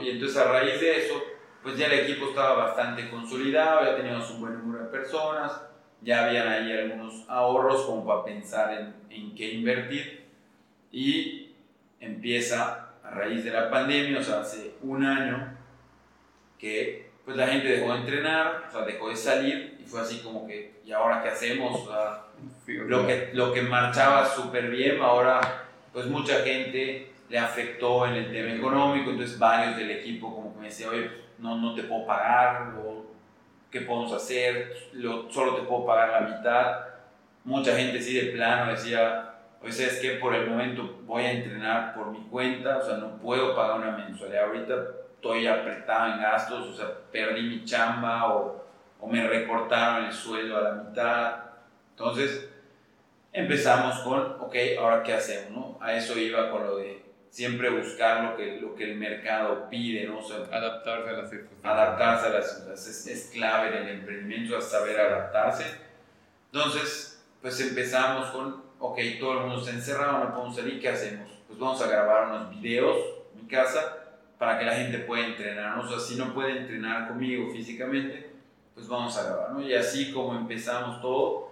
Y 0.02 0.10
entonces 0.10 0.36
a 0.36 0.50
raíz 0.50 0.80
de 0.80 1.04
eso, 1.04 1.22
pues 1.62 1.76
ya 1.76 1.86
el 1.86 2.00
equipo 2.00 2.28
estaba 2.28 2.66
bastante 2.66 3.08
consolidado, 3.08 3.84
ya 3.84 3.96
teníamos 3.96 4.30
un 4.32 4.40
buen 4.40 4.58
número 4.58 4.84
de 4.84 4.90
personas, 4.90 5.62
ya 6.02 6.26
habían 6.26 6.48
ahí 6.48 6.72
algunos 6.72 7.24
ahorros 7.28 7.82
como 7.82 8.06
para 8.06 8.24
pensar 8.24 8.72
en, 8.72 8.94
en 9.10 9.34
qué 9.34 9.52
invertir 9.52 10.26
y 10.90 11.54
empieza 12.00 12.90
a 13.02 13.10
raíz 13.10 13.44
de 13.44 13.50
la 13.50 13.70
pandemia, 13.70 14.18
o 14.18 14.22
sea, 14.22 14.40
hace 14.40 14.74
un 14.82 15.04
año 15.04 15.56
que 16.58 17.10
pues 17.24 17.36
la 17.36 17.48
gente 17.48 17.68
dejó 17.68 17.92
de 17.92 18.00
entrenar, 18.00 18.66
o 18.68 18.72
sea, 18.72 18.82
dejó 18.82 19.08
de 19.08 19.16
salir 19.16 19.78
y 19.80 19.84
fue 19.84 20.00
así 20.00 20.20
como 20.20 20.46
que, 20.46 20.80
¿y 20.84 20.92
ahora 20.92 21.22
qué 21.22 21.30
hacemos? 21.30 21.80
O 21.80 21.92
sea, 21.92 22.26
lo 22.66 23.06
que, 23.06 23.30
lo 23.32 23.52
que 23.52 23.62
marchaba 23.62 24.26
súper 24.26 24.70
bien, 24.70 25.00
ahora 25.02 25.64
pues 25.92 26.06
mucha 26.06 26.42
gente 26.42 27.10
le 27.28 27.38
afectó 27.38 28.06
en 28.06 28.14
el 28.14 28.30
tema 28.30 28.54
económico, 28.54 29.10
entonces 29.10 29.38
varios 29.38 29.76
del 29.76 29.90
equipo 29.90 30.34
como 30.34 30.54
que 30.54 30.60
me 30.60 30.66
decían, 30.66 30.90
oye, 30.90 31.10
no, 31.38 31.58
no 31.58 31.74
te 31.74 31.82
puedo 31.82 32.06
pagar, 32.06 32.74
o 32.78 33.04
qué 33.70 33.80
podemos 33.80 34.12
hacer, 34.12 34.74
lo, 34.92 35.30
solo 35.30 35.56
te 35.56 35.62
puedo 35.62 35.84
pagar 35.84 36.22
la 36.22 36.36
mitad. 36.36 36.80
Mucha 37.44 37.76
gente 37.76 38.00
sí 38.00 38.14
de 38.14 38.32
plano 38.32 38.70
decía, 38.70 39.34
oye, 39.62 39.72
¿sabes 39.72 39.98
qué? 40.00 40.12
Por 40.12 40.34
el 40.34 40.48
momento 40.48 41.00
voy 41.04 41.24
a 41.24 41.32
entrenar 41.32 41.94
por 41.94 42.10
mi 42.10 42.20
cuenta, 42.28 42.78
o 42.78 42.82
sea, 42.82 42.96
no 42.98 43.18
puedo 43.18 43.54
pagar 43.54 43.80
una 43.80 43.96
mensualidad 43.96 44.44
ahorita, 44.44 44.74
estoy 45.14 45.46
apretado 45.46 46.12
en 46.12 46.22
gastos, 46.22 46.68
o 46.68 46.74
sea, 46.74 46.86
perdí 47.10 47.42
mi 47.42 47.64
chamba 47.64 48.34
o, 48.34 48.64
o 49.00 49.06
me 49.06 49.26
recortaron 49.26 50.06
el 50.06 50.12
sueldo 50.12 50.56
a 50.56 50.62
la 50.62 50.72
mitad. 50.72 51.34
Entonces 51.90 52.48
empezamos 53.32 53.98
con, 54.00 54.36
ok, 54.40 54.54
ahora 54.78 55.02
qué 55.02 55.12
hacemos, 55.12 55.50
¿no? 55.50 55.78
A 55.80 55.94
eso 55.94 56.18
iba 56.18 56.50
con 56.50 56.64
lo 56.64 56.76
de 56.76 57.05
siempre 57.30 57.70
buscar 57.70 58.24
lo 58.24 58.36
que, 58.36 58.60
lo 58.60 58.74
que 58.74 58.84
el 58.84 58.96
mercado 58.96 59.68
pide, 59.68 60.06
¿no? 60.06 60.18
O 60.18 60.22
sea, 60.22 60.38
Adaptarse 60.50 61.10
a 61.10 61.12
las 61.12 61.30
circunstancias. 61.30 61.72
adaptarse 61.72 62.26
a 62.26 62.30
las 62.30 62.46
circunstancias 62.46 62.88
es, 62.88 63.06
es 63.06 63.30
clave 63.30 63.68
en 63.68 63.86
el 63.86 63.88
emprendimiento, 63.98 64.60
saber 64.60 64.98
adaptarse. 65.00 65.64
Entonces, 66.52 67.24
pues 67.42 67.60
empezamos 67.60 68.30
con, 68.30 68.62
ok, 68.78 68.98
todo 69.20 69.32
el 69.34 69.40
mundo 69.40 69.58
está 69.58 69.70
encerrado, 69.72 70.24
no 70.24 70.34
podemos 70.34 70.56
salir, 70.56 70.80
¿qué 70.80 70.88
hacemos? 70.88 71.30
Pues 71.46 71.58
vamos 71.58 71.80
a 71.82 71.88
grabar 71.88 72.28
unos 72.28 72.60
videos 72.60 72.96
en 73.34 73.42
mi 73.42 73.48
casa 73.48 73.98
para 74.38 74.58
que 74.58 74.64
la 74.64 74.74
gente 74.74 74.98
pueda 75.00 75.26
entrenar, 75.26 75.76
¿no? 75.76 75.84
O 75.84 75.88
sea, 75.88 75.98
si 75.98 76.16
no 76.16 76.34
puede 76.34 76.58
entrenar 76.58 77.08
conmigo 77.08 77.50
físicamente, 77.50 78.30
pues 78.74 78.88
vamos 78.88 79.16
a 79.16 79.24
grabar, 79.24 79.52
¿no? 79.52 79.62
Y 79.62 79.74
así 79.74 80.12
como 80.12 80.36
empezamos 80.36 81.00
todo, 81.00 81.45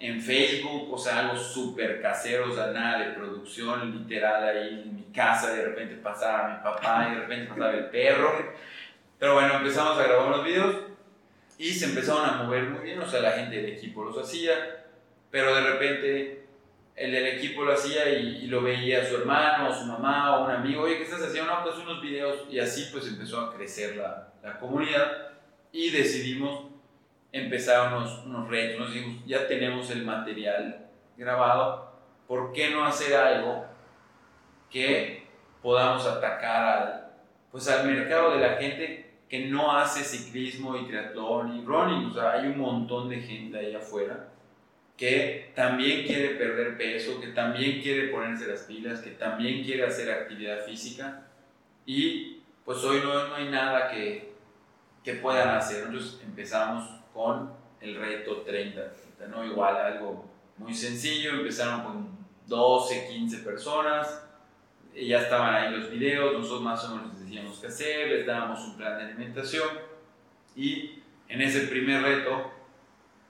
en 0.00 0.18
Facebook, 0.18 0.92
o 0.92 0.98
sea, 0.98 1.20
algo 1.20 1.36
súper 1.36 2.00
casero, 2.00 2.50
o 2.50 2.54
sea, 2.54 2.68
nada 2.68 3.06
de 3.06 3.12
producción, 3.12 3.98
literal, 3.98 4.48
ahí 4.48 4.82
en 4.84 4.96
mi 4.96 5.02
casa, 5.12 5.52
de 5.54 5.62
repente 5.62 5.96
pasaba 5.96 6.48
mi 6.48 6.64
papá 6.64 7.08
y 7.08 7.14
de 7.14 7.20
repente 7.20 7.48
pasaba 7.48 7.72
el 7.72 7.90
perro. 7.90 8.32
Pero 9.18 9.34
bueno, 9.34 9.56
empezamos 9.56 9.98
a 9.98 10.02
grabar 10.02 10.28
unos 10.28 10.44
videos 10.44 10.76
y 11.58 11.70
se 11.70 11.84
empezaron 11.84 12.24
a 12.24 12.42
mover 12.42 12.64
muy 12.64 12.82
bien, 12.82 12.98
o 12.98 13.06
sea, 13.06 13.20
la 13.20 13.32
gente 13.32 13.56
del 13.56 13.74
equipo 13.74 14.02
los 14.02 14.16
hacía, 14.16 14.86
pero 15.30 15.54
de 15.54 15.70
repente 15.70 16.46
el 16.96 17.12
del 17.12 17.26
equipo 17.26 17.62
lo 17.64 17.74
hacía 17.74 18.08
y, 18.08 18.44
y 18.44 18.46
lo 18.46 18.62
veía 18.62 19.06
su 19.06 19.16
hermano 19.16 19.68
o 19.68 19.74
su 19.74 19.84
mamá 19.84 20.38
o 20.38 20.44
un 20.46 20.50
amigo, 20.50 20.82
oye, 20.82 20.96
¿qué 20.96 21.04
estás 21.04 21.22
haciendo? 21.22 21.52
No, 21.52 21.62
pues 21.62 21.76
unos 21.76 22.00
videos 22.00 22.46
y 22.50 22.58
así 22.58 22.88
pues 22.90 23.06
empezó 23.06 23.38
a 23.38 23.54
crecer 23.54 23.96
la, 23.96 24.32
la 24.42 24.58
comunidad 24.58 25.32
y 25.72 25.90
decidimos 25.90 26.70
empezar 27.32 27.92
unos, 27.94 28.24
unos 28.24 28.48
retos, 28.48 28.80
nos 28.80 28.94
dijimos, 28.94 29.24
ya 29.26 29.46
tenemos 29.46 29.90
el 29.90 30.04
material 30.04 30.86
grabado, 31.16 31.92
¿por 32.26 32.52
qué 32.52 32.70
no 32.70 32.84
hacer 32.84 33.16
algo 33.16 33.64
que 34.70 35.26
podamos 35.62 36.06
atacar 36.06 36.64
al, 36.64 37.10
pues 37.50 37.68
al 37.68 37.86
mercado 37.86 38.32
de 38.32 38.40
la 38.40 38.54
gente 38.54 39.10
que 39.28 39.46
no 39.46 39.76
hace 39.76 40.02
ciclismo 40.02 40.76
y 40.76 40.86
triatlón 40.86 41.58
y 41.58 41.64
running? 41.64 42.10
O 42.10 42.14
sea, 42.14 42.32
hay 42.32 42.46
un 42.46 42.58
montón 42.58 43.08
de 43.08 43.20
gente 43.20 43.58
ahí 43.58 43.74
afuera 43.74 44.28
que 44.96 45.52
también 45.54 46.06
quiere 46.06 46.34
perder 46.34 46.76
peso, 46.76 47.18
que 47.20 47.28
también 47.28 47.80
quiere 47.80 48.08
ponerse 48.08 48.46
las 48.46 48.64
pilas, 48.64 49.00
que 49.00 49.12
también 49.12 49.64
quiere 49.64 49.86
hacer 49.86 50.10
actividad 50.10 50.62
física 50.66 51.22
y 51.86 52.42
pues 52.66 52.84
hoy 52.84 53.00
no, 53.02 53.28
no 53.28 53.34
hay 53.34 53.48
nada 53.48 53.90
que, 53.90 54.34
que 55.02 55.14
puedan 55.14 55.56
hacer. 55.56 55.86
Entonces 55.86 56.20
empezamos 56.22 56.99
con 57.12 57.52
el 57.80 57.96
reto 57.96 58.42
30, 58.42 58.80
¿no? 59.28 59.44
Igual 59.44 59.76
algo 59.76 60.24
muy 60.58 60.74
sencillo, 60.74 61.30
empezaron 61.30 61.82
con 61.82 62.08
12, 62.46 63.08
15 63.08 63.38
personas, 63.38 64.22
ya 64.94 65.22
estaban 65.22 65.54
ahí 65.54 65.76
los 65.76 65.90
videos, 65.90 66.32
nosotros 66.32 66.62
más 66.62 66.84
o 66.84 66.96
menos 66.96 67.12
les 67.12 67.20
decíamos 67.24 67.58
qué 67.58 67.68
hacer, 67.68 68.08
les 68.08 68.26
dábamos 68.26 68.60
un 68.60 68.76
plan 68.76 68.98
de 68.98 69.04
alimentación 69.04 69.68
y 70.56 71.02
en 71.28 71.40
ese 71.40 71.68
primer 71.68 72.02
reto, 72.02 72.50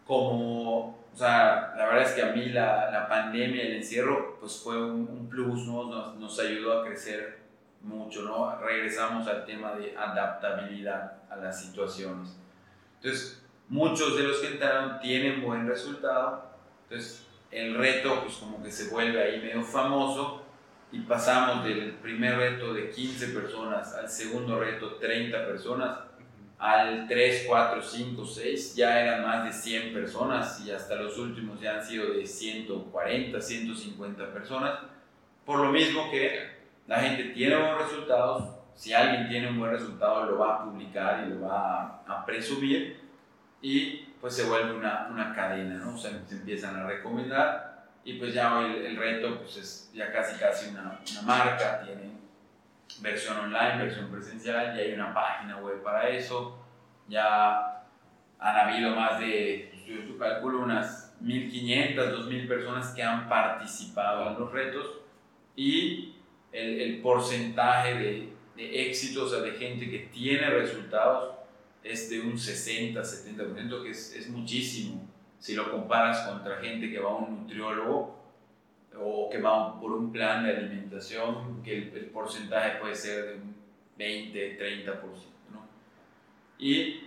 como, 0.06 0.88
o 1.12 1.16
sea, 1.16 1.74
la 1.76 1.86
verdad 1.86 2.02
es 2.02 2.12
que 2.12 2.22
a 2.22 2.32
mí 2.32 2.46
la, 2.46 2.90
la 2.90 3.08
pandemia, 3.08 3.62
el 3.62 3.76
encierro, 3.76 4.38
pues 4.40 4.58
fue 4.58 4.82
un, 4.82 5.06
un 5.08 5.28
plus, 5.28 5.66
¿no? 5.66 5.84
Nos, 5.84 6.16
nos 6.16 6.40
ayudó 6.40 6.80
a 6.80 6.86
crecer 6.86 7.40
mucho, 7.82 8.22
¿no? 8.22 8.58
Regresamos 8.58 9.28
al 9.28 9.44
tema 9.44 9.74
de 9.74 9.96
adaptabilidad 9.96 11.18
a 11.30 11.36
las 11.36 11.62
situaciones. 11.62 12.36
Entonces, 12.96 13.39
muchos 13.70 14.16
de 14.16 14.24
los 14.24 14.38
que 14.40 14.48
entraron 14.48 15.00
tienen 15.00 15.42
buen 15.42 15.66
resultado. 15.66 16.50
Entonces, 16.82 17.24
el 17.50 17.74
reto, 17.76 18.22
pues 18.22 18.34
como 18.34 18.62
que 18.62 18.70
se 18.70 18.90
vuelve 18.90 19.22
ahí 19.22 19.40
medio 19.40 19.62
famoso 19.62 20.42
y 20.92 21.00
pasamos 21.00 21.64
del 21.64 21.92
primer 21.94 22.36
reto 22.36 22.74
de 22.74 22.90
15 22.90 23.28
personas 23.28 23.94
al 23.94 24.08
segundo 24.08 24.58
reto 24.58 24.96
30 24.96 25.46
personas, 25.46 25.98
al 26.58 27.06
3, 27.08 27.44
4, 27.46 27.82
5, 27.82 28.26
6, 28.26 28.74
ya 28.74 29.00
eran 29.00 29.22
más 29.22 29.44
de 29.44 29.52
100 29.52 29.94
personas 29.94 30.60
y 30.66 30.72
hasta 30.72 30.96
los 30.96 31.16
últimos 31.16 31.60
ya 31.60 31.76
han 31.76 31.84
sido 31.84 32.12
de 32.12 32.26
140, 32.26 33.40
150 33.40 34.32
personas. 34.32 34.80
Por 35.46 35.60
lo 35.60 35.70
mismo 35.70 36.10
que 36.10 36.58
la 36.86 37.00
gente 37.00 37.24
tiene 37.30 37.56
buenos 37.56 37.82
resultados, 37.82 38.56
si 38.74 38.92
alguien 38.92 39.28
tiene 39.28 39.48
un 39.48 39.58
buen 39.58 39.70
resultado 39.70 40.26
lo 40.26 40.38
va 40.38 40.56
a 40.56 40.64
publicar 40.64 41.24
y 41.26 41.30
lo 41.30 41.42
va 41.42 42.02
a, 42.06 42.18
a 42.20 42.26
presumir 42.26 42.99
y 43.62 44.06
pues 44.20 44.34
se 44.34 44.44
vuelve 44.44 44.72
una, 44.72 45.08
una 45.10 45.34
cadena, 45.34 45.76
¿no? 45.76 45.94
O 45.94 45.98
sea, 45.98 46.10
se 46.26 46.34
empiezan 46.34 46.76
a 46.76 46.86
recomendar 46.86 47.70
y 48.04 48.14
pues 48.14 48.32
ya 48.32 48.58
hoy 48.58 48.76
el, 48.76 48.86
el 48.86 48.96
reto 48.96 49.38
pues 49.38 49.56
es 49.56 49.90
ya 49.94 50.12
casi 50.12 50.38
casi 50.38 50.70
una, 50.70 51.00
una, 51.10 51.22
marca, 51.22 51.82
tiene 51.84 52.10
versión 53.00 53.38
online, 53.38 53.84
versión 53.84 54.10
presencial, 54.10 54.76
ya 54.76 54.82
hay 54.82 54.92
una 54.92 55.12
página 55.12 55.58
web 55.58 55.82
para 55.82 56.08
eso, 56.08 56.58
ya 57.08 57.84
han 58.38 58.56
habido 58.56 58.94
más 58.94 59.18
de, 59.18 59.72
yo, 59.86 60.02
yo 60.02 60.18
calculo 60.18 60.60
unas 60.60 61.14
1.500, 61.22 61.94
2.000 61.96 62.48
personas 62.48 62.88
que 62.94 63.02
han 63.02 63.28
participado 63.28 64.30
en 64.30 64.40
los 64.40 64.50
retos 64.50 64.86
y 65.54 66.16
el, 66.52 66.80
el 66.80 67.02
porcentaje 67.02 67.94
de, 67.94 68.32
de 68.56 68.88
éxito, 68.88 69.24
o 69.24 69.28
sea, 69.28 69.40
de 69.40 69.52
gente 69.52 69.90
que 69.90 70.10
tiene 70.12 70.48
resultados, 70.48 71.34
es 71.82 72.10
de 72.10 72.20
un 72.20 72.38
60, 72.38 73.00
70%, 73.00 73.82
que 73.82 73.90
es, 73.90 74.14
es, 74.14 74.28
muchísimo. 74.28 75.08
Si 75.38 75.54
lo 75.54 75.70
comparas 75.70 76.26
contra 76.26 76.56
gente 76.56 76.90
que 76.90 76.98
va 76.98 77.10
a 77.10 77.16
un 77.16 77.42
nutriólogo 77.42 78.18
o 78.98 79.30
que 79.30 79.40
va 79.40 79.80
por 79.80 79.92
un 79.92 80.12
plan 80.12 80.44
de 80.44 80.56
alimentación, 80.56 81.62
que 81.62 81.78
el, 81.78 82.10
porcentaje 82.12 82.78
puede 82.78 82.94
ser 82.94 83.24
de 83.26 83.34
un 83.34 83.54
20, 83.96 84.58
30%. 84.58 85.00
¿no? 85.52 85.66
Y 86.58 87.04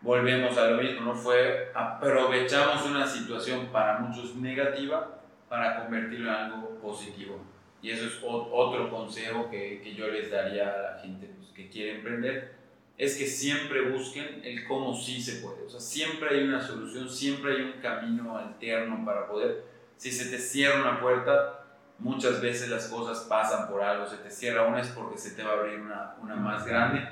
volvemos 0.00 0.56
a 0.58 0.70
lo 0.70 0.82
mismo, 0.82 1.02
¿no? 1.02 1.14
Fue, 1.14 1.70
aprovechamos 1.74 2.84
una 2.86 3.06
situación 3.06 3.66
para 3.66 4.00
muchos 4.00 4.34
negativa 4.36 5.20
para 5.48 5.82
convertirlo 5.82 6.28
en 6.30 6.36
algo 6.36 6.70
positivo. 6.80 7.40
Y 7.80 7.90
eso 7.90 8.06
es 8.06 8.18
otro 8.24 8.90
consejo 8.90 9.48
que, 9.48 9.80
que 9.80 9.94
yo 9.94 10.08
les 10.08 10.30
daría 10.30 10.72
a 10.72 10.82
la 10.82 10.98
gente 10.98 11.30
pues, 11.36 11.50
que 11.50 11.68
quiere 11.68 11.96
emprender 11.96 12.55
es 12.98 13.16
que 13.16 13.26
siempre 13.26 13.90
busquen 13.90 14.40
el 14.42 14.64
cómo 14.66 14.94
sí 14.94 15.20
se 15.20 15.42
puede. 15.42 15.64
O 15.64 15.70
sea, 15.70 15.80
siempre 15.80 16.30
hay 16.30 16.44
una 16.44 16.60
solución, 16.60 17.08
siempre 17.10 17.56
hay 17.56 17.62
un 17.62 17.80
camino 17.80 18.38
alterno 18.38 19.04
para 19.04 19.28
poder. 19.28 19.64
Si 19.96 20.10
se 20.10 20.30
te 20.30 20.38
cierra 20.38 20.80
una 20.80 21.00
puerta, 21.00 21.64
muchas 21.98 22.40
veces 22.40 22.70
las 22.70 22.88
cosas 22.88 23.26
pasan 23.28 23.68
por 23.68 23.82
algo. 23.82 24.06
Se 24.06 24.16
te 24.16 24.30
cierra 24.30 24.66
una 24.66 24.80
es 24.80 24.88
porque 24.88 25.18
se 25.18 25.32
te 25.32 25.42
va 25.42 25.50
a 25.50 25.58
abrir 25.58 25.80
una, 25.80 26.14
una 26.22 26.36
más 26.36 26.66
grande. 26.66 27.06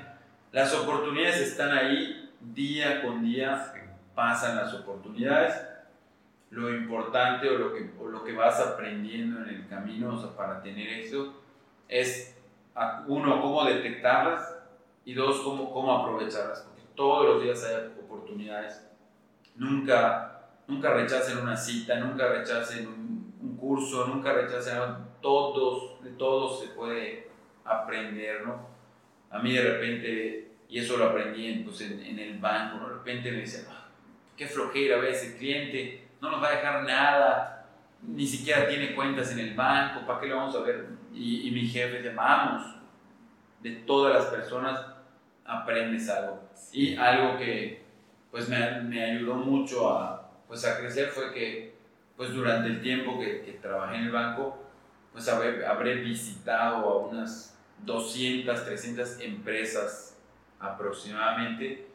Las 0.51 0.73
oportunidades 0.73 1.37
están 1.37 1.71
ahí 1.71 2.31
día 2.41 3.03
con 3.03 3.23
día, 3.23 3.73
pasan 4.15 4.55
las 4.55 4.73
oportunidades. 4.73 5.53
Lo 6.49 6.73
importante 6.73 7.47
o 7.49 7.57
lo 7.57 7.73
que, 7.73 7.91
o 7.99 8.07
lo 8.07 8.23
que 8.23 8.33
vas 8.33 8.59
aprendiendo 8.59 9.43
en 9.43 9.49
el 9.49 9.67
camino 9.67 10.15
o 10.15 10.19
sea, 10.19 10.35
para 10.35 10.61
tener 10.61 10.87
eso 10.87 11.41
es, 11.87 12.37
uno, 13.07 13.41
cómo 13.41 13.65
detectarlas 13.65 14.54
y 15.05 15.13
dos, 15.13 15.41
cómo, 15.41 15.71
cómo 15.71 15.93
aprovecharlas, 15.93 16.61
porque 16.61 16.81
todos 16.95 17.25
los 17.25 17.43
días 17.43 17.63
hay 17.63 17.93
oportunidades. 18.03 18.87
Nunca, 19.55 20.49
nunca 20.67 20.93
rechacen 20.93 21.37
una 21.37 21.55
cita, 21.55 21.99
nunca 21.99 22.27
rechacen 22.27 22.87
un, 22.87 23.33
un 23.39 23.55
curso, 23.55 24.07
nunca 24.07 24.33
rechacen 24.33 24.79
todos, 25.21 26.03
de 26.03 26.09
todos 26.11 26.59
se 26.59 26.67
puede 26.69 27.29
aprender, 27.63 28.45
¿no? 28.45 28.67
A 29.29 29.39
mí 29.39 29.53
de 29.53 29.61
repente, 29.61 30.51
y 30.67 30.79
eso 30.79 30.97
lo 30.97 31.05
aprendí 31.05 31.47
en, 31.47 31.63
pues, 31.63 31.81
en, 31.81 31.99
en 32.03 32.19
el 32.19 32.39
banco, 32.39 32.87
de 32.87 32.93
repente 32.95 33.31
me 33.31 33.39
dicen, 33.39 33.65
ah, 33.69 33.87
qué 34.35 34.47
flojera 34.47 34.97
ver 34.97 35.11
ese 35.11 35.37
cliente, 35.37 36.07
no 36.21 36.31
nos 36.31 36.41
va 36.41 36.47
a 36.47 36.55
dejar 36.55 36.83
nada, 36.83 37.67
ni 38.01 38.25
siquiera 38.25 38.67
tiene 38.67 38.95
cuentas 38.95 39.31
en 39.31 39.39
el 39.39 39.53
banco, 39.53 40.05
¿para 40.05 40.19
qué 40.19 40.27
lo 40.27 40.37
vamos 40.37 40.55
a 40.55 40.61
ver? 40.61 40.87
Y, 41.13 41.47
y 41.47 41.51
mi 41.51 41.67
jefe 41.67 41.97
dice, 41.97 42.13
vamos, 42.13 42.75
de 43.61 43.71
todas 43.71 44.13
las 44.13 44.25
personas 44.25 44.94
aprendes 45.45 46.09
algo. 46.09 46.41
Y 46.71 46.95
algo 46.95 47.37
que 47.37 47.83
pues 48.31 48.49
me, 48.49 48.81
me, 48.81 49.03
ayudó 49.03 49.35
mucho 49.35 49.89
a, 49.89 50.29
pues, 50.47 50.65
a 50.65 50.77
crecer 50.77 51.07
fue 51.07 51.33
que 51.33 51.75
pues 52.17 52.33
durante 52.33 52.67
el 52.67 52.81
tiempo 52.81 53.19
que, 53.19 53.41
que 53.41 53.53
trabajé 53.53 53.95
en 53.97 54.03
el 54.03 54.11
banco, 54.11 54.57
pues 55.11 55.27
habré, 55.29 55.65
habré, 55.65 55.95
visitado 55.95 56.77
a 56.77 56.97
unas 57.07 57.57
200, 57.85 58.65
300 58.65 59.19
empresas 59.21 60.17
aproximadamente. 60.59 61.87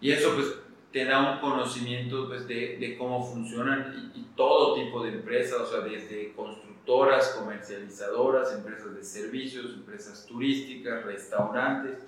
Y 0.00 0.12
eso 0.12 0.34
pues 0.34 0.58
te 0.96 1.04
da 1.04 1.30
un 1.30 1.40
conocimiento 1.40 2.26
pues, 2.26 2.48
de, 2.48 2.78
de 2.78 2.96
cómo 2.96 3.22
funcionan 3.22 4.12
y, 4.14 4.20
y, 4.20 4.26
todo 4.34 4.76
tipo 4.76 5.04
de 5.04 5.10
empresas, 5.10 5.60
o 5.60 5.66
sea, 5.66 5.80
desde 5.80 6.32
constructoras, 6.32 7.36
comercializadoras, 7.38 8.54
empresas 8.54 8.94
de 8.94 9.04
servicios, 9.04 9.74
empresas 9.74 10.24
turísticas, 10.26 11.04
restaurantes. 11.04 11.98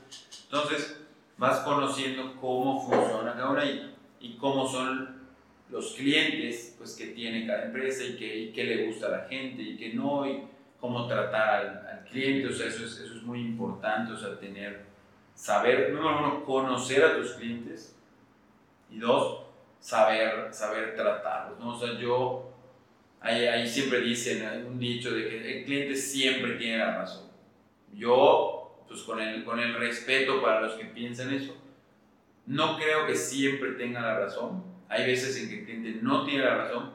Entonces 0.45 0.99
vas 1.37 1.59
conociendo 1.61 2.35
cómo 2.41 2.81
funciona 2.81 3.35
cada 3.35 3.51
una 3.51 3.67
y, 3.67 3.95
y 4.21 4.39
cómo 4.39 4.67
son 4.67 5.19
los 5.69 5.93
clientes 5.93 6.75
pues, 6.79 6.97
que 6.97 7.09
tiene 7.09 7.47
cada 7.47 7.67
empresa 7.67 8.03
y 8.05 8.17
qué, 8.17 8.37
y 8.39 8.53
le 8.55 8.87
gusta 8.87 9.09
a 9.09 9.11
la 9.11 9.25
gente 9.29 9.61
y 9.61 9.77
qué 9.77 9.93
no, 9.93 10.27
y 10.27 10.45
cómo 10.81 11.07
tratar 11.07 11.49
al, 11.57 11.87
al 11.89 12.05
cliente, 12.05 12.49
o 12.49 12.53
sea, 12.55 12.69
eso 12.69 12.87
es, 12.87 12.93
eso 13.01 13.17
es 13.17 13.23
muy 13.23 13.41
importante, 13.41 14.15
o 14.15 14.17
sea, 14.17 14.41
tener, 14.41 14.87
saber, 15.35 15.93
número 15.93 16.21
uno, 16.21 16.45
conocer 16.47 17.05
a 17.05 17.19
tus 17.19 17.33
clientes 17.33 17.98
y 18.91 18.99
dos, 18.99 19.43
saber, 19.81 20.53
saber 20.53 20.95
tratarlos, 20.95 21.59
¿no? 21.59 21.77
O 21.77 21.79
sea, 21.79 21.99
yo, 21.99 22.53
ahí, 23.21 23.47
ahí 23.47 23.67
siempre 23.67 24.01
dicen, 24.01 24.67
un 24.67 24.79
dicho 24.79 25.13
de 25.13 25.29
que 25.29 25.59
el 25.59 25.65
cliente 25.65 25.97
siempre 25.97 26.53
tiene 26.53 26.79
la 26.79 26.99
razón. 26.99 27.29
Yo, 27.93 28.85
pues 28.87 29.03
con 29.03 29.21
el, 29.21 29.45
con 29.45 29.61
el 29.61 29.75
respeto 29.75 30.43
para 30.43 30.61
los 30.61 30.75
que 30.75 30.87
piensan 30.87 31.33
eso, 31.33 31.57
no 32.47 32.77
creo 32.79 33.07
que 33.07 33.15
siempre 33.15 33.73
tenga 33.73 34.01
la 34.01 34.19
razón. 34.19 34.65
Hay 34.89 35.07
veces 35.07 35.41
en 35.43 35.49
que 35.49 35.59
el 35.59 35.65
cliente 35.65 35.99
no 36.03 36.25
tiene 36.25 36.45
la 36.45 36.57
razón, 36.57 36.93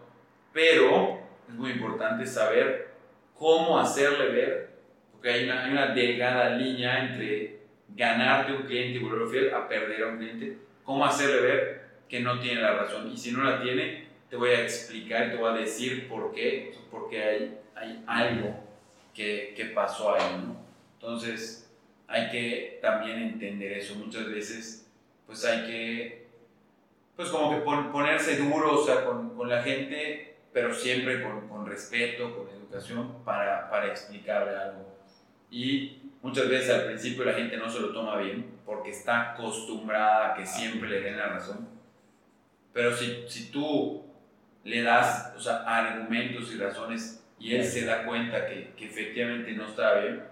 pero 0.51 1.19
es 1.47 1.53
muy 1.53 1.71
importante 1.71 2.25
saber 2.25 2.93
cómo 3.36 3.79
hacerle 3.79 4.29
ver, 4.29 4.69
porque 5.12 5.29
hay 5.29 5.43
una, 5.45 5.65
hay 5.65 5.71
una 5.71 5.88
delgada 5.93 6.49
línea 6.51 7.06
entre 7.06 7.60
ganarte 7.89 8.53
un 8.53 8.63
cliente 8.63 8.97
y 8.97 9.03
volverlo 9.03 9.29
fiel 9.29 9.53
a 9.53 9.67
perder 9.67 10.03
a 10.03 10.08
un 10.08 10.17
cliente, 10.17 10.58
cómo 10.84 11.06
hacerle 11.06 11.41
ver 11.41 11.83
que 12.13 12.19
no 12.19 12.39
tiene 12.39 12.62
la 12.62 12.76
razón. 12.76 13.12
Y 13.12 13.17
si 13.17 13.32
no 13.32 13.43
la 13.43 13.60
tiene, 13.60 14.06
te 14.30 14.36
voy 14.36 14.52
a 14.52 14.62
explicar, 14.62 15.32
te 15.32 15.36
voy 15.36 15.49
a 15.49 15.58
decir 15.58 16.08
por 16.08 16.32
qué, 16.32 16.78
porque 16.91 17.23
hay, 17.23 17.58
hay 17.73 18.04
algo 18.06 18.56
que, 19.15 19.56
que 19.58 19.65
pasó 19.65 20.13
ahí, 20.13 20.43
¿no? 20.45 20.56
Entonces, 20.93 21.73
hay 22.08 22.30
que 22.30 22.78
también 22.84 23.17
entender 23.17 23.80
eso. 23.80 23.95
Muchas 23.95 24.30
veces, 24.30 24.88
pues 25.26 25.43
hay 25.43 25.65
que, 25.65 26.28
pues 27.15 27.30
como 27.30 27.49
que 27.49 27.62
pon, 27.62 27.91
ponerse 27.91 28.38
duro, 28.38 28.80
o 28.80 28.86
sea, 28.86 29.06
con, 29.06 29.36
con, 29.36 29.49
la 29.49 29.63
gente, 29.63 30.36
pero 30.54 30.71
siempre 30.71 31.23
con, 31.23 31.49
con 31.49 31.65
respeto, 31.65 32.38
con 32.38 32.47
educación, 32.47 33.23
para, 33.26 33.71
para 33.71 33.88
explicarle 33.88 34.56
algo. 34.56 34.99
Y 35.49 36.12
muchas 36.21 36.47
veces 36.47 36.69
al 36.69 36.86
principio 36.86 37.26
la 37.26 37.34
gente 37.34 37.58
no 37.58 37.67
se 37.67 37.80
lo 37.80 37.91
toma 37.91 38.17
bien, 38.17 38.60
porque 38.67 38.91
está 38.91 39.32
acostumbrada 39.32 40.32
a 40.32 40.34
que 40.36 40.45
siempre 40.45 40.88
le 40.88 41.02
den 41.02 41.17
la 41.17 41.30
razón. 41.30 41.73
Pero 42.74 42.96
si, 42.96 43.24
si 43.28 43.52
tú 43.52 44.04
le 44.64 44.82
das 44.82 45.34
o 45.38 45.40
sea, 45.40 45.64
argumentos 45.64 46.52
y 46.52 46.58
razones 46.58 47.24
y 47.40 47.56
él 47.56 47.64
se 47.64 47.86
da 47.86 48.06
cuenta 48.06 48.48
que, 48.48 48.74
que 48.76 48.86
efectivamente 48.86 49.52
no 49.52 49.68
está 49.68 50.00
bien, 50.00 50.24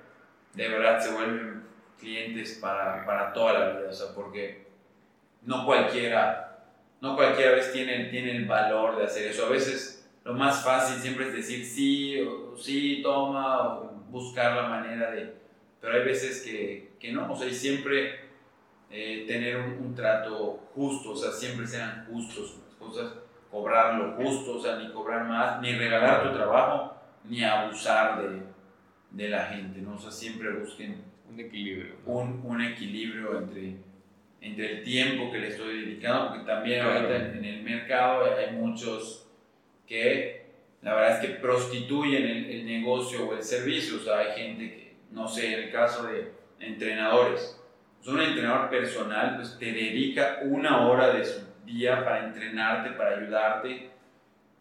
de 0.54 0.68
verdad 0.68 1.00
se 1.00 1.12
vuelven 1.12 1.64
clientes 2.00 2.58
para, 2.62 3.06
para 3.06 3.32
toda 3.32 3.54
la 3.54 3.70
vida, 3.70 3.90
o 3.90 3.94
sea, 3.94 4.08
porque 4.16 4.66
no 5.44 5.66
cualquiera, 5.66 6.66
no 7.00 7.16
cualquiera 7.16 7.52
vez 7.52 7.72
tiene, 7.72 8.06
tiene 8.06 8.36
el 8.36 8.46
valor 8.46 8.98
de 8.98 9.06
hacer 9.06 9.28
eso. 9.28 9.46
A 9.46 9.50
veces 9.50 10.10
lo 10.24 10.34
más 10.34 10.64
fácil 10.64 11.02
siempre 11.02 11.28
es 11.28 11.34
decir 11.34 11.66
sí, 11.66 12.22
o 12.22 12.58
sí, 12.58 13.02
toma, 13.04 13.68
o 13.68 13.92
buscar 14.10 14.56
la 14.56 14.68
manera 14.68 15.12
de... 15.12 15.34
Pero 15.80 15.96
hay 15.96 16.04
veces 16.04 16.42
que, 16.42 16.92
que 17.00 17.12
no, 17.12 17.32
o 17.32 17.36
sea, 17.36 17.48
y 17.48 17.54
siempre 17.54 18.31
eh, 18.92 19.26
tener 19.28 19.58
un, 19.58 19.86
un, 19.86 19.96
trato 19.96 20.70
justo, 20.74 21.12
o 21.12 21.16
sea, 21.16 21.32
siempre 21.32 21.66
sean 21.66 22.06
justos 22.12 22.58
las 22.66 22.76
cosas, 22.76 23.14
cobrar 23.50 23.96
lo 23.96 24.14
justo, 24.14 24.58
o 24.58 24.62
sea, 24.62 24.78
ni 24.78 24.92
cobrar 24.92 25.28
más, 25.28 25.62
ni 25.62 25.74
regalar 25.74 26.24
tu 26.24 26.36
trabajo, 26.36 26.96
ni 27.24 27.44
abusar 27.44 28.22
de, 28.22 28.42
de 29.12 29.30
la 29.30 29.46
gente, 29.46 29.82
¿no? 29.82 29.96
O 29.96 30.00
sea, 30.00 30.12
siempre 30.12 30.52
busquen 30.54 31.04
un 31.30 31.40
equilibrio. 31.40 31.96
¿no? 32.06 32.14
Un, 32.14 32.42
un, 32.46 32.62
equilibrio 32.62 33.38
entre, 33.38 33.76
entre 34.42 34.72
el 34.72 34.84
tiempo 34.84 35.32
que 35.32 35.40
le 35.40 35.48
estoy 35.50 35.86
dedicando, 35.86 36.30
porque 36.30 36.46
también 36.46 36.82
claro. 36.82 37.00
ahorita 37.00 37.16
en, 37.16 37.38
en, 37.38 37.46
el 37.46 37.64
mercado 37.64 38.26
hay 38.26 38.56
muchos 38.56 39.28
que 39.88 40.42
la 40.82 40.96
verdad 40.96 41.24
es 41.24 41.30
que 41.30 41.36
prostituyen 41.36 42.24
el, 42.24 42.50
el, 42.50 42.66
negocio 42.66 43.30
o 43.30 43.36
el 43.36 43.44
servicio, 43.44 43.98
o 43.98 44.00
sea, 44.00 44.20
hay 44.20 44.42
gente 44.42 44.70
que, 44.70 44.96
no 45.12 45.28
sé, 45.28 45.54
en 45.54 45.64
el 45.66 45.72
caso 45.72 46.08
de 46.08 46.32
entrenadores, 46.60 47.61
pues 48.02 48.16
un 48.16 48.22
entrenador 48.22 48.70
personal 48.70 49.36
pues 49.36 49.58
te 49.60 49.66
dedica 49.66 50.40
una 50.44 50.88
hora 50.88 51.14
de 51.14 51.24
su 51.24 51.42
día 51.66 52.04
para 52.04 52.26
entrenarte, 52.26 52.92
para 52.92 53.18
ayudarte, 53.18 53.92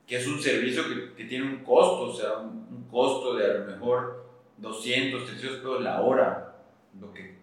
que 0.07 0.17
es 0.17 0.27
un 0.27 0.41
servicio 0.41 0.85
que, 0.89 1.15
que 1.15 1.25
tiene 1.25 1.47
un 1.47 1.65
costo, 1.65 2.11
o 2.11 2.15
sea, 2.15 2.39
un, 2.39 2.67
un 2.71 2.89
costo 2.91 3.35
de 3.35 3.51
a 3.51 3.55
lo 3.55 3.65
mejor 3.67 4.27
200, 4.59 5.25
300 5.25 5.59
pesos 5.59 5.83
la 5.83 6.01
hora, 6.03 6.57
lo 7.01 7.13
que 7.13 7.39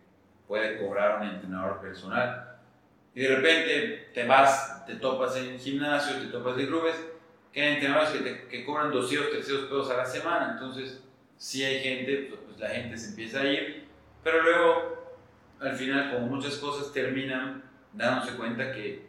puede 0.47 0.77
cobrar 0.77 1.21
un 1.21 1.27
entrenador 1.27 1.81
personal. 1.81 2.60
Y 3.15 3.21
de 3.21 3.36
repente 3.36 4.10
te 4.13 4.25
vas, 4.25 4.86
te 4.86 4.95
topas 4.95 5.36
en 5.38 5.60
gimnasios, 5.60 6.21
te 6.21 6.27
topas 6.27 6.55
de 6.55 6.67
clubes, 6.67 6.95
que 7.51 7.62
hay 7.62 7.73
entrenadores 7.73 8.10
que, 8.12 8.19
te, 8.19 8.47
que 8.47 8.65
cobran 8.65 8.91
200, 8.91 9.31
300 9.31 9.65
pesos 9.65 9.89
a 9.89 9.97
la 9.97 10.05
semana. 10.05 10.51
Entonces, 10.53 11.03
si 11.38 11.63
hay 11.63 11.79
gente, 11.79 12.27
pues, 12.29 12.41
pues 12.45 12.60
la 12.60 12.69
gente 12.69 12.97
se 12.97 13.10
empieza 13.10 13.41
a 13.41 13.47
ir, 13.47 13.88
pero 14.23 14.43
luego, 14.43 14.96
al 15.59 15.75
final, 15.75 16.13
como 16.13 16.27
muchas 16.27 16.55
cosas 16.57 16.91
terminan 16.93 17.63
dándose 17.93 18.35
cuenta 18.35 18.71
que 18.71 19.07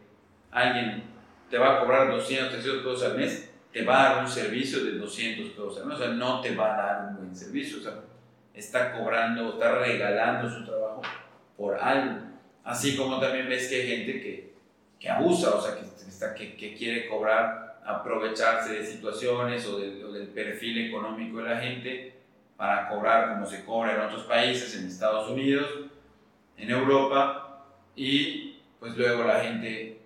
alguien 0.51 1.03
te 1.49 1.57
va 1.57 1.75
a 1.75 1.79
cobrar 1.79 2.09
200, 2.09 2.51
300 2.51 2.83
pesos 2.83 3.03
al 3.03 3.17
mes 3.17 3.49
te 3.71 3.83
va 3.83 3.99
a 3.99 4.13
dar 4.13 4.23
un 4.23 4.29
servicio 4.29 4.83
de 4.83 4.97
200 4.97 5.49
pesos 5.49 5.77
al 5.77 5.85
mes, 5.85 5.99
o 5.99 6.03
sea, 6.03 6.09
no 6.09 6.41
te 6.41 6.55
va 6.55 6.73
a 6.73 6.77
dar 6.77 7.07
un 7.09 7.17
buen 7.17 7.35
servicio, 7.35 7.79
o 7.79 7.81
sea, 7.81 7.99
está 8.53 8.91
cobrando, 8.93 9.53
está 9.53 9.79
regalando 9.79 10.49
su 10.49 10.65
trabajo 10.65 11.01
por 11.55 11.75
algo. 11.75 12.19
Así 12.63 12.97
como 12.97 13.19
también 13.19 13.47
ves 13.47 13.67
que 13.67 13.75
hay 13.75 13.87
gente 13.87 14.21
que, 14.21 14.53
que 14.99 15.09
abusa, 15.09 15.55
o 15.55 15.61
sea, 15.61 15.75
que, 15.75 15.85
está, 15.85 16.33
que, 16.33 16.55
que, 16.55 16.73
quiere 16.73 17.07
cobrar, 17.07 17.79
aprovecharse 17.85 18.73
de 18.73 18.85
situaciones 18.85 19.65
o, 19.67 19.79
de, 19.79 20.03
o, 20.03 20.11
del 20.11 20.27
perfil 20.27 20.87
económico 20.87 21.37
de 21.37 21.49
la 21.49 21.59
gente 21.59 22.13
para 22.57 22.89
cobrar 22.89 23.29
como 23.29 23.45
se 23.45 23.63
cobra 23.63 23.95
en 23.95 24.01
otros 24.01 24.23
países, 24.23 24.75
en 24.75 24.87
Estados 24.87 25.29
Unidos, 25.29 25.67
en 26.59 26.69
Europa, 26.69 27.65
y 27.95 28.59
pues 28.79 28.95
luego 28.97 29.23
la 29.23 29.39
gente, 29.39 30.01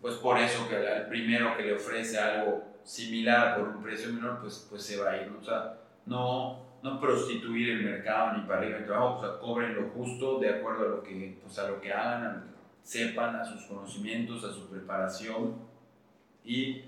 pues 0.00 0.16
por 0.16 0.38
eso 0.38 0.68
que 0.68 0.76
el 0.76 1.06
primero 1.06 1.56
que 1.56 1.62
le 1.62 1.74
ofrece 1.74 2.18
algo 2.18 2.64
similar 2.84 3.56
por 3.56 3.68
un 3.68 3.82
precio 3.82 4.12
menor, 4.12 4.40
pues, 4.40 4.66
pues 4.68 4.82
se 4.82 5.00
va 5.00 5.12
a 5.12 5.16
ir. 5.16 5.30
O 5.40 5.44
sea, 5.44 5.78
no, 6.06 6.66
no 6.82 7.00
prostituir 7.00 7.70
el 7.70 7.84
mercado 7.84 8.36
ni 8.36 8.46
para 8.46 8.60
arriba 8.60 8.78
ni 8.78 8.86
abajo, 8.86 9.16
o 9.16 9.20
sea, 9.20 9.38
cobren 9.38 9.74
lo 9.74 9.88
justo 9.90 10.38
de 10.38 10.50
acuerdo 10.50 10.84
a 10.84 10.88
lo 10.88 11.02
que, 11.02 11.38
pues, 11.42 11.58
a 11.58 11.68
lo 11.68 11.80
que 11.80 11.92
hagan, 11.92 12.24
a 12.24 12.32
lo 12.34 12.40
que 12.44 12.50
sepan, 12.82 13.36
a 13.36 13.44
sus 13.44 13.62
conocimientos, 13.66 14.44
a 14.44 14.52
su 14.52 14.68
preparación 14.68 15.56
y 16.44 16.82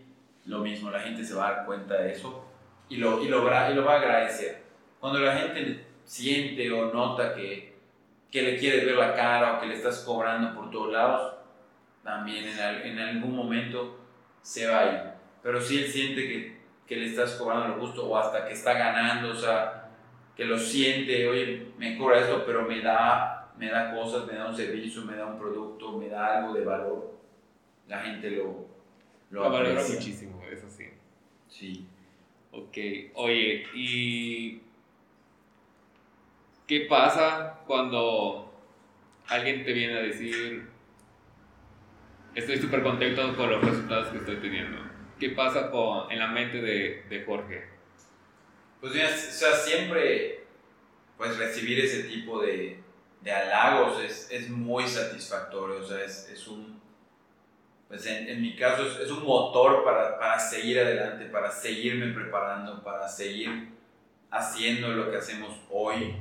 lo 0.46 0.58
mismo, 0.58 0.90
la 0.90 1.00
gente 1.00 1.24
se 1.24 1.34
va 1.34 1.48
a 1.48 1.52
dar 1.52 1.66
cuenta 1.66 1.94
de 1.94 2.12
eso 2.12 2.44
y 2.88 2.96
lo, 2.96 3.22
y 3.22 3.28
lo, 3.28 3.38
y 3.38 3.74
lo 3.74 3.84
va 3.84 3.94
a 3.94 3.98
agradecer. 3.98 4.62
Cuando 4.98 5.20
la 5.20 5.36
gente 5.36 5.84
siente 6.04 6.70
o 6.72 6.92
nota 6.92 7.34
que, 7.34 7.72
que 8.33 8.43
le 8.43 8.57
quieres 8.57 8.87
ver 8.87 8.97
la 8.97 9.14
cara 9.14 9.55
o 9.57 9.61
que 9.61 9.66
le 9.66 9.74
estás 9.74 10.01
cobrando 10.01 10.55
por 10.55 10.70
todos 10.70 10.91
lados, 10.91 11.35
también 12.03 12.47
en, 12.47 12.59
en 12.59 12.99
algún 12.99 13.37
momento 13.37 13.99
se 14.41 14.66
va 14.66 14.80
a 14.80 14.87
ir. 14.87 15.01
Pero 15.43 15.61
si 15.61 15.78
él 15.78 15.87
siente 15.87 16.26
que, 16.26 16.57
que 16.87 16.97
le 16.97 17.07
estás 17.07 17.33
cobrando 17.35 17.68
lo 17.68 17.80
justo 17.83 18.09
o 18.09 18.16
hasta 18.16 18.47
que 18.47 18.55
está 18.55 18.72
ganando, 18.72 19.33
o 19.33 19.35
sea, 19.35 19.91
que 20.35 20.47
lo 20.47 20.59
siente, 20.59 21.28
oye, 21.28 21.72
me 21.76 21.99
cobra 21.99 22.20
esto, 22.20 22.43
pero 22.47 22.62
me 22.62 22.80
da, 22.80 23.53
me 23.59 23.68
da 23.68 23.95
cosas, 23.95 24.26
me 24.26 24.35
da 24.35 24.49
un 24.49 24.57
servicio, 24.57 25.03
me 25.03 25.14
da 25.14 25.26
un 25.26 25.39
producto, 25.39 25.99
me 25.99 26.09
da 26.09 26.39
algo 26.39 26.55
de 26.55 26.64
valor, 26.64 27.12
la 27.87 28.01
gente 28.01 28.30
lo, 28.30 28.66
lo, 29.30 29.43
valora 29.43 29.83
muchísimo, 29.83 30.43
eso 30.51 30.70
sí. 30.70 30.87
Sí. 31.49 31.87
Ok, 32.51 32.78
oye, 33.14 33.66
¿y 33.74 34.62
qué 36.66 36.86
pasa 36.88 37.60
cuando 37.66 38.52
alguien 39.28 39.64
te 39.64 39.72
viene 39.72 39.98
a 39.98 40.02
decir, 40.02 40.68
estoy 42.34 42.58
súper 42.58 42.82
contento 42.82 43.36
con 43.36 43.50
los 43.50 43.62
resultados 43.62 44.08
que 44.08 44.18
estoy 44.18 44.36
teniendo? 44.36 44.78
¿Qué 45.18 45.30
pasa 45.30 45.70
con, 45.70 46.10
en 46.10 46.18
la 46.18 46.28
mente 46.28 46.60
de, 46.60 47.04
de 47.08 47.24
Jorge? 47.24 47.64
Pues 48.80 48.92
o 48.92 48.96
sea, 48.96 49.54
siempre 49.54 50.44
pues 51.16 51.38
recibir 51.38 51.78
ese 51.78 52.04
tipo 52.04 52.42
de, 52.42 52.80
de 53.20 53.30
halagos 53.30 54.02
es, 54.02 54.28
es, 54.32 54.48
muy 54.50 54.88
satisfactorio, 54.88 55.78
o 55.78 55.84
sea, 55.84 56.04
es, 56.04 56.28
es 56.28 56.48
un 56.48 56.82
pues 57.92 58.06
en, 58.06 58.40
mi 58.40 58.56
caso 58.56 58.86
es, 59.02 59.10
un 59.10 59.22
motor 59.22 59.84
para, 59.84 60.18
para, 60.18 60.38
seguir 60.38 60.80
adelante, 60.80 61.26
para 61.26 61.50
seguirme 61.50 62.14
preparando, 62.14 62.82
para 62.82 63.06
seguir 63.06 63.68
haciendo 64.30 64.88
lo 64.88 65.10
que 65.10 65.18
hacemos 65.18 65.54
hoy, 65.70 66.16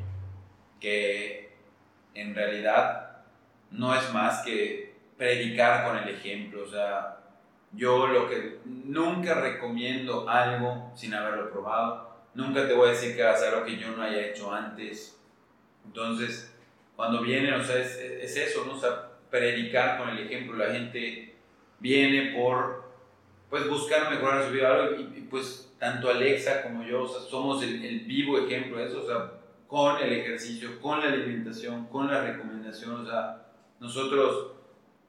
que 0.82 1.54
en 2.14 2.36
realidad 2.36 3.24
no 3.70 3.96
es 3.96 4.12
más 4.14 4.44
que 4.44 4.94
predicar 5.18 5.88
con 5.88 5.98
el 5.98 6.10
ejemplo. 6.10 6.64
O 6.64 6.68
sea, 6.68 7.20
yo 7.72 8.08
lo 8.08 8.30
que 8.30 8.58
nunca 8.66 9.36
recomiendo 9.36 10.28
algo 10.28 10.92
sin 10.96 11.14
haberlo 11.14 11.50
probado, 11.52 12.18
nunca 12.34 12.68
te 12.68 12.74
voy 12.74 12.90
a 12.90 12.92
decir 12.92 13.16
que 13.16 13.24
hagas 13.24 13.44
algo 13.44 13.64
que 13.64 13.78
yo 13.78 13.96
no 13.96 14.04
haya 14.04 14.28
hecho 14.28 14.52
antes. 14.54 15.18
Entonces, 15.86 16.54
cuando 16.98 17.22
viene, 17.22 17.54
o 17.54 17.64
sea, 17.64 17.78
es, 17.78 17.96
es 17.96 18.36
eso, 18.36 18.66
¿no? 18.66 18.74
O 18.74 18.80
sea, 18.80 19.12
predicar 19.30 19.98
con 19.98 20.10
el 20.10 20.20
ejemplo. 20.20 20.58
La 20.58 20.74
gente 20.74 21.36
viene 21.80 22.34
por 22.36 22.92
pues 23.50 23.68
buscar 23.68 24.10
mejorar 24.10 24.46
su 24.46 24.52
vida 24.52 24.92
y, 24.98 25.22
pues 25.30 25.74
tanto 25.78 26.10
Alexa 26.10 26.64
como 26.64 26.84
yo 26.84 27.08
somos 27.08 27.64
el, 27.64 28.02
vivo 28.02 28.38
ejemplo 28.38 28.78
de 28.78 28.86
eso, 28.86 29.02
o 29.04 29.06
sea, 29.06 29.32
con 29.72 30.02
el 30.02 30.12
ejercicio, 30.12 30.82
con 30.82 31.00
la 31.00 31.06
alimentación, 31.06 31.86
con 31.88 32.12
la 32.12 32.20
recomendación, 32.20 33.06
o 33.06 33.06
sea, 33.06 33.42
nosotros 33.80 34.52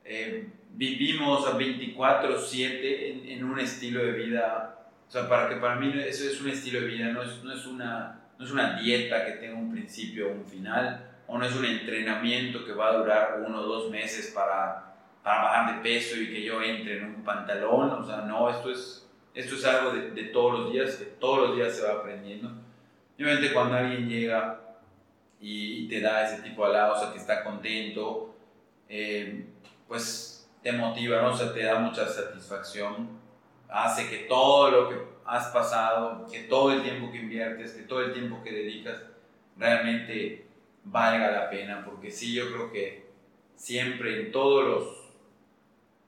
eh, 0.04 0.50
vivimos 0.70 1.44
a 1.48 1.58
24/7 1.58 3.32
en, 3.32 3.42
un 3.42 3.58
estilo 3.58 4.04
de 4.04 4.12
vida, 4.12 4.86
o 5.08 5.10
sea, 5.10 5.28
para 5.28 5.48
que 5.48 5.56
para 5.56 5.80
mí 5.80 5.92
eso 6.06 6.30
es 6.30 6.40
un 6.40 6.50
estilo 6.50 6.80
de 6.80 6.86
vida, 6.86 7.08
no 7.08 7.24
es, 7.24 7.42
no 7.42 7.52
es, 7.52 7.66
una, 7.66 8.20
no 8.38 8.44
es 8.44 8.52
una 8.52 8.78
dieta 8.78 9.26
que 9.26 9.32
tenga 9.32 9.56
un 9.56 9.72
principio 9.72 10.28
o 10.28 10.32
un 10.32 10.46
final, 10.46 11.10
o 11.26 11.38
no 11.38 11.44
es 11.44 11.56
un 11.56 11.64
entrenamiento 11.64 12.64
que 12.64 12.72
va 12.72 12.90
a 12.90 12.98
durar 12.98 13.44
uno 13.44 13.62
o 13.62 13.66
dos 13.66 13.90
meses 13.90 14.30
para 14.32 14.90
para 15.24 15.42
bajar 15.42 15.74
de 15.74 15.82
peso 15.82 16.20
y 16.20 16.28
que 16.28 16.42
yo 16.44 16.62
entre 16.62 16.98
en 16.98 17.04
un 17.06 17.24
pantalón, 17.24 17.90
o 17.90 18.04
sea, 18.04 18.18
no, 18.18 18.48
esto 18.48 18.70
es, 18.70 19.10
esto 19.34 19.56
es 19.56 19.64
algo 19.64 19.90
de, 19.90 20.12
de 20.12 20.24
todos 20.24 20.60
los 20.60 20.72
días, 20.72 20.94
que 20.94 21.04
todos 21.04 21.48
los 21.48 21.56
días 21.56 21.76
se 21.76 21.84
va 21.84 21.94
aprendiendo. 21.94 22.61
Obviamente 23.22 23.52
cuando 23.52 23.76
alguien 23.76 24.08
llega 24.08 24.60
y, 25.40 25.88
te 25.88 26.00
da 26.00 26.26
ese 26.28 26.42
tipo 26.42 26.64
de 26.64 26.70
halagos, 26.70 26.98
o 26.98 27.02
sea, 27.02 27.12
que 27.12 27.18
está 27.18 27.44
contento, 27.44 28.34
eh, 28.88 29.46
pues 29.86 30.50
te 30.60 30.72
motiva, 30.72 31.22
¿no? 31.22 31.28
o 31.30 31.36
sea, 31.36 31.52
te 31.52 31.62
da 31.62 31.78
mucha 31.78 32.08
satisfacción, 32.08 33.08
hace 33.68 34.08
que 34.08 34.24
todo 34.24 34.70
lo 34.70 34.88
que 34.88 34.96
has 35.24 35.46
pasado, 35.48 36.26
que 36.30 36.40
todo 36.44 36.72
el 36.72 36.82
tiempo 36.82 37.12
que 37.12 37.18
inviertes, 37.18 37.72
que 37.72 37.82
todo 37.82 38.02
el 38.02 38.12
tiempo 38.12 38.42
que 38.42 38.50
dedicas, 38.50 39.00
realmente 39.56 40.46
valga 40.84 41.30
la 41.30 41.48
pena, 41.48 41.84
porque 41.84 42.10
sí, 42.10 42.34
yo 42.34 42.52
creo 42.52 42.72
que 42.72 43.06
siempre 43.54 44.20
en 44.20 44.32
todos 44.32 44.64
los 44.64 45.02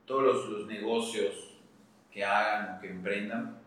todos 0.06 0.48
los, 0.48 0.66
negocios 0.66 1.56
que 2.10 2.24
hagan 2.24 2.76
o 2.76 2.80
que 2.80 2.88
emprendan, 2.88 3.58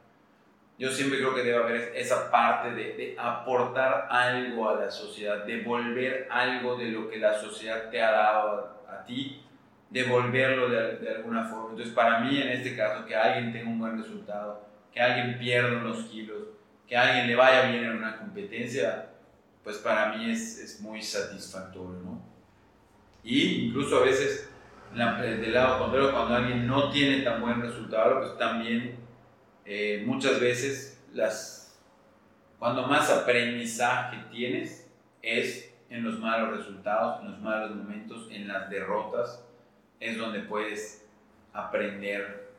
yo 0.78 0.92
siempre 0.92 1.20
creo 1.20 1.34
que 1.34 1.44
debe 1.44 1.58
haber 1.58 1.92
esa 1.96 2.30
parte 2.30 2.72
de, 2.72 3.16
aportar 3.18 4.08
algo 4.10 4.70
a 4.70 4.76
la 4.76 4.92
sociedad, 4.92 5.46
devolver 5.46 6.28
algo 6.30 6.78
de 6.78 6.86
lo 6.86 7.10
que 7.10 7.18
la 7.18 7.40
sociedad 7.40 7.90
te 7.90 8.02
ha 8.02 8.12
dado 8.12 8.84
a, 8.88 9.04
ti, 9.04 9.42
devolverlo 9.90 10.70
de, 10.70 10.98
de, 10.98 11.16
alguna 11.16 11.46
forma. 11.46 11.72
Entonces, 11.72 11.94
para 11.94 12.20
mí, 12.20 12.42
en 12.42 12.50
este 12.50 12.76
caso, 12.76 13.06
que 13.06 13.16
alguien 13.16 13.54
tenga 13.54 13.70
un 13.70 13.80
buen 13.80 13.98
resultado, 13.98 14.68
que 14.94 15.02
alguien 15.02 15.40
pierda 15.40 15.78
unos 15.78 16.06
kilos, 16.06 16.44
que 16.88 16.96
alguien 16.96 17.28
le 17.28 17.36
vaya 17.36 17.70
bien 17.70 17.84
en 17.86 17.98
una 17.98 18.18
competencia, 18.18 19.10
pues 19.64 19.78
para 19.78 20.14
mí 20.14 20.32
es, 20.32 20.60
es 20.60 20.82
muy 20.82 21.02
satisfactorio, 21.02 22.00
¿no? 22.04 22.22
Y 23.24 23.68
incluso 23.68 23.98
a 23.98 24.06
veces 24.06 24.50
eh, 24.96 25.38
del 25.42 25.54
lado 25.54 25.80
contrario, 25.80 26.12
cuando 26.12 26.36
alguien 26.36 26.66
no 26.66 26.90
tiene 26.90 27.24
tan 27.24 27.42
buen 27.42 27.62
resultado, 27.62 28.20
pues 28.20 28.38
también 28.38 28.96
eh, 29.68 30.04
muchas 30.06 30.40
veces 30.40 31.04
las, 31.14 31.78
cuando 32.58 32.88
más 32.88 33.10
aprendizaje 33.12 34.18
tienes 34.32 34.90
es 35.22 35.76
en 35.90 36.04
los 36.04 36.20
malos 36.20 36.58
resultados, 36.58 37.22
en 37.22 37.32
los 37.32 37.42
malos 37.42 37.76
momentos, 37.76 38.30
en 38.32 38.48
las 38.48 38.70
derrotas, 38.70 39.44
es 40.00 40.18
donde 40.18 40.40
puedes 40.40 41.06
aprender 41.52 42.50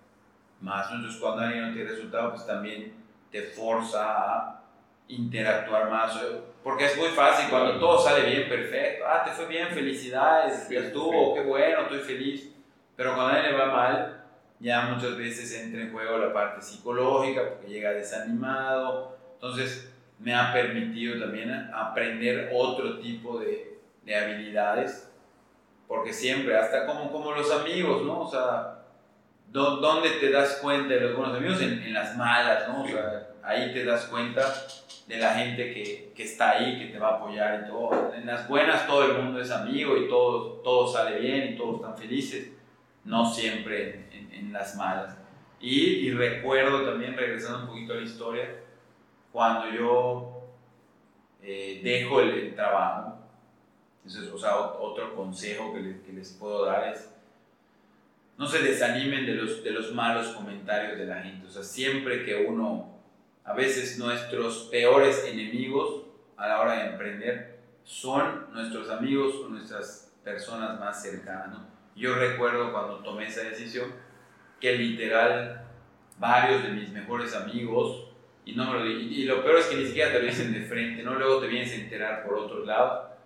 más. 0.61 0.91
Entonces 0.91 1.19
cuando 1.19 1.43
alguien 1.43 1.69
no 1.69 1.75
tiene 1.75 1.91
resultado, 1.91 2.31
pues 2.35 2.47
también 2.47 2.93
te 3.31 3.41
forza 3.43 4.03
a 4.03 4.63
interactuar 5.09 5.91
más. 5.91 6.21
Porque 6.63 6.85
es 6.85 6.97
muy 6.99 7.09
fácil 7.09 7.49
cuando 7.49 7.79
todo 7.79 7.99
sale 7.99 8.29
bien, 8.29 8.51
perfecto. 8.51 9.05
Ah, 9.07 9.25
te 9.25 9.31
fue 9.31 9.47
bien, 9.47 9.69
felicidades, 9.69 10.69
ya 10.69 10.81
estuvo, 10.81 11.35
qué 11.35 11.41
bueno, 11.41 11.83
estoy 11.83 12.01
feliz. 12.01 12.55
Pero 12.97 13.15
cuando 13.15 13.33
a 13.33 13.39
él 13.39 13.53
le 13.53 13.59
va 13.59 13.67
mal, 13.67 14.18
ya 14.61 14.83
muchas 14.89 15.17
veces 15.17 15.53
entra 15.55 15.83
en 15.83 15.93
juego 15.93 16.19
la 16.19 16.33
parte 16.33 16.63
psicológica 16.63 17.49
porque 17.49 17.73
llega 17.73 17.93
desanimado. 17.93 19.17
Entonces, 19.35 19.93
me 20.19 20.35
ha 20.35 20.53
permitido 20.53 21.21
también 21.21 21.51
aprender 21.73 22.51
otro 22.53 22.99
tipo 22.99 23.39
de, 23.39 23.79
de 24.05 24.17
habilidades. 24.17 25.11
Porque 25.87 26.13
siempre, 26.13 26.57
hasta 26.57 26.87
como, 26.87 27.11
como 27.11 27.33
los 27.33 27.51
amigos, 27.53 28.03
¿no? 28.03 28.21
O 28.23 28.31
sea, 28.31 28.83
¿dónde 29.51 30.11
te 30.21 30.31
das 30.31 30.59
cuenta 30.61 30.95
de 30.95 31.01
los 31.01 31.17
buenos 31.17 31.37
amigos? 31.37 31.63
En, 31.63 31.83
en 31.83 31.95
las 31.95 32.17
malas, 32.17 32.69
¿no? 32.69 32.83
O 32.83 32.89
sea, 32.89 33.29
ahí 33.43 33.73
te 33.73 33.85
das 33.85 34.07
cuenta 34.07 34.43
de 35.07 35.17
la 35.17 35.35
gente 35.35 35.73
que, 35.73 36.13
que, 36.15 36.25
está 36.25 36.51
ahí, 36.51 36.79
que 36.79 36.93
te 36.93 36.99
va 36.99 37.09
a 37.09 37.15
apoyar 37.15 37.63
y 37.65 37.69
todo. 37.69 38.13
En 38.15 38.27
las 38.27 38.47
buenas 38.47 38.87
todo 38.87 39.05
el 39.05 39.23
mundo 39.23 39.41
es 39.41 39.51
amigo 39.51 39.97
y 39.97 40.09
todo, 40.09 40.61
todo 40.63 40.87
sale 40.87 41.19
bien 41.19 41.55
y 41.55 41.57
todos 41.57 41.77
están 41.77 41.97
felices, 41.97 42.51
no 43.05 43.33
siempre 43.33 44.09
en, 44.13 44.53
las 44.53 44.77
malas. 44.77 45.17
Y, 45.61 46.11
recuerdo 46.13 46.85
también, 46.85 47.17
regresando 47.17 47.61
un 47.61 47.67
poquito 47.67 47.93
a 47.93 47.97
la 47.97 48.03
historia, 48.03 48.49
cuando 49.33 49.71
yo 49.71 50.49
eh, 51.43 51.81
dejo 51.83 52.21
el, 52.21 52.55
trabajo, 52.55 53.19
entonces, 54.05 54.33
o 54.33 54.39
sea, 54.39 54.57
otro 54.57 55.15
consejo 55.15 55.75
que, 55.75 56.01
que, 56.01 56.13
les 56.13 56.33
puedo 56.33 56.65
dar 56.65 56.89
es, 56.89 57.15
no 58.39 58.47
se 58.47 58.63
desanimen 58.63 59.27
de 59.27 59.35
los, 59.35 59.63
de 59.63 59.71
los 59.71 59.93
malos 59.93 60.29
comentarios 60.29 60.97
de 60.97 61.07
la 61.07 61.23
gente, 61.23 61.47
o 61.47 61.51
sea, 61.51 61.63
siempre 61.63 62.25
que 62.25 62.47
uno 62.47 62.99
a 63.45 63.55
veces 63.55 63.99
nuestros 63.99 64.69
peores 64.71 65.25
enemigos 65.25 66.03
a 66.37 66.49
la 66.49 66.61
hora 66.61 66.75
de 66.75 66.91
emprender 66.91 67.59
son 67.83 68.53
nuestros 68.53 68.91
amigos 68.91 69.35
o 69.37 69.49
nuestras 69.49 70.13
personas 70.23 70.79
más 70.79 71.03
cercanas. 71.03 71.61
Yo 71.99 72.15
recuerdo 72.15 72.73
cuando 72.73 73.01
tomé 73.01 73.27
esa 73.27 73.43
decisión 73.43 73.93
que 74.61 74.77
literal 74.77 75.65
varios 76.17 76.63
de 76.63 76.71
mis 76.71 76.91
mejores 76.91 77.35
amigos, 77.35 78.05
y, 78.45 78.55
no 78.55 78.73
lo, 78.73 78.87
y, 78.87 79.25
lo 79.25 79.43
peor 79.43 79.59
es 79.59 79.67
que 79.67 79.77
ni 79.77 79.87
siquiera 79.87 80.13
te 80.13 80.21
lo 80.21 80.27
dicen 80.27 80.53
de 80.53 80.63
frente, 80.63 81.03
¿no? 81.03 81.15
luego 81.15 81.41
te 81.41 81.49
vienes 81.49 81.73
a 81.73 81.77
enterar 81.77 82.25
por 82.25 82.35
otro 82.35 82.65
lado, 82.65 83.17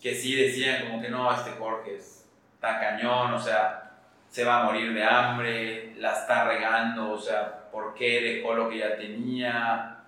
que 0.00 0.14
sí 0.14 0.34
decían 0.34 0.86
como 0.86 1.00
que 1.00 1.10
no, 1.10 1.32
este 1.32 1.52
Jorge 1.52 1.94
está 1.96 2.80
cañón, 2.80 3.34
o 3.34 3.40
sea, 3.40 3.92
se 4.28 4.44
va 4.44 4.62
a 4.62 4.64
morir 4.64 4.92
de 4.94 5.04
hambre, 5.04 5.94
la 5.98 6.12
está 6.12 6.48
regando, 6.48 7.12
o 7.12 7.18
sea, 7.20 7.70
por 7.70 7.94
qué 7.94 8.20
dejó 8.20 8.54
lo 8.54 8.68
que 8.68 8.78
ya 8.78 8.96
tenía, 8.96 9.98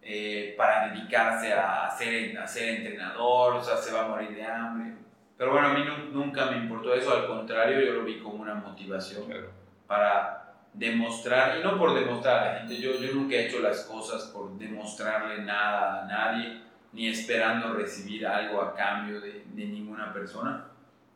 eh, 0.00 0.54
para 0.56 0.88
dedicarse 0.88 1.52
a 1.52 1.90
ser, 1.90 2.38
a 2.38 2.46
ser 2.46 2.76
entrenador, 2.76 3.54
o 3.54 3.62
sea, 3.62 3.76
se 3.76 3.92
va 3.92 4.04
a 4.04 4.08
morir 4.08 4.34
de 4.34 4.44
hambre. 4.44 5.07
Pero 5.38 5.52
bueno, 5.52 5.68
a 5.68 5.72
mí 5.72 5.84
nunca 6.12 6.50
me 6.50 6.58
importó 6.58 6.92
eso, 6.92 7.14
al 7.14 7.28
contrario, 7.28 7.80
yo 7.80 7.92
lo 7.92 8.04
vi 8.04 8.18
como 8.18 8.42
una 8.42 8.56
motivación 8.56 9.22
para 9.86 10.56
demostrar, 10.74 11.58
y 11.58 11.62
no 11.62 11.78
por 11.78 11.94
demostrar 11.94 12.38
a 12.38 12.52
la 12.52 12.58
gente, 12.58 12.80
yo, 12.80 12.98
yo 12.98 13.14
nunca 13.14 13.36
he 13.36 13.46
hecho 13.46 13.60
las 13.60 13.84
cosas 13.84 14.24
por 14.24 14.58
demostrarle 14.58 15.44
nada 15.44 16.02
a 16.02 16.06
nadie, 16.06 16.60
ni 16.92 17.06
esperando 17.06 17.74
recibir 17.74 18.26
algo 18.26 18.60
a 18.60 18.74
cambio 18.74 19.20
de, 19.20 19.44
de 19.46 19.64
ninguna 19.66 20.12
persona, 20.12 20.66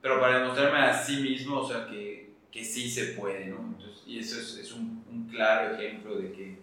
pero 0.00 0.20
para 0.20 0.38
demostrarme 0.38 0.78
a 0.78 0.94
sí 0.94 1.16
mismo, 1.16 1.58
o 1.58 1.68
sea, 1.68 1.86
que, 1.86 2.30
que 2.52 2.62
sí 2.64 2.88
se 2.88 3.14
puede, 3.14 3.46
¿no? 3.46 3.56
Entonces, 3.56 4.04
y 4.06 4.20
eso 4.20 4.38
es, 4.38 4.56
es 4.56 4.72
un, 4.72 5.04
un 5.10 5.28
claro 5.28 5.74
ejemplo 5.74 6.14
de 6.16 6.32
que 6.32 6.58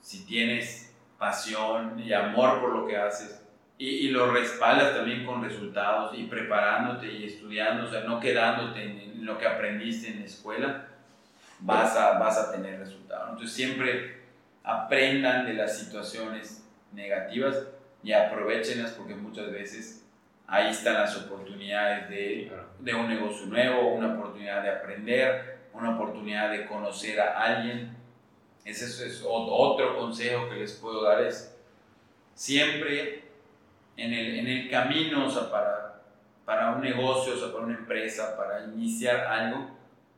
si 0.00 0.24
tienes 0.24 0.94
pasión 1.18 1.98
y 1.98 2.12
amor 2.12 2.60
por 2.60 2.72
lo 2.72 2.86
que 2.86 2.96
haces 2.96 3.45
y, 3.78 3.88
y, 3.88 4.08
lo 4.08 4.30
respaldas 4.32 4.94
también 4.94 5.24
con 5.24 5.44
resultados 5.44 6.16
y 6.16 6.24
preparándote 6.24 7.12
y 7.12 7.26
estudiando, 7.26 7.84
o 7.84 7.90
sea, 7.90 8.04
no 8.04 8.20
quedándote 8.20 8.82
en, 8.82 9.26
lo 9.26 9.38
que 9.38 9.46
aprendiste 9.46 10.08
en 10.08 10.20
la 10.20 10.26
escuela, 10.26 10.88
vas 11.60 11.96
a, 11.96 12.18
vas 12.18 12.38
a 12.38 12.52
tener 12.52 12.78
resultados. 12.78 13.30
Entonces 13.30 13.54
siempre 13.54 14.20
aprendan 14.62 15.46
de 15.46 15.54
las 15.54 15.78
situaciones 15.78 16.64
negativas 16.92 17.66
y 18.02 18.12
aprovechenlas 18.12 18.92
porque 18.92 19.14
muchas 19.14 19.50
veces 19.50 20.06
ahí 20.46 20.70
están 20.70 20.94
las 20.94 21.16
oportunidades 21.16 22.08
de, 22.08 22.52
de 22.78 22.94
un 22.94 23.08
negocio 23.08 23.46
nuevo, 23.46 23.94
una 23.94 24.14
oportunidad 24.14 24.62
de 24.62 24.70
aprender, 24.70 25.58
una 25.72 25.96
oportunidad 25.96 26.50
de 26.50 26.66
conocer 26.66 27.20
a 27.20 27.42
alguien 27.42 27.96
ese 28.66 29.06
es 29.06 29.22
otro 29.24 29.96
consejo 29.96 30.48
que 30.48 30.56
les 30.56 30.72
puedo 30.72 31.04
dar, 31.04 31.22
es 31.22 31.56
siempre 32.34 33.22
en 33.96 34.12
el, 34.12 34.38
en 34.38 34.46
el 34.46 34.70
camino, 34.70 35.26
o 35.26 35.30
sea, 35.30 35.50
para, 35.50 36.02
para 36.44 36.72
un 36.72 36.82
negocio, 36.82 37.34
o 37.34 37.36
sea, 37.36 37.52
para 37.52 37.64
una 37.64 37.74
empresa, 37.74 38.36
para 38.36 38.64
iniciar 38.64 39.26
algo, 39.26 39.70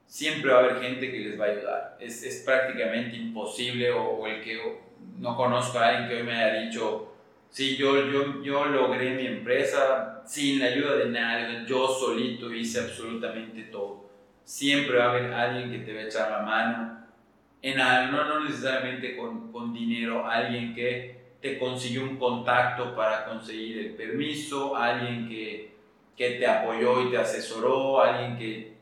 siempre 0.07 0.51
va 0.51 0.59
a 0.59 0.64
haber 0.64 0.81
gente 0.81 1.11
que 1.11 1.18
les 1.20 1.41
va 1.41 1.45
a 1.45 1.49
ayudar. 1.49 1.97
Es, 2.01 2.22
es 2.22 2.43
prácticamente 2.45 3.16
imposible, 3.16 3.91
o, 3.91 4.26
el 4.26 4.43
que 4.43 4.81
no 5.18 5.37
conozco 5.37 5.79
a 5.79 5.89
alguien 5.89 6.09
que 6.09 6.16
hoy 6.16 6.22
me 6.22 6.33
haya 6.33 6.61
dicho, 6.62 7.14
sí, 7.51 7.76
yo, 7.76 8.11
yo, 8.11 8.43
yo 8.43 8.64
logré 8.66 9.11
mi 9.14 9.26
empresa 9.26 10.22
sin 10.26 10.59
la 10.59 10.66
ayuda 10.66 10.97
de 10.97 11.11
nadie, 11.11 11.64
yo 11.66 11.89
solito 11.89 12.53
hice 12.53 12.81
absolutamente 12.81 13.62
todo. 13.64 14.09
Siempre 14.45 14.99
va 14.99 15.07
a 15.07 15.11
haber 15.11 15.33
alguien 15.33 15.70
que 15.70 15.79
te 15.79 15.95
va 15.95 16.01
a 16.01 16.05
echar 16.05 16.31
la 16.31 16.41
mano 16.41 16.99
en 17.62 17.81
algo, 17.81 18.24
no, 18.24 18.45
necesariamente 18.45 19.16
con, 19.16 19.51
con, 19.51 19.72
dinero, 19.72 20.26
alguien 20.26 20.74
que 20.74 21.17
te 21.41 21.59
consiguió 21.59 22.03
un 22.03 22.16
contacto 22.16 22.95
para 22.95 23.24
conseguir 23.24 23.78
el 23.78 23.95
permiso, 23.95 24.76
alguien 24.76 25.28
que, 25.28 25.74
que 26.16 26.30
te 26.32 26.47
apoyó 26.47 27.07
y 27.07 27.11
te 27.11 27.18
asesoró, 27.18 28.01
alguien 28.01 28.36
que 28.36 28.72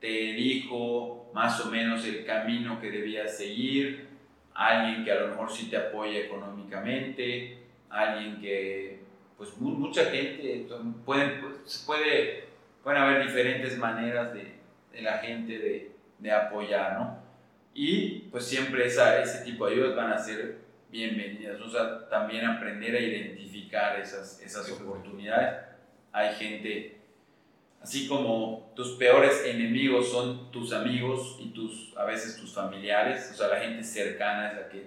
te 0.00 0.08
dijo 0.08 1.30
más 1.32 1.60
o 1.64 1.70
menos 1.70 2.04
el 2.04 2.24
camino 2.24 2.80
que 2.80 2.90
debías 2.90 3.36
seguir, 3.36 4.08
alguien 4.54 5.04
que 5.04 5.12
a 5.12 5.20
lo 5.20 5.28
mejor 5.28 5.50
sí 5.50 5.70
te 5.70 5.76
apoya 5.76 6.18
económicamente, 6.18 7.58
alguien 7.88 8.40
que, 8.40 9.00
pues 9.38 9.56
mucha 9.58 10.06
gente, 10.06 10.66
pueden, 11.04 11.40
pues, 11.40 11.84
puede, 11.86 12.44
pueden 12.82 13.02
haber 13.02 13.26
diferentes 13.26 13.78
maneras 13.78 14.34
de, 14.34 14.56
de 14.92 15.02
la 15.02 15.18
gente 15.18 15.58
de, 15.58 15.92
de 16.18 16.32
apoyar, 16.32 16.98
¿no? 16.98 17.22
Y 17.74 18.28
pues 18.30 18.44
siempre 18.44 18.86
esa, 18.86 19.22
ese 19.22 19.44
tipo 19.44 19.66
de 19.66 19.74
ayudas 19.74 19.96
van 19.96 20.12
a 20.12 20.18
ser 20.18 20.61
bienvenidas. 20.92 21.58
O 21.62 21.70
sea, 21.70 22.06
también 22.08 22.44
aprender 22.44 22.94
a 22.94 23.00
identificar 23.00 23.98
esas, 23.98 24.40
esas 24.42 24.70
oportunidades. 24.70 25.64
Hay 26.12 26.34
gente, 26.34 27.00
así 27.80 28.06
como 28.06 28.70
tus 28.76 28.92
peores 28.92 29.42
enemigos 29.46 30.10
son 30.10 30.52
tus 30.52 30.72
amigos 30.72 31.38
y 31.40 31.48
tus, 31.48 31.96
a 31.96 32.04
veces 32.04 32.36
tus 32.36 32.52
familiares, 32.52 33.30
o 33.32 33.34
sea, 33.34 33.48
la 33.48 33.60
gente 33.60 33.82
cercana 33.82 34.50
es 34.50 34.56
la 34.56 34.68
que, 34.68 34.86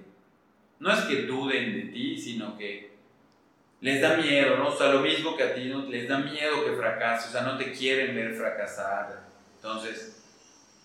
no 0.80 0.92
es 0.92 1.00
que 1.02 1.24
duden 1.24 1.74
de 1.74 1.92
ti, 1.92 2.18
sino 2.18 2.56
que 2.56 2.94
les 3.82 4.00
da 4.00 4.18
miedo, 4.18 4.58
¿no? 4.58 4.70
O 4.70 4.78
sea, 4.78 4.94
lo 4.94 5.00
mismo 5.00 5.36
que 5.36 5.44
a 5.44 5.56
ti, 5.56 5.66
¿no? 5.66 5.88
Les 5.88 6.08
da 6.08 6.20
miedo 6.20 6.64
que 6.64 6.74
fracases, 6.74 7.30
o 7.30 7.32
sea, 7.32 7.42
no 7.42 7.58
te 7.58 7.72
quieren 7.72 8.16
ver 8.16 8.36
fracasar. 8.36 9.24
Entonces, 9.56 10.24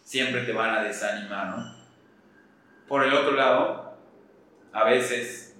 siempre 0.03 0.45
te 0.45 0.53
van 0.53 0.75
a 0.75 0.83
desanimar, 0.83 1.59
¿no? 1.59 1.77
Por 2.89 3.05
el 3.05 3.13
otro 3.13 3.33
lado, 3.33 3.90
a 4.73 4.85
veces 4.85 5.59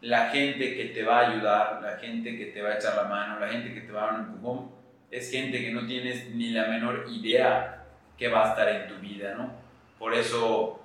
la 0.00 0.28
gente 0.30 0.76
que 0.76 0.86
te 0.86 1.02
va 1.02 1.20
a 1.20 1.30
ayudar, 1.30 1.80
la 1.82 1.96
gente 1.96 2.36
que 2.36 2.46
te 2.46 2.60
va 2.60 2.70
a 2.70 2.74
echar 2.74 2.96
la 2.96 3.04
mano, 3.04 3.40
la 3.40 3.48
gente 3.48 3.72
que 3.72 3.80
te 3.82 3.92
va 3.92 4.02
a 4.02 4.06
dar 4.06 4.20
un 4.20 4.26
empujón, 4.26 4.70
es 5.10 5.30
gente 5.30 5.60
que 5.60 5.70
no 5.70 5.86
tienes 5.86 6.34
ni 6.34 6.50
la 6.50 6.66
menor 6.66 7.06
idea 7.08 7.84
que 8.18 8.28
va 8.28 8.46
a 8.46 8.50
estar 8.50 8.68
en 8.68 8.88
tu 8.88 8.96
vida, 8.96 9.34
¿no? 9.34 9.50
Por 9.98 10.12
eso 10.12 10.84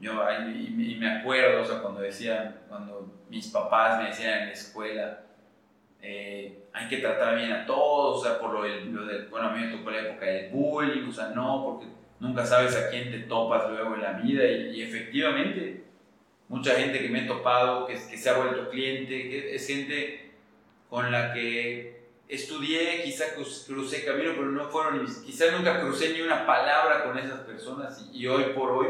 yo 0.00 0.12
y 0.30 0.96
me 0.98 1.10
acuerdo, 1.10 1.62
o 1.62 1.64
sea, 1.64 1.80
cuando 1.80 2.00
decían, 2.00 2.56
cuando 2.68 3.24
mis 3.30 3.48
papás 3.48 4.00
me 4.00 4.08
decían 4.08 4.40
en 4.40 4.46
la 4.46 4.52
escuela, 4.52 5.20
eh, 6.00 6.64
hay 6.72 6.88
que 6.88 6.98
tratar 6.98 7.36
bien 7.36 7.52
a 7.52 7.64
todos, 7.64 8.20
o 8.20 8.24
sea, 8.24 8.38
por 8.40 8.52
lo, 8.52 8.64
del, 8.64 8.92
lo 8.92 9.06
del, 9.06 9.28
bueno, 9.28 9.48
a 9.48 9.52
mí 9.52 9.64
me 9.64 9.76
tocó 9.76 9.92
la 9.92 10.00
época 10.00 10.26
del 10.26 10.50
bullying, 10.50 11.08
o 11.08 11.12
sea, 11.12 11.28
no, 11.28 11.64
porque 11.64 11.86
nunca 12.18 12.44
sabes 12.44 12.76
a 12.76 12.90
quién 12.90 13.12
te 13.12 13.20
topas 13.20 13.70
luego 13.70 13.94
en 13.94 14.02
la 14.02 14.12
vida 14.14 14.44
y, 14.44 14.82
efectivamente 14.82 15.84
mucha 16.52 16.74
gente 16.74 17.00
que 17.00 17.08
me 17.08 17.24
he 17.24 17.26
topado, 17.26 17.86
que, 17.86 17.94
que, 17.94 18.18
se 18.18 18.28
ha 18.28 18.36
vuelto 18.36 18.68
cliente, 18.68 19.08
que 19.08 19.54
es 19.54 19.66
gente 19.66 20.32
con 20.90 21.10
la 21.10 21.32
que 21.32 22.10
estudié, 22.28 23.02
quizá 23.02 23.24
crucé 23.34 24.04
camino, 24.04 24.32
pero 24.34 24.50
no 24.50 24.68
fueron, 24.68 25.06
quizá 25.24 25.50
nunca 25.50 25.80
crucé 25.80 26.12
ni 26.12 26.20
una 26.20 26.44
palabra 26.44 27.04
con 27.04 27.18
esas 27.18 27.40
personas 27.40 28.06
y, 28.12 28.26
hoy 28.26 28.52
por 28.54 28.70
hoy 28.70 28.86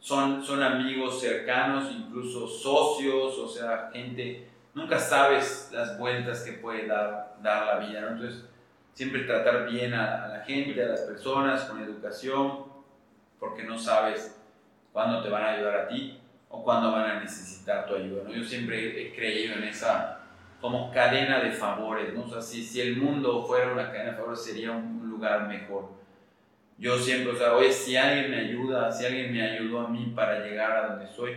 son, 0.00 0.42
son 0.42 0.64
amigos 0.64 1.20
cercanos, 1.20 1.92
incluso 1.92 2.48
socios, 2.48 3.38
o 3.38 3.48
sea, 3.48 3.88
gente, 3.92 4.48
nunca 4.74 4.98
sabes 4.98 5.70
las 5.72 5.96
vueltas 6.00 6.42
que 6.42 6.54
puede 6.54 6.88
dar, 6.88 7.36
dar 7.40 7.66
la 7.66 7.86
vida, 7.86 8.00
Entonces, 8.00 8.44
siempre 8.94 9.22
tratar 9.22 9.70
bien 9.70 9.94
a, 9.94 10.26
la 10.26 10.44
gente, 10.44 10.82
a 10.82 10.88
las 10.88 11.02
personas, 11.02 11.66
con 11.66 11.80
educación, 11.80 12.64
porque 13.38 13.62
no 13.62 13.78
sabes 13.78 14.36
cuándo 14.92 15.22
te 15.22 15.28
van 15.28 15.44
a 15.44 15.52
ayudar 15.52 15.76
a 15.76 15.86
ti 15.86 16.20
o 16.48 16.62
cuándo 16.62 16.92
van 16.92 17.10
a 17.10 17.20
necesitar 17.20 17.86
tu 17.86 17.94
ayuda. 17.96 18.24
¿no? 18.24 18.32
Yo 18.32 18.44
siempre 18.44 19.02
he 19.02 19.14
creído 19.14 19.56
en 19.56 19.64
esa 19.64 20.20
como 20.60 20.90
cadena 20.90 21.40
de 21.40 21.52
favores, 21.52 22.14
¿no? 22.14 22.24
o 22.24 22.28
sea, 22.28 22.40
si, 22.40 22.62
si 22.62 22.80
el 22.80 22.96
mundo 22.96 23.44
fuera 23.44 23.72
una 23.72 23.90
cadena 23.90 24.12
de 24.12 24.16
favores 24.16 24.42
sería 24.42 24.72
un 24.72 25.08
lugar 25.08 25.46
mejor. 25.48 25.90
Yo 26.78 26.98
siempre, 26.98 27.32
o 27.32 27.36
sea, 27.36 27.54
oye, 27.54 27.72
si 27.72 27.96
alguien 27.96 28.30
me 28.30 28.38
ayuda, 28.38 28.90
si 28.90 29.06
alguien 29.06 29.32
me 29.32 29.42
ayudó 29.42 29.80
a 29.80 29.88
mí 29.88 30.12
para 30.14 30.40
llegar 30.40 30.76
a 30.76 30.88
donde 30.88 31.06
soy, 31.06 31.36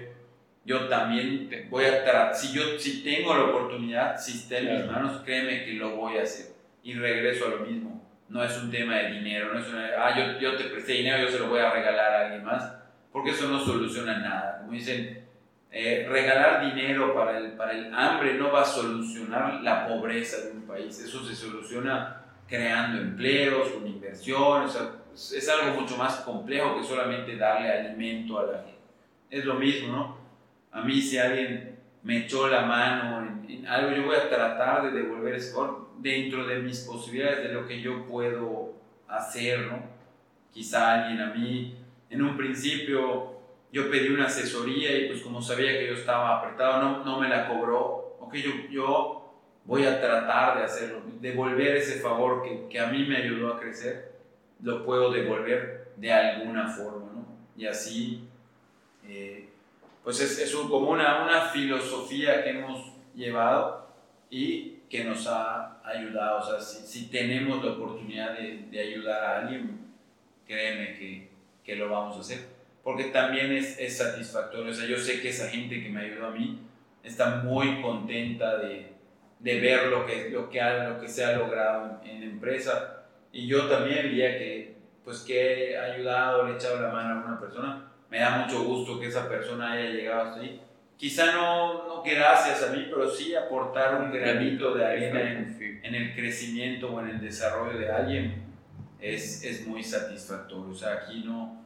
yo 0.66 0.88
también 0.88 1.50
voy 1.70 1.86
a 1.86 2.04
tratar, 2.04 2.36
si 2.36 2.54
yo 2.54 2.78
si 2.78 3.04
tengo 3.04 3.34
la 3.34 3.46
oportunidad, 3.46 4.20
si 4.20 4.38
está 4.38 4.58
en 4.58 4.78
mis 4.78 4.92
manos, 4.92 5.22
créeme 5.24 5.64
que 5.66 5.74
lo 5.74 5.96
voy 5.96 6.18
a 6.18 6.24
hacer 6.24 6.54
y 6.84 6.94
regreso 6.94 7.46
a 7.46 7.50
lo 7.50 7.60
mismo. 7.60 8.06
No 8.28 8.44
es 8.44 8.56
un 8.58 8.70
tema 8.70 8.98
de 8.98 9.12
dinero, 9.12 9.54
no 9.54 9.60
es 9.60 9.68
una, 9.68 9.90
ah, 9.98 10.16
yo, 10.16 10.40
yo 10.40 10.56
te 10.56 10.66
presté 10.66 10.94
dinero, 10.94 11.24
yo 11.24 11.32
se 11.32 11.40
lo 11.40 11.48
voy 11.48 11.60
a 11.60 11.72
regalar 11.72 12.14
a 12.14 12.26
alguien 12.26 12.44
más, 12.44 12.79
porque 13.12 13.32
eso 13.32 13.48
no 13.48 13.60
soluciona 13.60 14.20
nada. 14.20 14.60
Como 14.60 14.74
dicen, 14.74 15.26
eh, 15.72 16.08
regalar 16.10 16.74
dinero 16.74 17.14
para 17.14 17.38
el, 17.38 17.52
para 17.54 17.74
el 17.74 17.94
hambre 17.94 18.36
no 18.36 18.52
va 18.52 18.62
a 18.62 18.66
solucionar 18.66 19.62
la 19.62 19.88
pobreza 19.88 20.46
de 20.46 20.52
un 20.52 20.64
país, 20.64 21.00
eso 21.00 21.24
se 21.24 21.36
soluciona 21.36 22.24
creando 22.48 23.00
empleos, 23.00 23.70
con 23.70 23.86
inversiones, 23.86 24.76
es 25.14 25.50
algo 25.50 25.80
mucho 25.80 25.98
más 25.98 26.18
complejo 26.22 26.78
que 26.78 26.84
solamente 26.84 27.36
darle 27.36 27.72
alimento 27.72 28.40
a 28.40 28.44
la 28.44 28.58
gente. 28.60 28.80
Es 29.30 29.46
lo 29.46 29.56
mismo, 29.56 29.96
¿no? 29.96 30.18
A 30.72 30.82
mí 30.82 31.00
si 31.02 31.18
alguien 31.18 31.78
me 32.04 32.26
echó 32.26 32.48
la 32.48 32.62
mano 32.62 33.44
en, 33.48 33.68
algo, 33.68 33.96
yo 33.96 34.06
voy 34.06 34.16
a 34.16 34.30
tratar 34.30 34.84
de 34.84 35.00
devolver 35.00 35.40
favor 35.40 35.90
dentro 36.00 36.48
de 36.48 36.60
mis 36.60 36.80
posibilidades, 36.80 37.44
de 37.44 37.54
lo 37.54 37.68
que 37.68 37.82
yo 37.82 38.06
puedo 38.08 38.74
hacer, 39.08 39.68
¿no? 39.68 39.84
Quizá 40.52 41.04
alguien 41.04 41.22
a 41.22 41.34
mí, 41.34 41.76
en 42.10 42.22
un 42.22 42.38
principio 42.38 43.40
yo 43.72 43.90
pedí 43.90 44.10
una 44.10 44.26
asesoría 44.26 44.98
y 44.98 45.08
pues 45.08 45.22
como 45.22 45.42
sabía 45.42 45.78
que 45.78 45.88
yo 45.88 45.94
estaba 45.94 46.40
apretado, 46.40 46.82
no, 46.82 47.06
no 47.06 47.20
me 47.20 47.30
la 47.30 47.48
cobró. 47.48 48.18
Ok, 48.20 48.36
yo, 48.36 48.52
yo 48.70 49.34
voy 49.66 49.86
a 49.86 50.02
tratar 50.02 50.58
de 50.58 50.64
hacerlo, 50.64 51.02
devolver 51.22 51.76
ese 51.76 52.00
favor 52.00 52.42
que, 52.42 52.68
que 52.70 52.80
a 52.80 52.88
mí 52.88 53.06
me 53.06 53.18
ayudó 53.18 53.54
a 53.54 53.60
crecer, 53.60 54.14
lo 54.64 54.84
puedo 54.84 55.12
devolver 55.12 55.92
de 55.98 56.12
alguna 56.12 56.68
forma, 56.68 57.12
¿no? 57.14 57.26
Y 57.56 57.66
así... 57.66 58.24
Eh, 59.08 59.50
pues 60.04 60.22
es, 60.22 60.40
es 60.40 60.56
como 60.56 60.90
una, 60.90 61.24
una 61.24 61.42
filosofía 61.50 62.44
que 62.44 62.52
hemos 62.52 62.94
llevado 63.14 63.88
y 64.30 64.80
que 64.90 65.04
nos 65.04 65.28
ha 65.28 65.80
ayudado. 65.84 66.40
O 66.40 66.44
sea, 66.44 66.60
si, 66.60 66.86
si 66.88 67.10
tenemos 67.10 67.64
la 67.64 67.74
oportunidad 67.74 68.38
de, 68.38 68.66
de, 68.72 68.80
ayudar 68.80 69.24
a 69.24 69.40
alguien, 69.42 69.80
créeme 70.48 70.98
que, 70.98 71.29
que, 71.70 71.76
lo 71.76 71.90
vamos 71.90 72.18
a 72.18 72.20
hacer. 72.22 72.40
Porque 72.84 73.06
también 73.06 73.52
es, 73.52 73.78
es, 73.80 73.98
satisfactorio. 73.98 74.72
O 74.72 74.74
sea, 74.74 74.88
yo 74.88 74.98
sé 74.98 75.22
que 75.22 75.30
esa 75.30 75.50
gente 75.50 75.82
que 75.82 75.90
me 75.90 76.02
ayudó 76.02 76.28
a 76.28 76.32
mí, 76.32 76.60
está 77.04 77.38
muy 77.38 77.82
contenta 77.82 78.58
de, 78.58 78.94
de 79.40 79.60
ver 79.60 79.88
lo 79.88 80.06
que, 80.06 80.30
lo, 80.30 80.50
que 80.50 80.62
ha, 80.62 80.90
lo 80.90 81.00
que 81.00 81.08
se 81.08 81.24
ha 81.24 81.38
logrado 81.38 82.02
en, 82.04 82.22
la 82.22 82.26
empresa. 82.26 83.06
Y 83.32 83.48
yo 83.48 83.68
también, 83.68 84.00
el 84.00 84.16
día 84.16 84.38
que, 84.38 84.76
pues, 85.04 85.20
que 85.20 85.72
he 85.72 85.78
ayudado, 85.78 86.46
le 86.46 86.54
he 86.54 86.56
echado 86.56 86.82
la 86.82 86.90
mano 86.90 87.22
a 87.22 87.26
una 87.26 87.40
persona, 87.40 87.92
me 88.10 88.20
da 88.20 88.38
mucho 88.38 88.64
gusto 88.64 89.00
que 89.00 89.08
esa 89.08 89.30
persona 89.30 89.74
haya 89.74 89.90
llegado 89.90 90.30
hasta 90.30 90.42
ahí. 90.42 90.62
Quizá 90.98 91.32
no, 91.34 91.88
no 91.88 92.04
gracias 92.04 92.64
a 92.64 92.74
mí, 92.74 92.88
pero 92.90 93.10
sí 93.10 93.34
aportar 93.34 94.02
un 94.02 94.12
granito 94.12 94.74
de 94.74 94.86
arena 94.86 95.22
en, 95.22 95.80
en 95.84 95.96
el 95.96 96.14
crecimiento 96.14 96.92
o 96.92 97.00
en 97.00 97.10
el 97.10 97.22
desarrollo 97.22 97.78
de 97.78 97.90
alguien 97.90 98.50
es, 99.00 99.44
es 99.44 99.66
muy 99.66 99.84
satisfactorio. 99.84 100.72
O 100.72 100.76
sea, 100.76 100.94
aquí 100.94 101.24
no, 101.26 101.59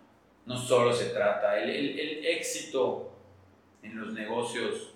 no 0.45 0.57
solo 0.57 0.93
se 0.93 1.09
trata, 1.09 1.57
el, 1.57 1.69
el, 1.69 2.25
éxito 2.25 3.13
en 3.81 3.99
los 3.99 4.13
negocios 4.13 4.93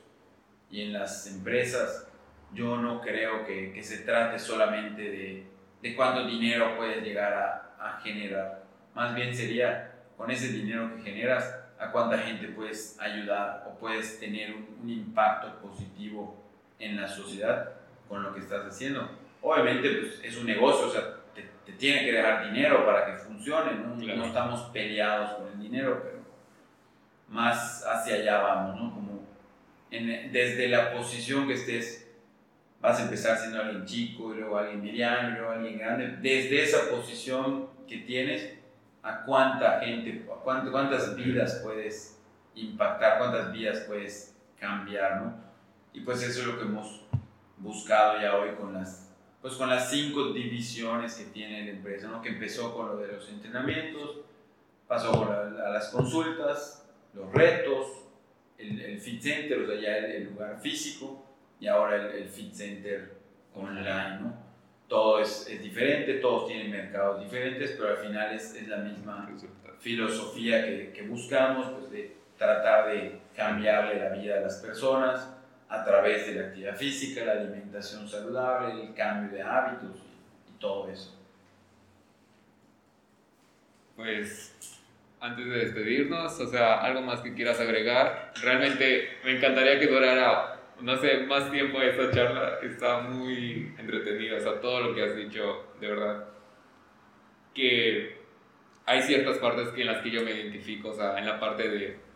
y 0.69 0.81
en 0.81 0.93
las 0.93 1.27
empresas, 1.27 2.07
yo 2.53 2.77
no 2.77 3.01
creo 3.01 3.45
que, 3.45 3.71
que 3.73 3.83
se 3.83 3.99
trate 3.99 4.39
solamente 4.39 5.01
de, 5.01 5.43
de, 5.81 5.95
cuánto 5.95 6.25
dinero 6.25 6.75
puedes 6.77 7.03
llegar 7.03 7.33
a, 7.33 7.75
a, 7.79 7.99
generar. 8.01 8.63
Más 8.93 9.15
bien 9.15 9.33
sería 9.35 9.93
con 10.17 10.31
ese 10.31 10.49
dinero 10.49 10.95
que 10.95 11.03
generas, 11.03 11.55
a 11.79 11.91
cuánta 11.91 12.17
gente 12.17 12.47
puedes 12.47 12.99
ayudar 12.99 13.65
o 13.67 13.77
puedes 13.77 14.19
tener 14.19 14.53
un, 14.53 14.79
un 14.81 14.89
impacto 14.89 15.59
positivo 15.61 16.43
en 16.79 16.99
la 16.99 17.07
sociedad 17.07 17.73
con 18.09 18.23
lo 18.23 18.33
que 18.33 18.39
estás 18.39 18.65
haciendo. 18.65 19.09
Obviamente 19.41 19.89
pues, 19.89 20.19
es 20.23 20.37
un 20.37 20.47
negocio, 20.47 20.87
o 20.87 20.89
sea, 20.89 21.16
te 21.65 21.73
tiene 21.73 22.05
que 22.05 22.11
dejar 22.11 22.51
dinero 22.51 22.85
para 22.85 23.05
que 23.05 23.17
funcione, 23.17 23.73
¿no? 23.73 23.95
No 23.95 24.25
estamos 24.25 24.61
peleados 24.71 25.31
con 25.31 25.47
el 25.47 25.59
dinero, 25.59 26.01
pero 26.03 26.17
más 27.29 27.85
hacia 27.85 28.15
allá 28.15 28.39
vamos, 28.41 28.79
¿no? 28.79 28.93
Como 28.93 29.21
desde 29.89 30.67
la 30.67 30.93
posición 30.93 31.47
que 31.47 31.53
estés, 31.53 32.09
vas 32.81 32.99
a 32.99 33.03
empezar 33.03 33.37
siendo 33.37 33.61
alguien 33.61 33.85
chico, 33.85 34.33
y 34.33 34.37
luego 34.37 34.57
alguien 34.57 34.81
mediano, 34.81 35.29
y 35.29 35.31
luego 35.33 35.51
alguien 35.51 35.77
grande, 35.77 36.17
desde 36.21 36.63
esa 36.63 36.89
posición 36.89 37.69
que 37.87 37.97
tienes, 37.99 38.53
a 39.03 39.23
cuánta 39.23 39.79
gente, 39.79 40.25
a 40.29 40.43
cuántas 40.43 41.15
vidas 41.15 41.61
puedes 41.63 42.21
impactar, 42.55 43.19
cuántas 43.19 43.51
vidas 43.51 43.79
puedes 43.87 44.35
cambiar, 44.59 45.21
¿no? 45.21 45.35
Y 45.93 46.01
pues 46.01 46.21
eso 46.21 46.41
es 46.41 46.47
lo 46.47 46.57
que 46.57 46.65
hemos 46.65 47.05
buscado 47.57 48.19
ya 48.21 48.35
hoy 48.35 48.51
con 48.55 48.73
las 48.73 49.06
pues 49.47 49.57
con 49.57 49.69
las 49.69 49.89
cinco 49.89 50.33
divisiones 50.33 51.15
que 51.15 51.23
tiene 51.25 51.63
la 51.63 51.71
empresa, 51.71 52.09
¿no? 52.09 52.21
que 52.21 52.27
empezó 52.27 52.75
con 52.75 52.87
lo 52.87 52.97
de 52.97 53.13
los 53.13 53.29
entrenamientos, 53.29 54.17
pasó 54.89 55.23
a, 55.31 55.69
las 55.69 55.87
consultas, 55.87 56.85
los 57.13 57.31
retos, 57.31 57.87
el, 58.57 58.81
el, 58.81 58.99
fit 58.99 59.21
center, 59.21 59.61
o 59.61 59.67
sea, 59.67 59.79
ya 59.79 59.97
el, 59.99 60.25
lugar 60.25 60.59
físico, 60.59 61.23
y 61.61 61.67
ahora 61.67 61.95
el, 61.95 62.23
el 62.23 62.27
fit 62.27 62.53
center 62.53 63.13
online. 63.55 64.19
¿no? 64.19 64.33
Todo 64.89 65.21
es, 65.21 65.47
es, 65.49 65.61
diferente, 65.61 66.15
todos 66.15 66.47
tienen 66.47 66.69
mercados 66.69 67.21
diferentes, 67.21 67.71
pero 67.71 67.91
al 67.91 67.97
final 67.97 68.35
es, 68.35 68.53
es 68.53 68.67
la 68.67 68.77
misma 68.77 69.33
filosofía 69.79 70.65
que, 70.65 70.91
que 70.91 71.03
buscamos, 71.03 71.67
pues 71.69 71.89
de 71.89 72.17
tratar 72.37 72.89
de 72.89 73.21
cambiarle 73.33 73.97
la 73.97 74.09
vida 74.09 74.39
a 74.39 74.41
las 74.41 74.57
personas 74.57 75.36
a 75.69 75.83
través 75.83 76.27
de 76.27 76.35
la 76.35 76.47
actividad 76.47 76.75
física, 76.75 77.25
la 77.25 77.33
alimentación 77.33 78.07
saludable, 78.07 78.83
el 78.83 78.93
cambio 78.93 79.35
de 79.35 79.43
hábitos 79.43 79.97
y, 79.97 80.59
todo 80.59 80.89
eso. 80.89 81.13
Pues 83.95 84.55
antes 85.19 85.45
de 85.45 85.57
despedirnos, 85.57 86.39
o 86.39 86.47
sea, 86.47 86.81
algo 86.81 87.01
más 87.01 87.21
que 87.21 87.33
quieras 87.33 87.59
agregar. 87.59 88.31
Realmente 88.41 89.17
me 89.23 89.37
encantaría 89.37 89.79
que 89.79 89.87
durara, 89.87 90.59
no 90.81 90.95
sé, 90.97 91.17
más 91.27 91.51
tiempo 91.51 91.81
esta 91.81 92.11
charla. 92.11 92.59
Está 92.63 93.01
muy 93.01 93.73
entretenida, 93.77 94.37
o 94.37 94.39
sea, 94.39 94.59
todo 94.59 94.81
lo 94.81 94.95
que 94.95 95.03
has 95.03 95.15
dicho, 95.15 95.73
de 95.79 95.87
verdad. 95.87 96.25
Que 97.53 98.17
hay 98.85 99.01
ciertas 99.01 99.37
partes 99.37 99.69
en 99.75 99.87
las 99.87 100.01
que 100.01 100.11
yo 100.11 100.23
me 100.23 100.31
identifico, 100.31 100.89
o 100.89 100.93
sea, 100.93 101.17
en 101.17 101.25
la 101.25 101.39
parte 101.39 101.67
de 101.67 102.06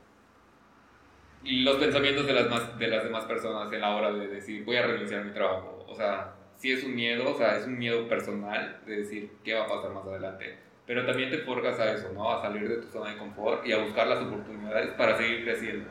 los 1.44 1.78
pensamientos 1.78 2.26
de 2.28 2.34
las, 2.34 2.50
más, 2.50 2.78
de 2.78 2.88
las 2.88 3.04
demás 3.04 3.26
personas 3.26 3.72
en 3.72 3.82
la 3.82 3.96
hora 3.96 4.12
de 4.12 4.28
decir 4.28 4.64
voy 4.64 4.78
a 4.78 4.86
renunciar 4.86 5.22
a 5.22 5.24
mi 5.24 5.32
trabajo. 5.32 5.86
O 5.88 5.96
sea, 5.96 6.34
sí 6.58 6.72
es 6.72 6.84
un 6.84 6.96
miedo, 6.96 7.32
o 7.32 7.38
sea, 7.38 7.58
es 7.58 7.66
un 7.66 7.78
miedo 7.78 8.08
personal 8.08 8.80
de 8.86 8.98
decir 8.98 9.32
qué 9.44 9.54
va 9.54 9.64
a 9.64 9.68
pasar 9.68 9.92
más 9.92 10.06
adelante. 10.06 10.58
Pero 10.86 11.06
también 11.06 11.30
te 11.30 11.40
forjas 11.40 11.80
a 11.80 11.94
eso, 11.94 12.12
¿no? 12.14 12.32
A 12.32 12.42
salir 12.42 12.68
de 12.68 12.78
tu 12.78 12.88
zona 12.88 13.12
de 13.12 13.18
confort 13.18 13.66
y 13.66 13.72
a 13.72 13.80
buscar 13.80 14.08
las 14.08 14.22
oportunidades 14.22 14.92
para 14.92 15.18
seguir 15.18 15.44
creciendo. 15.44 15.90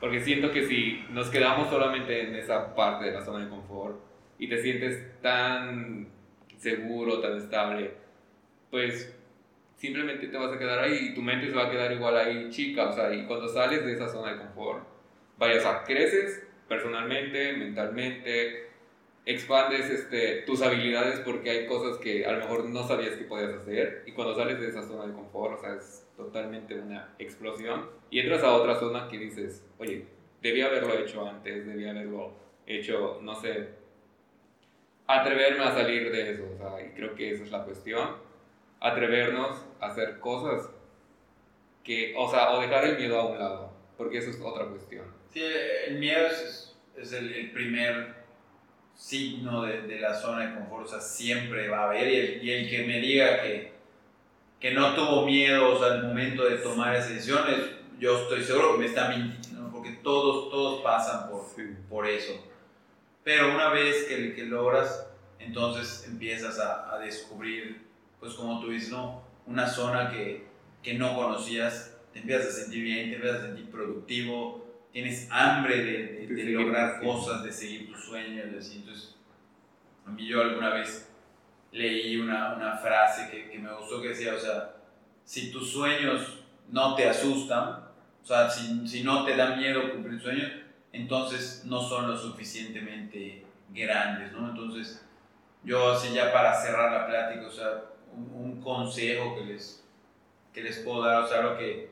Porque 0.00 0.20
siento 0.20 0.50
que 0.50 0.64
si 0.66 1.04
nos 1.10 1.30
quedamos 1.30 1.68
solamente 1.68 2.28
en 2.28 2.34
esa 2.36 2.74
parte 2.74 3.06
de 3.06 3.12
la 3.12 3.22
zona 3.22 3.44
de 3.44 3.50
confort 3.50 3.98
y 4.38 4.48
te 4.48 4.58
sientes 4.58 5.20
tan 5.20 6.08
seguro, 6.58 7.20
tan 7.20 7.36
estable, 7.36 7.94
pues 8.70 9.15
simplemente 9.76 10.26
te 10.28 10.36
vas 10.36 10.52
a 10.52 10.58
quedar 10.58 10.80
ahí 10.80 11.10
y 11.10 11.14
tu 11.14 11.22
mente 11.22 11.48
se 11.48 11.54
va 11.54 11.66
a 11.66 11.70
quedar 11.70 11.92
igual 11.92 12.16
ahí 12.16 12.50
chica, 12.50 12.88
o 12.88 12.92
sea, 12.92 13.12
y 13.12 13.24
cuando 13.26 13.48
sales 13.48 13.84
de 13.84 13.92
esa 13.92 14.08
zona 14.08 14.32
de 14.32 14.38
confort, 14.38 14.84
vaya, 15.38 15.58
o 15.58 15.60
sea, 15.60 15.84
creces 15.84 16.46
personalmente, 16.66 17.52
mentalmente, 17.52 18.66
expandes 19.26 19.90
este, 19.90 20.42
tus 20.42 20.62
habilidades 20.62 21.20
porque 21.20 21.50
hay 21.50 21.66
cosas 21.66 21.98
que 21.98 22.24
a 22.24 22.32
lo 22.32 22.38
mejor 22.38 22.64
no 22.64 22.86
sabías 22.86 23.16
que 23.16 23.24
podías 23.24 23.54
hacer 23.54 24.02
y 24.06 24.12
cuando 24.12 24.34
sales 24.34 24.58
de 24.60 24.68
esa 24.68 24.82
zona 24.82 25.06
de 25.06 25.12
confort, 25.12 25.58
o 25.58 25.60
sea, 25.60 25.74
es 25.74 26.06
totalmente 26.16 26.74
una 26.74 27.14
explosión 27.18 27.90
y 28.10 28.20
entras 28.20 28.42
a 28.44 28.54
otra 28.54 28.76
zona 28.76 29.08
que 29.08 29.18
dices, 29.18 29.64
oye, 29.78 30.06
debí 30.42 30.62
haberlo 30.62 30.94
hecho 30.94 31.28
antes, 31.28 31.66
debí 31.66 31.86
haberlo 31.86 32.34
hecho, 32.66 33.18
no 33.22 33.34
sé, 33.34 33.68
atreverme 35.06 35.64
a 35.64 35.74
salir 35.74 36.10
de 36.10 36.30
eso, 36.30 36.44
o 36.54 36.56
sea, 36.56 36.86
y 36.86 36.90
creo 36.90 37.14
que 37.14 37.32
esa 37.32 37.44
es 37.44 37.50
la 37.50 37.64
cuestión 37.64 38.25
atrevernos 38.88 39.64
a 39.80 39.86
hacer 39.86 40.18
cosas 40.18 40.70
que, 41.86 42.14
o 42.16 42.28
sea, 42.28 42.50
o 42.50 42.60
dejar 42.60 42.84
el 42.84 42.98
miedo 42.98 43.20
a 43.20 43.26
un 43.26 43.38
lado, 43.38 43.72
porque 43.96 44.18
eso 44.18 44.30
es 44.30 44.40
otra 44.42 44.66
cuestión. 44.66 45.04
Sí, 45.32 45.42
el 45.86 45.98
miedo 45.98 46.26
es, 46.26 46.76
es 46.96 47.12
el, 47.12 47.52
primer 47.52 48.16
signo 48.94 49.62
de, 49.62 49.82
de, 49.82 50.00
la 50.00 50.14
zona 50.14 50.46
de 50.46 50.54
confort, 50.54 50.86
o 50.86 50.88
sea, 50.88 51.00
siempre 51.00 51.68
va 51.68 51.80
a 51.80 51.84
haber, 51.90 52.08
y 52.08 52.16
el, 52.16 52.44
y 52.44 52.50
el 52.50 52.70
que 52.70 52.86
me 52.86 53.00
diga 53.00 53.42
que, 53.42 53.72
que 54.58 54.72
no 54.72 54.94
tuvo 54.94 55.26
miedo 55.26 55.74
o 55.74 55.78
sea, 55.78 55.92
al 55.92 56.04
momento 56.04 56.44
de 56.44 56.56
tomar 56.56 56.96
esas 56.96 57.10
decisiones, 57.10 57.56
yo 58.00 58.22
estoy 58.22 58.42
seguro 58.42 58.72
que 58.72 58.78
me 58.78 58.86
está 58.86 59.08
mintiendo, 59.08 59.70
porque 59.70 59.92
todos, 60.02 60.50
todos 60.50 60.82
pasan 60.82 61.30
por, 61.30 61.44
por 61.88 62.06
eso. 62.06 62.32
Pero 63.22 63.54
una 63.54 63.68
vez 63.68 64.04
que, 64.04 64.34
que 64.34 64.44
logras, 64.44 65.06
entonces 65.38 66.04
empiezas 66.08 66.58
a, 66.58 66.94
a 66.94 66.98
descubrir 66.98 67.85
pues 68.26 68.36
como 68.36 68.60
tú 68.60 68.70
dices, 68.70 68.90
¿no? 68.90 69.22
Una 69.46 69.68
zona 69.68 70.10
que, 70.10 70.46
que 70.82 70.94
no 70.94 71.14
conocías, 71.14 71.96
te 72.12 72.18
empiezas 72.18 72.48
a 72.48 72.60
sentir 72.62 72.82
bien, 72.82 73.10
te 73.10 73.14
empiezas 73.16 73.42
a 73.42 73.46
sentir 73.46 73.70
productivo, 73.70 74.66
tienes 74.92 75.28
hambre 75.30 75.84
de, 75.84 76.26
de, 76.26 76.44
lograr 76.46 77.00
cosas, 77.00 77.44
de 77.44 77.52
seguir 77.52 77.88
tus 77.88 78.04
sueños, 78.04 78.46
entonces, 78.46 79.14
a 80.04 80.10
mí 80.10 80.26
yo 80.26 80.40
alguna 80.40 80.70
vez 80.70 81.08
leí 81.70 82.16
una, 82.16 82.54
una 82.54 82.76
frase 82.78 83.30
que, 83.30 83.48
que, 83.48 83.58
me 83.60 83.72
gustó 83.74 84.02
que 84.02 84.08
decía, 84.08 84.34
o 84.34 84.38
sea, 84.38 84.74
si 85.24 85.52
tus 85.52 85.70
sueños 85.70 86.40
no 86.68 86.96
te 86.96 87.08
asustan, 87.08 87.84
o 88.22 88.26
sea, 88.26 88.50
si, 88.50 88.88
si 88.88 89.04
no 89.04 89.24
te 89.24 89.36
da 89.36 89.54
miedo 89.54 89.92
cumplir 89.92 90.20
sueños, 90.20 90.50
entonces 90.92 91.62
no 91.64 91.80
son 91.80 92.08
lo 92.10 92.16
suficientemente 92.16 93.44
grandes, 93.70 94.32
¿no? 94.32 94.50
Entonces, 94.50 95.06
yo 95.62 95.92
así 95.92 96.12
ya 96.12 96.32
para 96.32 96.54
cerrar 96.54 96.90
la 96.90 97.06
plática, 97.06 97.46
o 97.46 97.50
sea, 97.50 97.82
un, 98.16 98.60
consejo 98.62 99.36
que 99.36 99.44
les, 99.44 99.84
que 100.52 100.62
les 100.62 100.78
puedo 100.78 101.04
dar, 101.04 101.22
o 101.22 101.28
sea, 101.28 101.42
lo 101.42 101.56
que, 101.56 101.90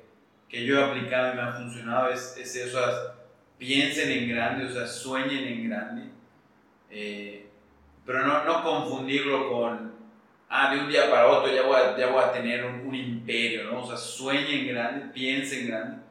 que 0.49 0.65
yo 0.65 0.79
he 0.79 0.85
aplicado 0.85 1.33
y 1.33 1.37
me 1.37 1.43
ha 1.43 1.53
funcionado 1.53 2.11
es, 2.11 2.37
es 2.37 2.57
eso, 2.57 2.81
piensen 3.59 4.11
en 4.11 4.29
grande, 4.29 4.65
o 4.67 4.71
sea, 4.71 4.87
sueñen 4.87 5.45
en 5.45 5.69
grande, 5.69 6.09
eh, 6.91 7.47
pero 8.05 8.27
no, 8.27 8.45
no 8.45 8.63
confundirlo 8.63 9.51
con, 9.51 9.93
ah, 10.49 10.75
de 10.75 10.81
un 10.81 10.89
día 10.89 11.11
para 11.11 11.29
otro 11.29 11.53
ya 11.53 11.63
voy 11.63 11.77
a, 11.77 11.97
ya 11.97 12.09
voy 12.09 12.23
a 12.23 12.33
tener 12.33 12.65
un, 12.65 12.87
un 12.87 12.95
imperio, 12.95 13.65
¿no? 13.65 13.83
O 13.83 13.87
sea, 13.87 13.97
sueñen 13.97 14.67
grande, 14.67 15.13
piensen 15.13 15.61
en 15.61 15.69
grande 15.69 16.05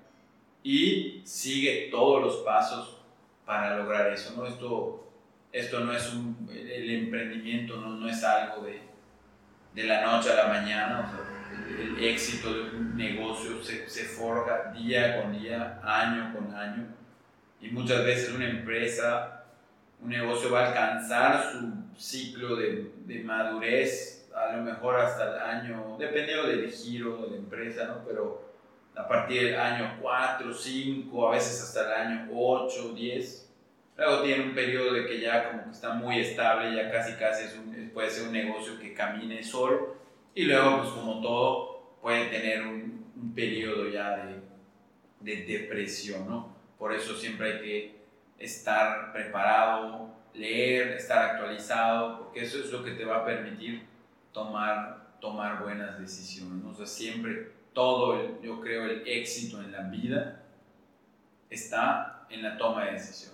y 0.64 1.22
sigue 1.26 1.90
todos 1.92 2.22
los 2.24 2.38
pasos 2.38 2.98
para 3.46 3.78
lograr 3.78 4.12
eso, 4.12 4.34
¿no? 4.38 4.48
Esto, 4.48 5.12
esto 5.52 5.82
no 5.82 5.94
es 5.94 6.14
un, 6.14 6.50
el 6.50 6.90
emprendimiento 6.90 7.78
no, 7.78 7.90
no 7.90 8.10
es 8.10 8.24
algo 8.24 8.64
de, 8.64 8.93
de 9.74 9.84
la 9.84 10.02
noche 10.06 10.32
a 10.32 10.36
la 10.36 10.48
mañana. 10.48 11.12
el, 11.80 12.04
éxito 12.04 12.54
de 12.54 12.62
un 12.78 12.98
negocio 12.98 13.64
se, 13.64 13.90
se, 13.90 14.04
forja 14.06 14.72
día 14.74 15.22
con 15.22 15.40
día, 15.40 15.80
año 15.84 16.34
con 16.34 16.54
año. 16.54 16.88
Y 17.62 17.70
muchas 17.70 18.04
veces 18.04 18.34
una 18.34 18.50
empresa, 18.50 19.46
un 20.02 20.10
negocio 20.10 20.52
va 20.52 20.66
a 20.66 20.68
alcanzar 20.68 21.52
su 21.52 21.74
ciclo 21.98 22.56
de, 22.56 22.92
de 23.06 23.24
madurez, 23.24 24.30
a 24.36 24.56
lo 24.56 24.64
mejor 24.64 25.00
hasta 25.00 25.32
el 25.32 25.40
año, 25.40 25.96
dependiendo 25.98 26.48
del 26.48 26.70
giro 26.70 27.18
de 27.24 27.32
la 27.32 27.38
empresa, 27.38 27.86
¿no? 27.86 28.04
pero 28.06 28.44
a 28.96 29.08
partir 29.08 29.44
del 29.44 29.60
año 29.60 29.98
4, 30.02 30.54
5, 30.54 31.28
a 31.28 31.32
veces 31.32 31.62
hasta 31.62 31.86
el 31.86 32.08
año 32.08 32.30
8, 32.34 32.94
10, 32.94 33.43
Luego 33.98 34.24
tiene 34.24 34.44
un 34.44 34.56
periodo 34.56 34.94
de 34.94 35.06
que 35.06 35.20
ya 35.20 35.52
como 35.52 35.66
que 35.66 35.72
está 35.72 35.94
muy 35.94 36.20
estable, 36.20 36.76
ya 36.76 36.92
casi 36.92 37.14
casi 37.14 37.46
es 37.46 37.56
un, 37.56 37.92
puede 37.94 38.10
ser 38.10 38.28
un 38.28 38.34
negocio 38.34 38.80
que 38.80 38.94
camine 38.94 39.44
solo. 39.44 39.96
Y 40.34 40.46
luego, 40.46 40.80
pues 40.80 40.90
como 40.90 41.22
todo, 41.22 41.98
puede 42.02 42.26
tener 42.26 42.64
un, 42.64 43.12
un 43.16 43.36
periodo 43.36 43.90
ya 43.90 44.26
de, 44.26 44.42
de 45.20 45.46
depresión, 45.46 46.28
¿no? 46.28 46.54
Por 46.78 46.94
eso 46.94 47.16
siempre 47.16 47.54
hay 47.54 47.62
que 47.62 47.96
estar 48.40 49.14
preparado, 49.14 50.14
leer, 50.34 50.90
estar 50.94 51.32
actualizado, 51.32 52.20
porque 52.20 52.42
eso 52.42 52.60
es 52.60 52.72
lo 52.72 52.84
que 52.84 52.92
te 52.92 53.06
va 53.06 53.18
a 53.18 53.26
permitir 53.26 53.84
tomar, 54.32 55.18
tomar 55.22 55.62
buenas 55.62 56.00
decisiones. 56.00 56.64
¿no? 56.64 56.72
O 56.72 56.74
sea, 56.74 56.86
siempre 56.86 57.52
todo, 57.74 58.20
el, 58.20 58.42
yo 58.42 58.60
creo, 58.60 58.86
el 58.86 59.08
éxito 59.08 59.62
en 59.62 59.72
la 59.72 59.82
vida 59.84 60.44
está 61.50 62.26
en 62.30 62.44
la 62.44 62.58
toma 62.58 62.86
de 62.86 62.94
decisiones. 62.94 63.33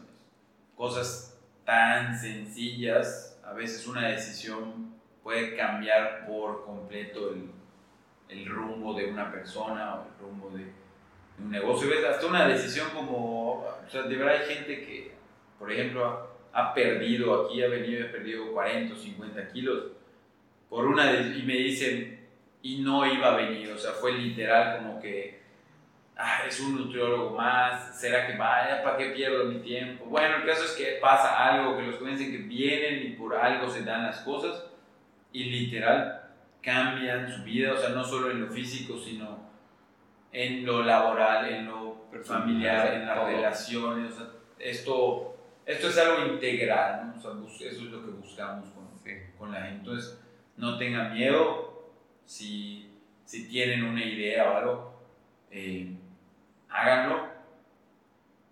Cosas 0.80 1.38
tan 1.66 2.18
sencillas, 2.18 3.38
a 3.44 3.52
veces 3.52 3.86
una 3.86 4.08
decisión 4.08 4.96
puede 5.22 5.58
cambiar 5.58 6.26
por 6.26 6.64
completo 6.64 7.34
el, 7.34 7.52
el 8.30 8.46
rumbo 8.46 8.94
de 8.94 9.12
una 9.12 9.30
persona 9.30 9.96
o 9.96 10.06
el 10.06 10.20
rumbo 10.22 10.50
de, 10.58 10.72
un 11.38 11.52
negocio. 11.52 11.90
¿Ves? 11.90 12.06
Hasta 12.06 12.28
una 12.28 12.48
decisión 12.48 12.88
como, 12.96 13.66
o 13.66 13.90
sea, 13.90 14.04
de 14.04 14.16
verdad 14.16 14.38
hay 14.38 14.56
gente 14.56 14.86
que, 14.86 15.12
por 15.60 15.70
ejemplo, 15.70 16.30
ha, 16.54 16.74
perdido, 16.74 17.48
aquí 17.48 17.62
ha 17.62 17.68
venido 17.68 18.00
y 18.00 18.04
ha 18.04 18.12
perdido 18.14 18.50
40 18.54 18.94
o 18.94 18.98
50 18.98 19.50
kilos 19.50 19.84
por 20.70 20.86
una, 20.86 21.14
y 21.14 21.44
me 21.44 21.56
dicen, 21.56 22.26
y 22.62 22.80
no 22.80 23.06
iba 23.06 23.34
a 23.34 23.36
venir, 23.36 23.70
o 23.74 23.78
sea, 23.78 23.92
fue 23.92 24.14
literal 24.14 24.78
como 24.78 25.02
que, 25.02 25.39
ah, 26.20 26.44
es 26.46 26.60
un 26.60 26.76
nutriólogo 26.76 27.36
más, 27.36 27.98
¿será 27.98 28.28
que 28.28 28.38
vaya? 28.38 28.84
¿Para 28.84 28.98
qué 28.98 29.06
pierdo 29.12 29.46
mi 29.46 29.60
tiempo? 29.60 30.06
Bueno, 30.06 30.38
el 30.38 30.46
caso 30.46 30.66
es 30.66 30.72
que 30.72 31.00
pasa 31.02 31.48
algo, 31.48 31.78
que 31.78 31.84
los 31.84 31.96
convencen 31.96 32.32
que 32.32 32.40
vienen 32.40 33.08
y 33.08 33.16
por 33.16 33.36
algo 33.36 33.70
se 33.70 33.84
dan 33.84 34.04
las 34.04 34.20
cosas, 34.20 34.66
y 35.32 35.46
literal 35.46 36.22
cambian 36.62 37.32
su 37.32 37.44
vida, 37.44 37.74
o 37.74 37.78
sea, 37.78 37.90
no 37.90 38.04
solo 38.04 38.32
en 38.32 38.42
lo 38.42 38.48
físico, 38.48 38.98
sino 38.98 39.50
en 40.32 40.66
lo 40.66 40.84
laboral, 40.84 41.50
en 41.50 41.68
lo 41.68 42.10
familiar, 42.24 42.94
en 42.96 43.06
las 43.06 43.26
relaciones. 43.26 44.14
O 44.14 44.18
sea, 44.18 44.28
esto, 44.60 45.38
esto 45.66 45.88
es 45.88 45.98
algo 45.98 46.34
integral, 46.34 47.08
¿no? 47.08 47.18
o 47.18 47.50
sea, 47.50 47.70
eso 47.70 47.86
es 47.86 47.92
lo 47.92 48.04
que 48.04 48.12
buscamos 48.12 48.70
con, 48.72 48.90
con 49.38 49.52
la 49.52 49.62
gente. 49.62 49.80
Entonces, 49.80 50.20
no 50.58 50.78
tengan 50.78 51.14
miedo 51.14 51.94
si, 52.26 52.92
si 53.24 53.48
tienen 53.48 53.84
una 53.84 54.04
idea 54.04 54.52
o 54.52 54.58
algo, 54.58 55.04
eh, 55.52 55.96
háganlo. 56.70 57.28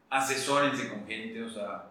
Asesórense 0.09 0.89
con 0.89 1.05
gente, 1.05 1.43
o 1.43 1.49
sea, 1.49 1.85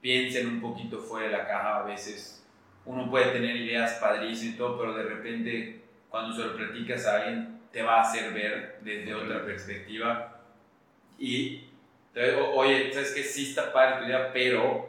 piensen 0.00 0.48
un 0.48 0.60
poquito 0.60 0.98
fuera 0.98 1.26
de 1.26 1.32
la 1.32 1.46
caja 1.46 1.78
a 1.78 1.82
veces. 1.82 2.46
Uno 2.84 3.10
puede 3.10 3.32
tener 3.32 3.56
ideas 3.56 3.94
padrísimas 3.94 4.54
y 4.54 4.58
todo, 4.58 4.78
pero 4.78 4.94
de 4.94 5.02
repente 5.04 5.82
cuando 6.08 6.34
se 6.34 6.44
lo 6.44 6.56
platicas 6.56 7.06
a 7.06 7.16
alguien 7.16 7.60
te 7.72 7.82
va 7.82 7.96
a 7.96 8.02
hacer 8.02 8.32
ver 8.32 8.78
desde 8.82 9.14
otra 9.14 9.44
perspectiva. 9.44 10.40
Y 11.18 11.64
oye, 12.54 12.92
sabes 12.92 13.12
que 13.12 13.22
sí 13.22 13.48
está 13.48 13.72
padre 13.72 14.00
tu 14.00 14.04
idea, 14.04 14.32
pero 14.32 14.88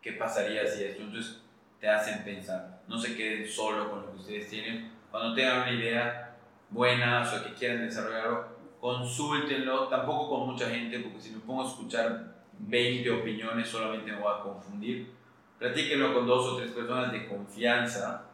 ¿qué 0.00 0.12
pasaría 0.12 0.66
si 0.66 0.84
esto? 0.84 1.02
Entonces 1.02 1.42
te 1.78 1.88
hacen 1.88 2.24
pensar, 2.24 2.80
no 2.88 2.98
se 2.98 3.14
queden 3.14 3.46
solo 3.46 3.90
con 3.90 4.02
lo 4.02 4.12
que 4.12 4.18
ustedes 4.18 4.48
tienen, 4.48 4.90
cuando 5.10 5.34
tengan 5.34 5.62
una 5.62 5.72
idea 5.72 6.36
buena, 6.70 7.22
o 7.22 7.24
sea, 7.24 7.44
que 7.44 7.54
quieran 7.54 7.86
desarrollarlo, 7.86 8.57
consúltenlo, 8.80 9.88
tampoco 9.88 10.30
con 10.30 10.48
mucha 10.48 10.68
gente, 10.68 11.00
porque 11.00 11.20
si 11.20 11.30
me 11.30 11.40
pongo 11.40 11.62
a 11.62 11.66
escuchar 11.66 12.36
20 12.60 13.10
opiniones 13.10 13.68
solamente 13.68 14.10
me 14.10 14.20
voy 14.20 14.32
a 14.32 14.42
confundir 14.42 15.18
platíquenlo 15.58 16.14
con 16.14 16.26
dos 16.26 16.46
o 16.46 16.56
tres 16.56 16.70
personas 16.70 17.12
de 17.12 17.26
confianza. 17.26 18.24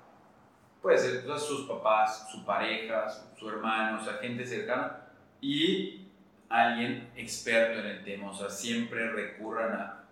Puede 0.80 0.98
ser 0.98 1.24
pues, 1.24 1.42
sus 1.42 1.66
papás, 1.66 2.30
su 2.30 2.44
pareja, 2.44 3.06
su, 3.36 3.48
hermano, 3.48 4.00
o 4.00 4.04
sea, 4.04 4.14
gente 4.14 4.44
cercana. 4.44 5.08
Y 5.40 6.08
alguien 6.48 7.10
experto 7.16 7.80
en 7.80 7.86
el 7.86 8.04
tema. 8.04 8.30
O 8.30 8.34
sea, 8.34 8.50
siempre 8.50 9.10
recurran 9.10 9.72
a, 9.72 10.04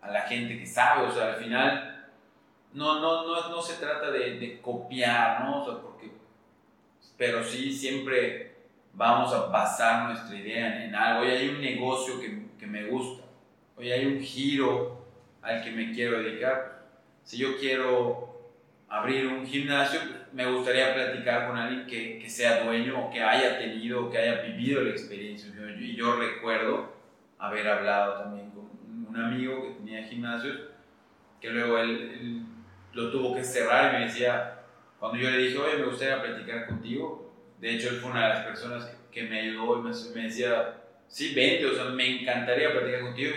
a 0.00 0.10
la 0.10 0.22
gente 0.22 0.58
que 0.58 0.66
sabe. 0.66 1.06
O 1.06 1.12
sea, 1.12 1.34
al 1.34 1.36
final 1.36 2.10
no, 2.72 3.00
no, 3.00 3.26
no, 3.26 3.48
no 3.48 3.62
se 3.62 3.74
trata 3.74 4.10
de, 4.10 4.38
de 4.38 4.60
copiar, 4.60 5.44
¿no? 5.44 5.62
O 5.62 5.64
sea, 5.64 5.80
porque, 5.80 6.10
pero 7.16 7.42
sí 7.44 7.72
siempre 7.72 8.45
vamos 8.96 9.32
a 9.32 9.46
basar 9.46 10.08
nuestra 10.08 10.34
idea 10.36 10.84
en, 10.84 10.94
algo. 10.94 11.22
Hoy 11.22 11.28
hay 11.28 11.48
un 11.50 11.60
negocio 11.60 12.18
que, 12.18 12.46
que 12.58 12.66
me 12.66 12.84
gusta. 12.84 13.24
Hoy 13.76 13.92
hay 13.92 14.06
un 14.06 14.20
giro 14.20 15.06
al 15.42 15.62
que 15.62 15.70
me 15.70 15.92
quiero 15.92 16.18
dedicar. 16.18 16.86
Si 17.22 17.36
yo 17.36 17.58
quiero 17.58 18.26
abrir 18.88 19.26
un 19.26 19.46
gimnasio, 19.46 20.00
me 20.32 20.50
gustaría 20.50 20.94
platicar 20.94 21.46
con 21.46 21.56
alguien 21.56 21.86
que, 21.86 22.18
que 22.18 22.28
sea 22.28 22.64
dueño 22.64 23.06
o 23.06 23.10
que 23.10 23.22
haya 23.22 23.58
tenido 23.58 24.06
o 24.06 24.10
que 24.10 24.18
haya 24.18 24.42
vivido 24.42 24.82
la 24.82 24.90
experiencia. 24.90 25.52
Y 25.78 25.94
yo 25.94 26.16
recuerdo 26.16 26.94
haber 27.38 27.68
hablado 27.68 28.22
también 28.22 28.50
con 28.50 28.66
un 29.08 29.16
amigo 29.16 29.62
que 29.62 29.74
tenía 29.74 30.04
gimnasios, 30.04 30.56
que 31.40 31.50
luego 31.50 31.78
él, 31.78 32.42
lo 32.92 33.10
tuvo 33.10 33.34
que 33.34 33.44
cerrar 33.44 33.94
y 33.94 33.98
me 33.98 34.04
decía, 34.06 34.60
cuando 34.98 35.18
yo 35.18 35.30
le 35.30 35.36
dije, 35.36 35.58
oye, 35.58 35.78
me 35.78 35.86
gustaría 35.86 36.22
platicar 36.22 36.66
contigo, 36.66 37.25
de 37.60 37.74
hecho 37.74 37.90
él 37.90 37.96
fue 37.96 38.10
una 38.10 38.28
de 38.28 38.34
las 38.34 38.44
personas 38.44 38.90
que, 39.10 39.22
me 39.22 39.40
ayudó 39.40 39.78
y 39.78 39.82
me, 39.82 39.90
me, 40.14 40.22
decía, 40.28 40.74
sí, 41.08 41.34
vente, 41.34 41.64
o 41.66 41.74
sea, 41.74 41.84
me 41.86 42.20
encantaría 42.20 42.72
platicar 42.72 43.00
contigo. 43.00 43.32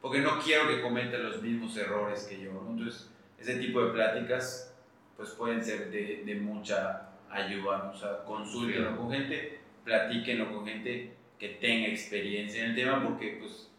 Porque 0.00 0.20
no 0.20 0.38
quiero 0.38 0.68
que 0.68 0.80
cometa 0.80 1.18
los 1.18 1.42
mismos 1.42 1.76
errores 1.76 2.24
que 2.30 2.40
yo. 2.40 2.50
Entonces, 2.70 3.10
ese 3.40 3.56
tipo 3.56 3.84
de 3.84 3.92
pláticas 3.92 4.72
pues 5.16 5.30
pueden 5.30 5.64
ser 5.64 5.90
de, 5.90 6.22
de 6.24 6.34
mucha 6.36 7.08
ayuda. 7.30 7.90
O 7.92 7.96
sea, 7.96 8.22
consúltenlo 8.24 8.96
con 8.96 9.10
gente, 9.10 9.58
platíquenlo 9.84 10.52
con 10.52 10.66
gente 10.66 11.14
que 11.38 11.48
tenga 11.48 11.88
experiencia 11.88 12.62
en 12.62 12.70
el 12.70 12.76
tema, 12.76 13.02
porque 13.02 13.38
pues 13.40 13.70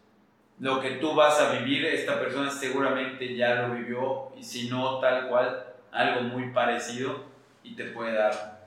lo 0.60 0.80
que 0.80 0.92
tú 0.92 1.14
vas 1.14 1.40
a 1.40 1.58
vivir, 1.58 1.86
esta 1.86 2.18
persona 2.18 2.50
seguramente 2.50 3.34
ya 3.34 3.62
lo 3.62 3.74
vivió, 3.74 4.32
y 4.36 4.42
si 4.42 4.68
no 4.68 4.98
tal 4.98 5.28
cual, 5.28 5.64
algo 5.92 6.22
muy 6.22 6.50
parecido, 6.50 7.24
y 7.62 7.74
te 7.74 7.84
puede 7.84 8.14
dar 8.14 8.57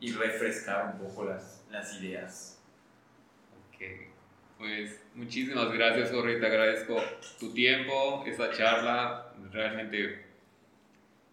y 0.00 0.12
refrescar 0.12 0.94
un 0.94 1.08
poco 1.08 1.24
las, 1.24 1.64
las 1.70 2.00
ideas. 2.00 2.62
Okay. 3.74 4.08
Pues 4.58 5.04
muchísimas 5.14 5.72
gracias, 5.72 6.10
Jorge. 6.10 6.36
Te 6.36 6.46
agradezco 6.46 6.96
tu 7.38 7.52
tiempo, 7.52 8.24
esta 8.26 8.50
charla. 8.52 9.32
Realmente, 9.52 10.24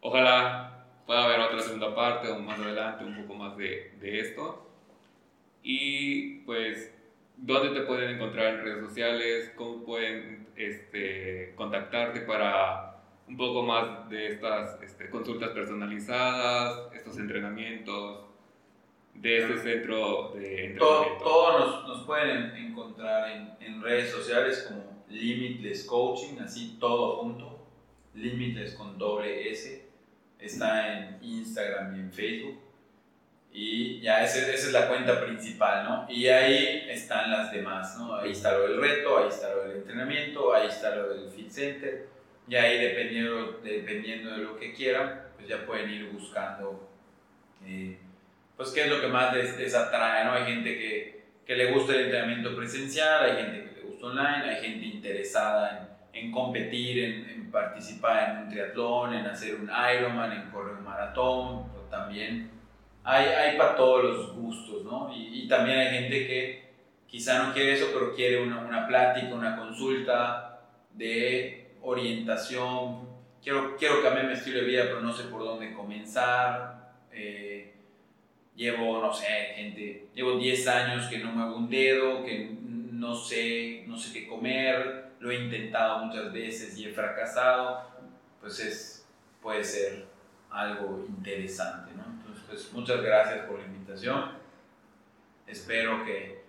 ojalá 0.02 0.86
pueda 1.06 1.24
haber 1.24 1.40
otra 1.40 1.62
segunda 1.62 1.96
parte 1.96 2.30
o 2.30 2.40
más 2.40 2.60
adelante 2.60 3.06
un 3.06 3.22
poco 3.22 3.36
más 3.36 3.58
de, 3.58 3.94
de 4.00 4.20
esto. 4.20 4.70
Y 5.62 6.40
pues, 6.40 6.94
¿dónde 7.38 7.80
te 7.80 7.86
pueden 7.86 8.16
encontrar 8.16 8.56
en 8.56 8.64
redes 8.64 8.86
sociales? 8.86 9.54
¿Cómo 9.56 9.86
pueden 9.86 10.48
este, 10.58 11.54
contactarte 11.56 12.22
para 12.22 12.98
un 13.28 13.38
poco 13.38 13.64
más 13.64 14.10
de 14.10 14.28
estas 14.28 14.82
este, 14.84 15.10
consultas 15.10 15.52
personalizadas, 15.52 16.94
estos 16.94 17.18
entrenamientos? 17.18 18.33
De 19.16 19.38
este 19.38 19.58
centro 19.58 20.32
de 20.36 20.66
entrenamiento? 20.66 20.86
Todo, 20.86 21.18
todo 21.18 21.60
nos, 21.60 21.88
nos, 21.88 22.06
pueden 22.06 22.56
encontrar 22.56 23.32
en, 23.32 23.52
en, 23.60 23.82
redes 23.82 24.12
sociales 24.12 24.66
como 24.68 25.06
Limitless 25.10 25.86
Coaching, 25.86 26.40
así 26.42 26.78
todo 26.80 27.18
junto, 27.18 27.68
Limitless 28.14 28.74
con 28.74 28.98
doble 28.98 29.52
S, 29.52 29.86
está 30.40 30.98
en 30.98 31.20
Instagram 31.22 31.96
y 31.96 32.00
en 32.00 32.12
Facebook. 32.12 32.60
Y 33.56 34.02
ya 34.02 34.24
esa, 34.24 34.40
esa 34.40 34.68
es 34.68 34.74
la 34.74 34.88
cuenta 34.88 35.24
principal, 35.24 35.86
¿no? 35.86 36.08
Y 36.10 36.28
ahí 36.28 36.86
están 36.90 37.30
las 37.30 37.52
demás, 37.52 37.96
¿no? 38.00 38.16
Ahí 38.16 38.32
está 38.32 38.58
lo 38.58 38.64
del 38.64 38.82
reto, 38.82 39.20
ahí 39.20 39.30
está 39.30 39.54
lo 39.54 39.64
del 39.64 39.78
entrenamiento, 39.78 40.54
ahí 40.56 40.68
está 40.68 40.96
lo 40.96 41.14
del 41.14 41.30
Fit 41.30 41.52
Center. 41.52 42.08
Y 42.48 42.56
ahí 42.56 42.80
dependiendo, 42.80 43.60
dependiendo 43.64 44.32
de 44.32 44.38
lo 44.38 44.58
que 44.58 44.74
quieran, 44.74 45.28
pues 45.36 45.48
ya 45.48 45.66
pueden 45.66 45.90
ir 45.92 46.10
buscando 46.10 46.90
eh, 47.64 47.98
pues 48.64 48.74
qué 48.74 48.84
es 48.84 48.90
lo 48.90 49.02
que 49.02 49.08
más 49.08 49.36
les, 49.36 49.76
atrae, 49.76 50.24
¿no? 50.24 50.32
Hay 50.32 50.46
gente 50.46 50.78
que, 50.78 51.24
que, 51.46 51.56
le 51.56 51.74
gusta 51.74 51.94
el 51.94 52.06
entrenamiento 52.06 52.56
presencial, 52.56 53.26
hay 53.26 53.44
gente 53.44 53.70
que 53.70 53.82
le 53.82 53.88
gusta 53.90 54.08
online, 54.08 54.50
hay 54.50 54.62
gente 54.62 54.86
interesada 54.86 55.98
en, 56.14 56.26
en 56.26 56.32
competir, 56.32 57.04
en, 57.04 57.52
participar 57.52 58.30
en 58.30 58.38
un 58.44 58.50
triatlón, 58.50 59.14
en 59.14 59.26
hacer 59.26 59.56
un 59.56 59.70
Ironman, 59.70 60.32
en 60.32 60.50
correr 60.50 60.76
un 60.78 60.86
maratón, 60.86 61.66
también 61.92 62.50
hay, 63.04 63.26
hay 63.26 63.58
para 63.58 63.76
todos 63.76 64.04
los 64.04 64.34
gustos, 64.34 64.86
¿no? 64.86 65.14
Y, 65.14 65.44
y, 65.44 65.48
también 65.48 65.80
hay 65.80 65.90
gente 65.90 66.26
que 66.26 66.74
quizá 67.06 67.44
no 67.44 67.54
quiere 67.54 67.74
eso, 67.74 67.90
pero 67.94 68.16
quiere 68.16 68.42
una, 68.42 68.60
una 68.60 68.88
plática, 68.88 69.36
una 69.36 69.58
consulta 69.58 70.62
de 70.94 71.76
orientación, 71.82 73.10
quiero, 73.44 73.76
quiero 73.76 74.02
cambiar 74.02 74.28
mi 74.28 74.34
estilo 74.34 74.60
de 74.60 74.66
vida, 74.66 74.84
pero 74.86 75.02
no 75.02 75.12
sé 75.12 75.26
por 75.26 75.44
dónde 75.44 75.74
comenzar. 75.74 76.94
Eh, 77.12 77.63
llevo, 78.56 79.02
no 79.02 79.14
sé, 79.14 79.26
gente, 79.56 80.08
llevo 80.14 80.38
10 80.38 80.68
años 80.68 81.08
que 81.08 81.20
no 81.20 81.32
muevo 81.32 81.58
un 81.58 81.70
dedo, 81.70 82.24
que 82.24 82.56
no 82.62 83.16
sé, 83.16 83.84
no 83.88 83.98
sé 83.98 84.14
qué 84.14 84.28
comer, 84.28 85.12
lo 85.20 85.32
he 85.32 85.36
intentado 85.36 86.06
muchas 86.06 86.32
veces 86.32 86.78
y 86.78 86.86
he 86.86 86.94
fracasado, 86.94 87.82
pues 88.40 88.60
es, 88.60 89.08
puede 89.42 89.64
ser 89.64 90.06
algo 90.50 91.06
interesante, 91.08 91.94
¿no? 91.96 92.04
Entonces, 92.06 92.44
pues 92.48 92.74
muchas 92.74 93.02
gracias 93.02 93.46
por 93.46 93.60
la 93.60 93.66
invitación. 93.66 94.32
Espero 95.48 96.06
que, 96.06 96.44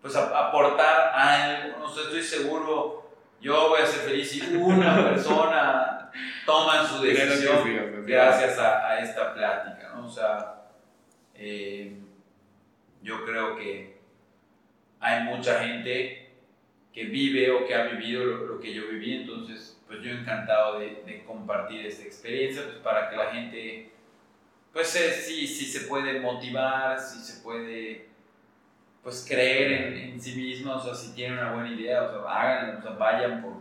pues 0.00 0.14
aportar 0.14 1.12
algo, 1.14 1.78
no 1.78 1.88
sé, 1.88 2.02
estoy 2.02 2.22
seguro, 2.22 3.10
yo 3.40 3.68
voy 3.68 3.82
a 3.82 3.86
ser 3.86 4.08
feliz 4.08 4.30
si 4.30 4.40
una 4.56 5.04
persona 5.10 6.10
toma 6.46 6.86
su 6.86 7.02
decisión 7.02 8.04
gracias 8.06 8.58
a, 8.58 8.86
a, 8.88 9.00
esta 9.00 9.34
plática, 9.34 9.92
¿no? 9.94 10.06
O 10.06 10.10
sea, 10.10 10.57
eh, 11.38 11.92
yo 13.02 13.24
creo 13.24 13.56
que 13.56 13.96
hay 15.00 15.24
mucha 15.24 15.60
gente 15.60 16.30
que 16.92 17.04
vive 17.04 17.50
o 17.52 17.66
que 17.66 17.74
ha 17.74 17.84
vivido 17.84 18.24
lo, 18.24 18.60
que 18.60 18.74
yo 18.74 18.88
viví, 18.88 19.14
entonces 19.14 19.80
pues 19.86 20.02
yo 20.02 20.10
encantado 20.10 20.80
de, 20.80 21.22
compartir 21.26 21.86
esta 21.86 22.04
experiencia 22.04 22.64
pues 22.64 22.76
para 22.78 23.08
que 23.08 23.16
la 23.16 23.30
gente 23.30 23.90
pues 24.72 24.88
sí, 24.88 25.46
sí 25.46 25.64
se 25.64 25.86
puede 25.86 26.20
motivar, 26.20 26.98
si 27.00 27.20
se 27.20 27.42
puede 27.42 28.08
pues 29.02 29.24
creer 29.26 29.72
en, 29.72 29.96
en, 29.96 30.20
sí 30.20 30.34
mismo, 30.34 30.74
o 30.74 30.94
si 30.94 31.14
tienen 31.14 31.38
una 31.38 31.52
buena 31.52 31.70
idea, 31.70 32.00
háganlo, 32.28 32.78
o 32.78 32.82
sea, 32.82 32.90
vayan 32.92 33.40
por, 33.40 33.54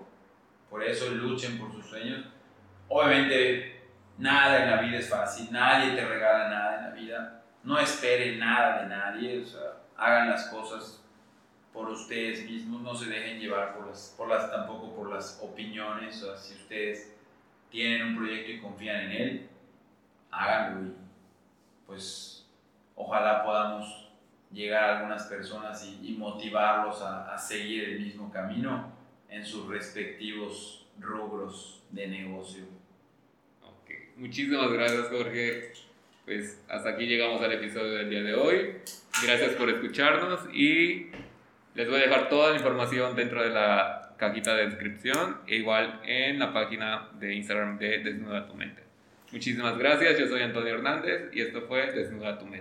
por 0.69 0.83
eso, 0.83 1.09
luchen 1.11 1.57
por 1.57 1.71
sus 1.71 1.85
sueños. 1.85 2.25
Obviamente 2.89 3.81
nada 4.17 4.63
en 4.63 4.71
la 4.71 4.81
vida 4.81 4.97
es 4.97 5.09
fácil, 5.09 5.47
nadie 5.51 5.95
te 5.95 6.05
regala 6.05 6.49
nada 6.49 6.77
en 6.77 6.83
la 6.83 6.89
vida, 6.91 7.43
no 7.67 7.77
esperen 7.77 8.39
nada 8.39 8.81
de 8.81 8.87
nadie, 8.87 9.43
hagan 9.97 10.29
las 10.29 10.47
cosas 10.47 11.03
por 11.73 11.89
ustedes 11.89 12.49
mismos, 12.49 12.81
no 12.81 12.95
se 12.95 13.09
dejen 13.09 13.41
llevar 13.41 13.75
por 13.75 13.87
las, 13.87 14.15
por 14.17 14.29
las 14.29 14.49
tampoco 14.49 14.95
por 14.95 15.09
las 15.13 15.37
opiniones, 15.43 16.23
o 16.23 16.27
sea, 16.27 16.37
si 16.37 16.53
ustedes 16.53 17.13
tienen 17.69 18.07
un 18.07 18.15
proyecto 18.15 18.51
y 18.53 18.61
confían 18.61 19.01
en 19.01 19.11
él, 19.11 19.49
háganlo 20.31 20.87
y 20.87 20.95
pues 21.85 22.47
ojalá 22.95 23.43
podamos 23.43 24.11
llegar 24.49 24.85
a 24.85 24.97
algunas 24.99 25.23
personas 25.23 25.85
y, 26.01 26.15
motivarlos 26.17 27.01
a, 27.01 27.33
a, 27.33 27.37
seguir 27.37 27.83
el 27.83 27.99
mismo 27.99 28.31
camino 28.31 28.93
en 29.27 29.45
sus 29.45 29.67
respectivos 29.67 30.87
rubros 30.97 31.83
de 31.91 32.07
negocio. 32.07 32.63
Ok, 33.61 33.91
muchísimas 34.15 34.71
gracias 34.71 35.09
Jorge. 35.09 35.86
Pues 36.27 36.61
hasta 36.67 36.89
aquí 36.89 37.05
llegamos 37.05 37.41
al 37.41 37.53
episodio 37.53 37.93
del 37.93 38.09
día 38.09 38.21
de 38.21 38.35
hoy. 38.35 38.73
Gracias 39.23 39.51
por 39.51 39.69
escucharnos 39.69 40.41
y 40.53 41.07
les 41.73 41.87
voy 41.87 42.01
a 42.01 42.03
dejar 42.03 42.27
toda 42.27 42.49
la 42.49 42.57
información 42.57 43.15
dentro 43.15 43.41
de 43.41 43.49
la 43.49 44.13
cajita 44.17 44.53
de 44.57 44.65
descripción 44.65 45.37
e 45.47 45.55
igual 45.55 46.01
en 46.03 46.37
la 46.37 46.51
página 46.51 47.07
de 47.17 47.33
Instagram 47.33 47.79
de 47.79 47.99
Desnuda 47.99 48.45
tu 48.45 48.55
Mente. 48.55 48.83
Muchísimas 49.31 49.77
gracias, 49.77 50.19
yo 50.19 50.27
soy 50.27 50.41
Antonio 50.41 50.73
Hernández 50.73 51.29
y 51.31 51.39
esto 51.39 51.61
fue 51.61 51.93
Desnuda 51.93 52.37
tu 52.37 52.45
Mente. 52.45 52.57